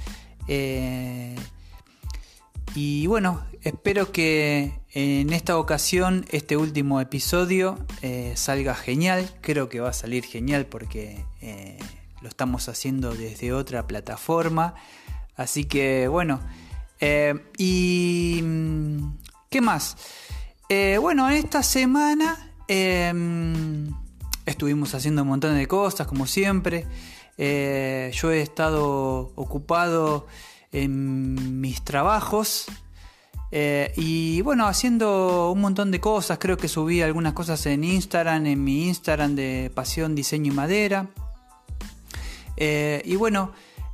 [2.73, 9.29] Y bueno, espero que en esta ocasión este último episodio eh, salga genial.
[9.41, 11.77] Creo que va a salir genial porque eh,
[12.21, 14.75] lo estamos haciendo desde otra plataforma.
[15.35, 16.39] Así que bueno.
[17.01, 18.39] Eh, y...
[18.41, 19.17] Mm,
[19.49, 19.97] ¿Qué más?
[21.01, 23.93] bueno, esta semana em,
[24.45, 26.87] estuvimos haciendo un montón de cosas, como siempre.
[27.37, 30.27] yo he estado ocupado
[30.71, 32.67] en mis trabajos.
[33.51, 38.45] Eh, y bueno, haciendo un montón de cosas, creo que subí algunas cosas en Instagram,
[38.45, 41.09] en mi Instagram de Pasión, Diseño y Madera.
[42.55, 43.51] Eh, y bueno,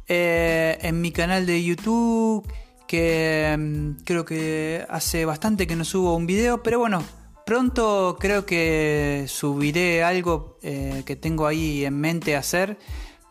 [0.08, 2.48] eh, en mi canal de YouTube,
[2.88, 7.04] que mm, creo que hace bastante que no subo un video, pero bueno,
[7.46, 12.78] pronto creo que subiré algo que tengo ahí en mente hacer.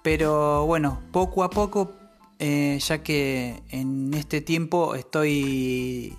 [0.03, 1.93] Pero bueno, poco a poco
[2.39, 6.17] eh, ya que en este tiempo estoy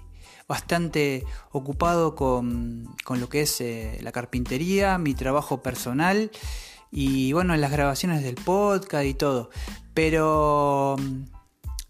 [0.47, 6.31] bastante ocupado con, lo que es eh, la carpintería, mi trabajo personal
[6.91, 9.49] y bueno, las grabaciones del podcast y todo.
[9.93, 11.23] Pero mm,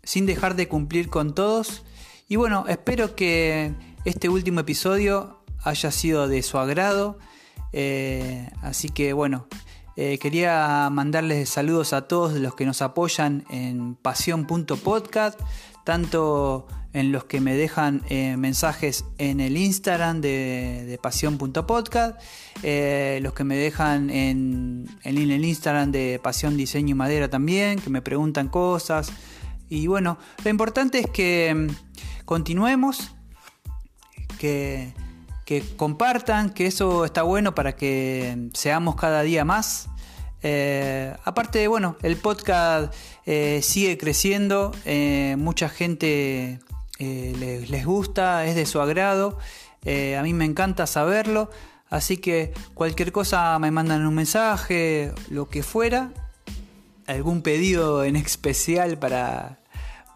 [0.03, 1.83] sin dejar de cumplir con todos.
[2.27, 3.73] Y bueno, espero que
[4.05, 7.19] este último episodio haya sido de su agrado.
[7.73, 9.47] Eh, así que bueno,
[9.97, 15.39] eh, quería mandarles saludos a todos los que nos apoyan en pasión.podcast,
[15.83, 22.21] tanto en los que me dejan eh, mensajes en el Instagram de, de pasión.podcast,
[22.61, 27.89] eh, los que me dejan en, el Instagram de Pasión Diseño y Madera también, que
[27.89, 29.11] me preguntan cosas.
[29.67, 33.15] Y bueno, lo importante es que mm, continuemos,
[34.37, 34.93] que,
[35.77, 39.89] compartan, que eso está bueno para que seamos cada día más.
[40.43, 42.93] Eh, aparte, bueno, el podcast
[43.25, 46.59] eh, sigue creciendo, eh, mucha gente
[46.99, 49.37] les, les, gusta, es de su agrado,
[49.85, 51.49] a mí me encanta saberlo,
[51.89, 56.11] así que cualquier cosa me mandan un mensaje, lo que fuera,
[57.05, 59.59] algún pedido en especial para,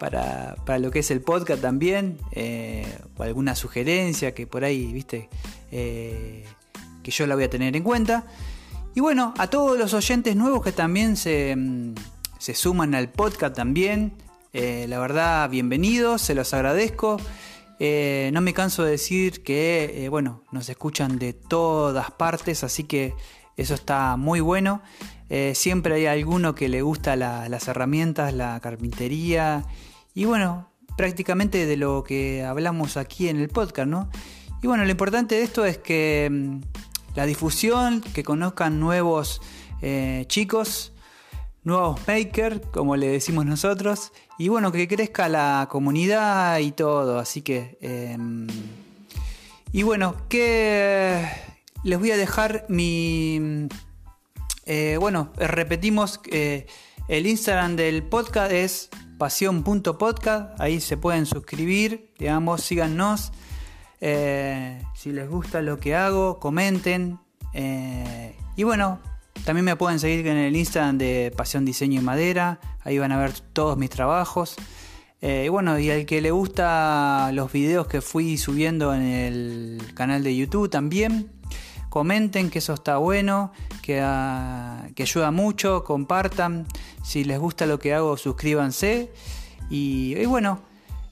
[0.01, 2.87] para, lo que es el podcast también, eh,
[3.17, 5.29] o alguna sugerencia que por ahí, viste,
[5.71, 6.43] eh,
[7.03, 8.25] que yo la voy a tener en cuenta.
[8.95, 11.93] Y bueno, a todos los oyentes nuevos que también se, mm,
[12.39, 14.13] se suman al podcast también,
[14.53, 17.17] eh, la verdad, bienvenidos, se los agradezco.
[17.79, 23.13] no me canso de decir que, bueno, nos escuchan de todas partes, así que
[23.57, 24.83] eso está muy bueno.
[25.53, 29.65] Siempre hay alguno que le gusta las herramientas, la carpintería
[30.13, 34.09] y bueno, prácticamente de lo que hablamos aquí en el podcast, ¿no?
[34.61, 36.61] Y bueno, lo importante de esto es que mm,
[37.15, 39.41] la difusión, que conozcan nuevos
[39.81, 40.93] eh, chicos,
[41.63, 47.41] nuevos makers, como le decimos nosotros, y bueno, que crezca la comunidad y todo, así
[47.41, 47.77] que...
[47.81, 48.47] Em,
[49.73, 51.25] y bueno, que
[51.83, 53.69] les voy a dejar mi
[54.65, 56.67] eh, bueno, repetimos, eh,
[57.07, 58.89] el Instagram del podcast es
[59.21, 63.31] pasión.podcast, ahí se pueden suscribir, digamos, síganos.
[63.99, 67.19] Eh, si les gusta lo que hago, comenten.
[67.53, 68.99] y bueno,
[69.45, 73.19] también me pueden seguir en el Instagram de Pasión Diseño y Madera, ahí van a
[73.19, 74.55] ver todos mis trabajos.
[75.21, 80.23] y bueno, y al que le gusta los videos que fui subiendo en el canal
[80.23, 81.31] de YouTube también,
[81.89, 86.67] comenten que eso está bueno, que, ah, ayuda mucho, compartan,
[87.03, 89.11] si les gusta lo que hago suscríbanse
[89.69, 90.61] y, bueno,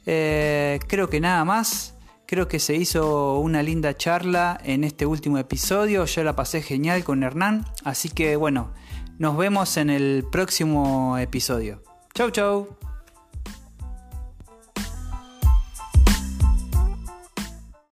[0.05, 1.95] eh, creo que nada más.
[2.25, 6.05] Creo que se hizo una linda charla en este último episodio.
[6.05, 7.65] Yo la pasé genial con Hernán.
[7.83, 8.71] Así que bueno,
[9.17, 11.81] nos vemos en el próximo episodio.
[12.13, 12.88] Chau, chau.